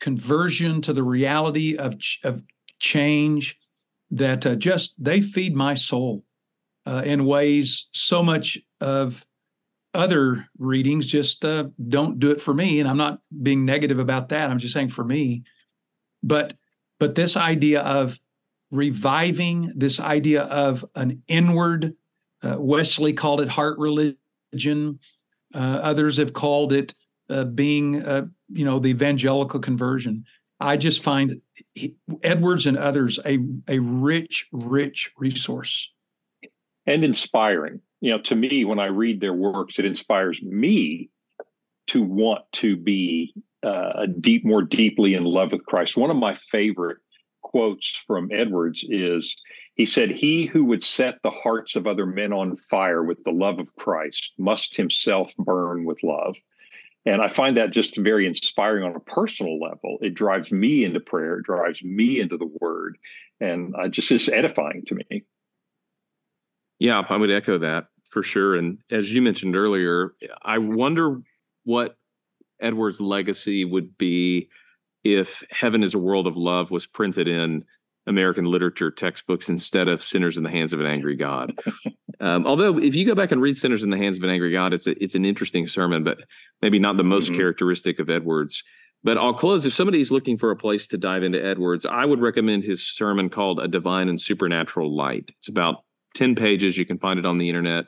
conversion, 0.00 0.82
to 0.82 0.92
the 0.92 1.02
reality 1.04 1.76
of 1.76 1.98
ch- 1.98 2.20
of 2.24 2.42
change, 2.80 3.56
that 4.10 4.44
uh, 4.44 4.56
just 4.56 4.94
they 4.98 5.20
feed 5.20 5.54
my 5.54 5.74
soul 5.74 6.24
uh, 6.86 7.02
in 7.04 7.24
ways 7.24 7.86
so 7.92 8.22
much 8.22 8.58
of 8.80 9.24
other 9.94 10.48
readings 10.58 11.06
just 11.06 11.44
uh, 11.44 11.64
don't 11.88 12.18
do 12.18 12.30
it 12.30 12.40
for 12.40 12.54
me. 12.54 12.80
And 12.80 12.88
I'm 12.88 12.96
not 12.96 13.20
being 13.42 13.64
negative 13.64 13.98
about 13.98 14.30
that. 14.30 14.50
I'm 14.50 14.58
just 14.58 14.72
saying 14.72 14.88
for 14.88 15.04
me. 15.04 15.44
But 16.22 16.54
but 16.98 17.14
this 17.14 17.36
idea 17.36 17.82
of 17.82 18.20
reviving, 18.70 19.72
this 19.74 20.00
idea 20.00 20.42
of 20.44 20.84
an 20.94 21.22
inward, 21.28 21.94
uh, 22.42 22.56
Wesley 22.58 23.12
called 23.12 23.40
it 23.40 23.48
heart 23.48 23.78
religion. 23.78 24.98
Uh, 25.54 25.58
others 25.58 26.16
have 26.16 26.32
called 26.32 26.72
it 26.72 26.94
uh, 27.28 27.44
being, 27.44 28.02
uh, 28.04 28.26
you 28.48 28.64
know, 28.64 28.78
the 28.78 28.88
evangelical 28.88 29.60
conversion. 29.60 30.24
I 30.60 30.76
just 30.76 31.02
find 31.02 31.40
he, 31.74 31.96
Edwards 32.22 32.66
and 32.66 32.78
others 32.78 33.18
a 33.26 33.38
a 33.68 33.80
rich, 33.80 34.48
rich 34.52 35.10
resource 35.18 35.92
and 36.86 37.04
inspiring. 37.04 37.80
You 38.00 38.12
know, 38.12 38.20
to 38.22 38.34
me, 38.34 38.64
when 38.64 38.78
I 38.78 38.86
read 38.86 39.20
their 39.20 39.34
works, 39.34 39.78
it 39.78 39.84
inspires 39.84 40.42
me 40.42 41.10
to 41.88 42.02
want 42.02 42.42
to 42.52 42.76
be 42.76 43.34
uh, 43.62 44.06
deep, 44.20 44.44
more 44.44 44.62
deeply 44.62 45.14
in 45.14 45.24
love 45.24 45.52
with 45.52 45.66
Christ. 45.66 45.96
One 45.96 46.10
of 46.10 46.16
my 46.16 46.34
favorite 46.34 46.98
quotes 47.42 47.88
from 48.06 48.30
Edwards 48.32 48.84
is 48.88 49.36
he 49.74 49.86
said, 49.86 50.10
He 50.10 50.46
who 50.46 50.64
would 50.64 50.82
set 50.82 51.18
the 51.22 51.30
hearts 51.30 51.76
of 51.76 51.86
other 51.86 52.06
men 52.06 52.32
on 52.32 52.56
fire 52.56 53.02
with 53.02 53.22
the 53.24 53.30
love 53.30 53.58
of 53.58 53.74
Christ 53.76 54.32
must 54.38 54.76
himself 54.76 55.34
burn 55.36 55.84
with 55.84 56.02
love. 56.02 56.36
And 57.04 57.20
I 57.20 57.28
find 57.28 57.56
that 57.56 57.72
just 57.72 57.96
very 57.96 58.26
inspiring 58.26 58.84
on 58.84 58.94
a 58.94 59.00
personal 59.00 59.58
level. 59.58 59.98
It 60.00 60.14
drives 60.14 60.52
me 60.52 60.84
into 60.84 61.00
prayer, 61.00 61.38
it 61.38 61.44
drives 61.44 61.82
me 61.82 62.20
into 62.20 62.36
the 62.36 62.50
word. 62.60 62.96
And 63.40 63.74
I 63.76 63.88
just 63.88 64.10
it's 64.12 64.28
edifying 64.28 64.84
to 64.86 64.94
me. 64.94 65.24
Yeah, 66.82 67.04
I 67.08 67.16
would 67.16 67.30
echo 67.30 67.58
that 67.58 67.86
for 68.10 68.24
sure. 68.24 68.56
And 68.56 68.78
as 68.90 69.14
you 69.14 69.22
mentioned 69.22 69.54
earlier, 69.54 70.14
I 70.42 70.58
wonder 70.58 71.22
what 71.62 71.96
Edward's 72.60 73.00
legacy 73.00 73.64
would 73.64 73.96
be 73.96 74.48
if 75.04 75.44
Heaven 75.50 75.84
is 75.84 75.94
a 75.94 76.00
World 76.00 76.26
of 76.26 76.36
Love 76.36 76.72
was 76.72 76.88
printed 76.88 77.28
in 77.28 77.64
American 78.08 78.46
literature 78.46 78.90
textbooks 78.90 79.48
instead 79.48 79.88
of 79.88 80.02
Sinners 80.02 80.36
in 80.36 80.42
the 80.42 80.50
Hands 80.50 80.72
of 80.72 80.80
an 80.80 80.86
Angry 80.86 81.16
God. 81.16 81.56
Um, 82.20 82.46
although, 82.46 82.78
if 82.78 82.94
you 82.94 83.04
go 83.04 83.16
back 83.16 83.32
and 83.32 83.42
read 83.42 83.58
Sinners 83.58 83.82
in 83.82 83.90
the 83.90 83.96
Hands 83.96 84.16
of 84.16 84.22
an 84.22 84.30
Angry 84.30 84.52
God, 84.52 84.72
it's 84.72 84.86
a, 84.86 85.02
it's 85.02 85.16
an 85.16 85.24
interesting 85.24 85.66
sermon, 85.66 86.04
but 86.04 86.18
maybe 86.60 86.78
not 86.78 86.96
the 86.96 87.02
most 87.02 87.26
mm-hmm. 87.26 87.38
characteristic 87.38 87.98
of 87.98 88.08
Edwards. 88.08 88.62
But 89.02 89.18
I'll 89.18 89.34
close. 89.34 89.66
If 89.66 89.72
somebody's 89.72 90.12
looking 90.12 90.38
for 90.38 90.52
a 90.52 90.56
place 90.56 90.86
to 90.88 90.98
dive 90.98 91.24
into 91.24 91.44
Edwards, 91.44 91.84
I 91.84 92.04
would 92.04 92.20
recommend 92.20 92.62
his 92.62 92.86
sermon 92.86 93.28
called 93.28 93.58
A 93.58 93.66
Divine 93.66 94.08
and 94.08 94.20
Supernatural 94.20 94.94
Light. 94.94 95.32
It's 95.38 95.48
about 95.48 95.82
10 96.14 96.34
pages. 96.34 96.78
You 96.78 96.86
can 96.86 96.98
find 96.98 97.18
it 97.18 97.26
on 97.26 97.38
the 97.38 97.48
internet. 97.48 97.86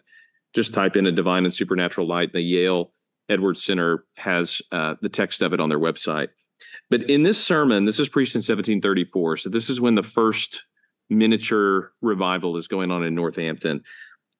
Just 0.54 0.74
type 0.74 0.96
in 0.96 1.06
A 1.06 1.12
Divine 1.12 1.44
and 1.44 1.52
Supernatural 1.52 2.06
Light. 2.06 2.32
The 2.32 2.40
Yale 2.40 2.92
Edwards 3.28 3.64
Center 3.64 4.04
has 4.16 4.60
uh, 4.72 4.94
the 5.00 5.08
text 5.08 5.42
of 5.42 5.52
it 5.52 5.60
on 5.60 5.68
their 5.68 5.78
website. 5.78 6.28
But 6.90 7.08
in 7.10 7.22
this 7.22 7.42
sermon, 7.42 7.84
this 7.84 7.98
is 7.98 8.08
preached 8.08 8.34
in 8.34 8.40
1734. 8.40 9.38
So 9.38 9.48
this 9.50 9.70
is 9.70 9.80
when 9.80 9.94
the 9.94 10.02
first 10.02 10.64
miniature 11.10 11.92
revival 12.02 12.56
is 12.56 12.68
going 12.68 12.90
on 12.90 13.04
in 13.04 13.14
Northampton. 13.14 13.82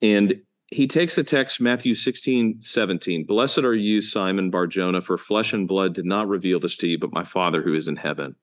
And 0.02 0.34
he 0.68 0.86
takes 0.86 1.14
the 1.14 1.24
text, 1.24 1.60
Matthew 1.60 1.94
16, 1.94 2.60
17. 2.60 3.26
Blessed 3.26 3.58
are 3.58 3.74
you, 3.74 4.00
Simon 4.02 4.50
Barjona, 4.50 5.00
for 5.00 5.18
flesh 5.18 5.52
and 5.52 5.68
blood 5.68 5.94
did 5.94 6.04
not 6.04 6.28
reveal 6.28 6.58
this 6.58 6.76
to 6.78 6.86
you, 6.86 6.98
but 6.98 7.12
my 7.12 7.24
Father 7.24 7.62
who 7.62 7.74
is 7.74 7.88
in 7.88 7.96
heaven. 7.96 8.34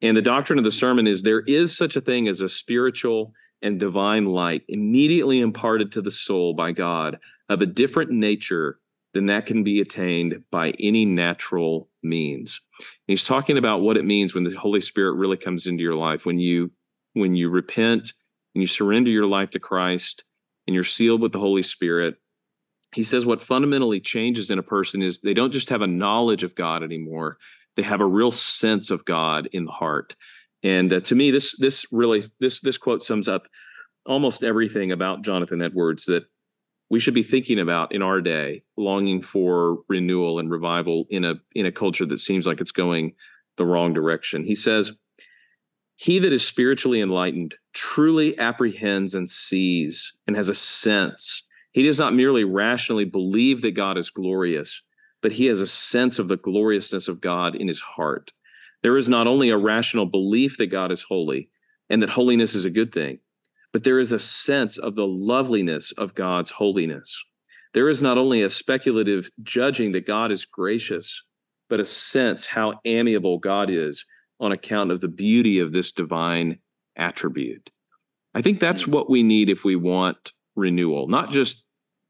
And 0.00 0.16
the 0.16 0.22
doctrine 0.22 0.58
of 0.58 0.64
the 0.64 0.72
sermon 0.72 1.06
is 1.06 1.22
there 1.22 1.40
is 1.40 1.76
such 1.76 1.96
a 1.96 2.00
thing 2.00 2.28
as 2.28 2.40
a 2.40 2.48
spiritual 2.48 3.32
and 3.62 3.80
divine 3.80 4.26
light 4.26 4.62
immediately 4.68 5.40
imparted 5.40 5.92
to 5.92 6.02
the 6.02 6.10
soul 6.10 6.54
by 6.54 6.72
God 6.72 7.18
of 7.48 7.60
a 7.60 7.66
different 7.66 8.10
nature 8.10 8.78
than 9.14 9.26
that 9.26 9.46
can 9.46 9.64
be 9.64 9.80
attained 9.80 10.42
by 10.50 10.72
any 10.78 11.04
natural 11.04 11.88
means. 12.02 12.60
And 12.78 12.86
he's 13.06 13.24
talking 13.24 13.58
about 13.58 13.80
what 13.80 13.96
it 13.96 14.04
means 14.04 14.34
when 14.34 14.44
the 14.44 14.54
Holy 14.56 14.80
Spirit 14.80 15.14
really 15.14 15.36
comes 15.36 15.66
into 15.66 15.82
your 15.82 15.94
life 15.94 16.26
when 16.26 16.38
you 16.38 16.70
when 17.14 17.34
you 17.34 17.48
repent 17.48 18.12
and 18.54 18.62
you 18.62 18.66
surrender 18.66 19.10
your 19.10 19.26
life 19.26 19.50
to 19.50 19.58
Christ 19.58 20.24
and 20.66 20.74
you're 20.74 20.84
sealed 20.84 21.20
with 21.20 21.32
the 21.32 21.40
Holy 21.40 21.62
Spirit. 21.62 22.16
He 22.94 23.02
says 23.02 23.26
what 23.26 23.40
fundamentally 23.40 24.00
changes 24.00 24.50
in 24.50 24.58
a 24.58 24.62
person 24.62 25.02
is 25.02 25.18
they 25.18 25.34
don't 25.34 25.52
just 25.52 25.70
have 25.70 25.82
a 25.82 25.86
knowledge 25.86 26.42
of 26.42 26.54
God 26.54 26.82
anymore, 26.82 27.38
they 27.76 27.82
have 27.82 28.00
a 28.00 28.06
real 28.06 28.30
sense 28.30 28.90
of 28.90 29.04
God 29.04 29.48
in 29.52 29.64
the 29.64 29.72
heart. 29.72 30.16
And 30.62 30.92
uh, 30.92 31.00
to 31.00 31.14
me 31.14 31.30
this 31.30 31.56
this 31.58 31.86
really 31.92 32.22
this 32.40 32.60
this 32.60 32.78
quote 32.78 33.02
sums 33.02 33.28
up 33.28 33.46
almost 34.06 34.42
everything 34.42 34.92
about 34.92 35.22
Jonathan 35.22 35.62
Edwards 35.62 36.06
that 36.06 36.24
we 36.90 37.00
should 37.00 37.14
be 37.14 37.22
thinking 37.22 37.58
about 37.58 37.94
in 37.94 38.00
our 38.02 38.20
day, 38.20 38.62
longing 38.76 39.20
for 39.20 39.78
renewal 39.88 40.38
and 40.38 40.50
revival 40.50 41.06
in 41.10 41.24
a 41.24 41.34
in 41.54 41.66
a 41.66 41.72
culture 41.72 42.06
that 42.06 42.18
seems 42.18 42.46
like 42.46 42.60
it's 42.60 42.72
going 42.72 43.14
the 43.56 43.66
wrong 43.66 43.92
direction. 43.92 44.44
He 44.44 44.54
says, 44.54 44.92
"He 45.96 46.18
that 46.18 46.32
is 46.32 46.46
spiritually 46.46 47.00
enlightened 47.00 47.56
truly 47.78 48.36
apprehends 48.38 49.14
and 49.14 49.30
sees 49.30 50.12
and 50.26 50.34
has 50.34 50.48
a 50.48 50.54
sense. 50.54 51.44
He 51.70 51.84
does 51.84 52.00
not 52.00 52.14
merely 52.14 52.42
rationally 52.42 53.04
believe 53.04 53.62
that 53.62 53.72
God 53.72 53.96
is 53.96 54.10
glorious, 54.10 54.82
but 55.22 55.32
he 55.32 55.46
has 55.46 55.60
a 55.60 55.66
sense 55.66 56.18
of 56.18 56.26
the 56.26 56.36
gloriousness 56.36 57.06
of 57.06 57.20
God 57.20 57.54
in 57.54 57.68
his 57.68 57.80
heart. 57.80 58.32
There 58.82 58.96
is 58.96 59.08
not 59.08 59.26
only 59.26 59.50
a 59.50 59.58
rational 59.58 60.06
belief 60.06 60.56
that 60.58 60.66
God 60.66 60.92
is 60.92 61.02
holy 61.02 61.50
and 61.90 62.02
that 62.02 62.10
holiness 62.10 62.54
is 62.54 62.64
a 62.64 62.70
good 62.70 62.92
thing." 62.92 63.18
but 63.72 63.84
there 63.84 63.98
is 63.98 64.12
a 64.12 64.18
sense 64.18 64.78
of 64.78 64.94
the 64.94 65.06
loveliness 65.06 65.92
of 65.92 66.14
God's 66.14 66.50
holiness. 66.50 67.24
There 67.74 67.88
is 67.88 68.00
not 68.00 68.18
only 68.18 68.42
a 68.42 68.50
speculative 68.50 69.30
judging 69.42 69.92
that 69.92 70.06
God 70.06 70.32
is 70.32 70.46
gracious, 70.46 71.22
but 71.68 71.80
a 71.80 71.84
sense 71.84 72.46
how 72.46 72.80
amiable 72.84 73.38
God 73.38 73.68
is 73.70 74.04
on 74.40 74.52
account 74.52 74.90
of 74.90 75.00
the 75.00 75.08
beauty 75.08 75.58
of 75.58 75.72
this 75.72 75.92
divine 75.92 76.58
attribute. 76.96 77.70
I 78.34 78.42
think 78.42 78.60
that's 78.60 78.82
hmm. 78.82 78.92
what 78.92 79.10
we 79.10 79.22
need 79.22 79.50
if 79.50 79.64
we 79.64 79.76
want 79.76 80.32
renewal, 80.56 81.08
not 81.08 81.30
just 81.30 81.64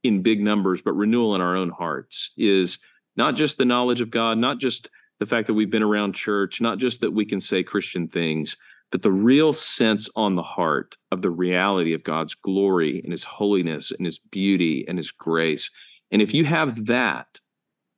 in 0.05 0.23
big 0.23 0.41
numbers, 0.41 0.81
but 0.81 0.93
renewal 0.93 1.35
in 1.35 1.41
our 1.41 1.57
own 1.57 1.71
hearts 1.71 2.33
is 2.37 2.79
not 3.17 3.35
just 3.35 3.59
the 3.59 3.65
knowledge 3.65 4.01
of 4.01 4.11
God, 4.11 4.39
not 4.39 4.59
just 4.59 4.89
the 5.21 5.27
fact 5.27 5.47
that 5.47 5.55
we've 5.55 5.71
been 5.71 5.83
around 5.83 6.15
church, 6.15 6.61
not 6.61 6.79
just 6.79 7.01
that 7.01 7.13
we 7.13 7.25
can 7.25 7.41
say 7.41 7.63
Christian 7.63 8.09
things, 8.09 8.57
but 8.91 9.03
the 9.03 9.13
real 9.13 9.53
sense 9.53 10.09
on 10.17 10.35
the 10.35 10.43
heart 10.43 10.97
of 11.13 11.23
the 11.23 11.31
reality 11.31 11.93
of 11.93 12.05
God's 12.05 12.35
glory 12.35 13.01
and 13.03 13.13
his 13.13 13.25
holiness 13.25 13.91
and 13.91 14.07
his 14.07 14.19
beauty 14.19 14.85
and 14.89 14.97
his 14.97 15.11
grace. 15.11 15.71
And 16.11 16.23
if 16.23 16.33
you 16.33 16.45
have 16.45 16.87
that, 16.87 17.41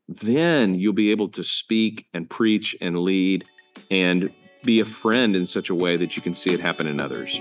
then 0.08 0.74
you'll 0.74 0.92
be 0.92 1.12
able 1.12 1.28
to 1.28 1.44
speak 1.44 2.06
and 2.12 2.28
preach 2.28 2.74
and 2.80 2.98
lead 2.98 3.44
and 3.90 4.32
be 4.64 4.80
a 4.80 4.84
friend 4.84 5.36
in 5.36 5.46
such 5.46 5.70
a 5.70 5.74
way 5.74 5.96
that 5.96 6.16
you 6.16 6.22
can 6.22 6.34
see 6.34 6.50
it 6.50 6.60
happen 6.60 6.86
in 6.86 7.00
others. 7.00 7.40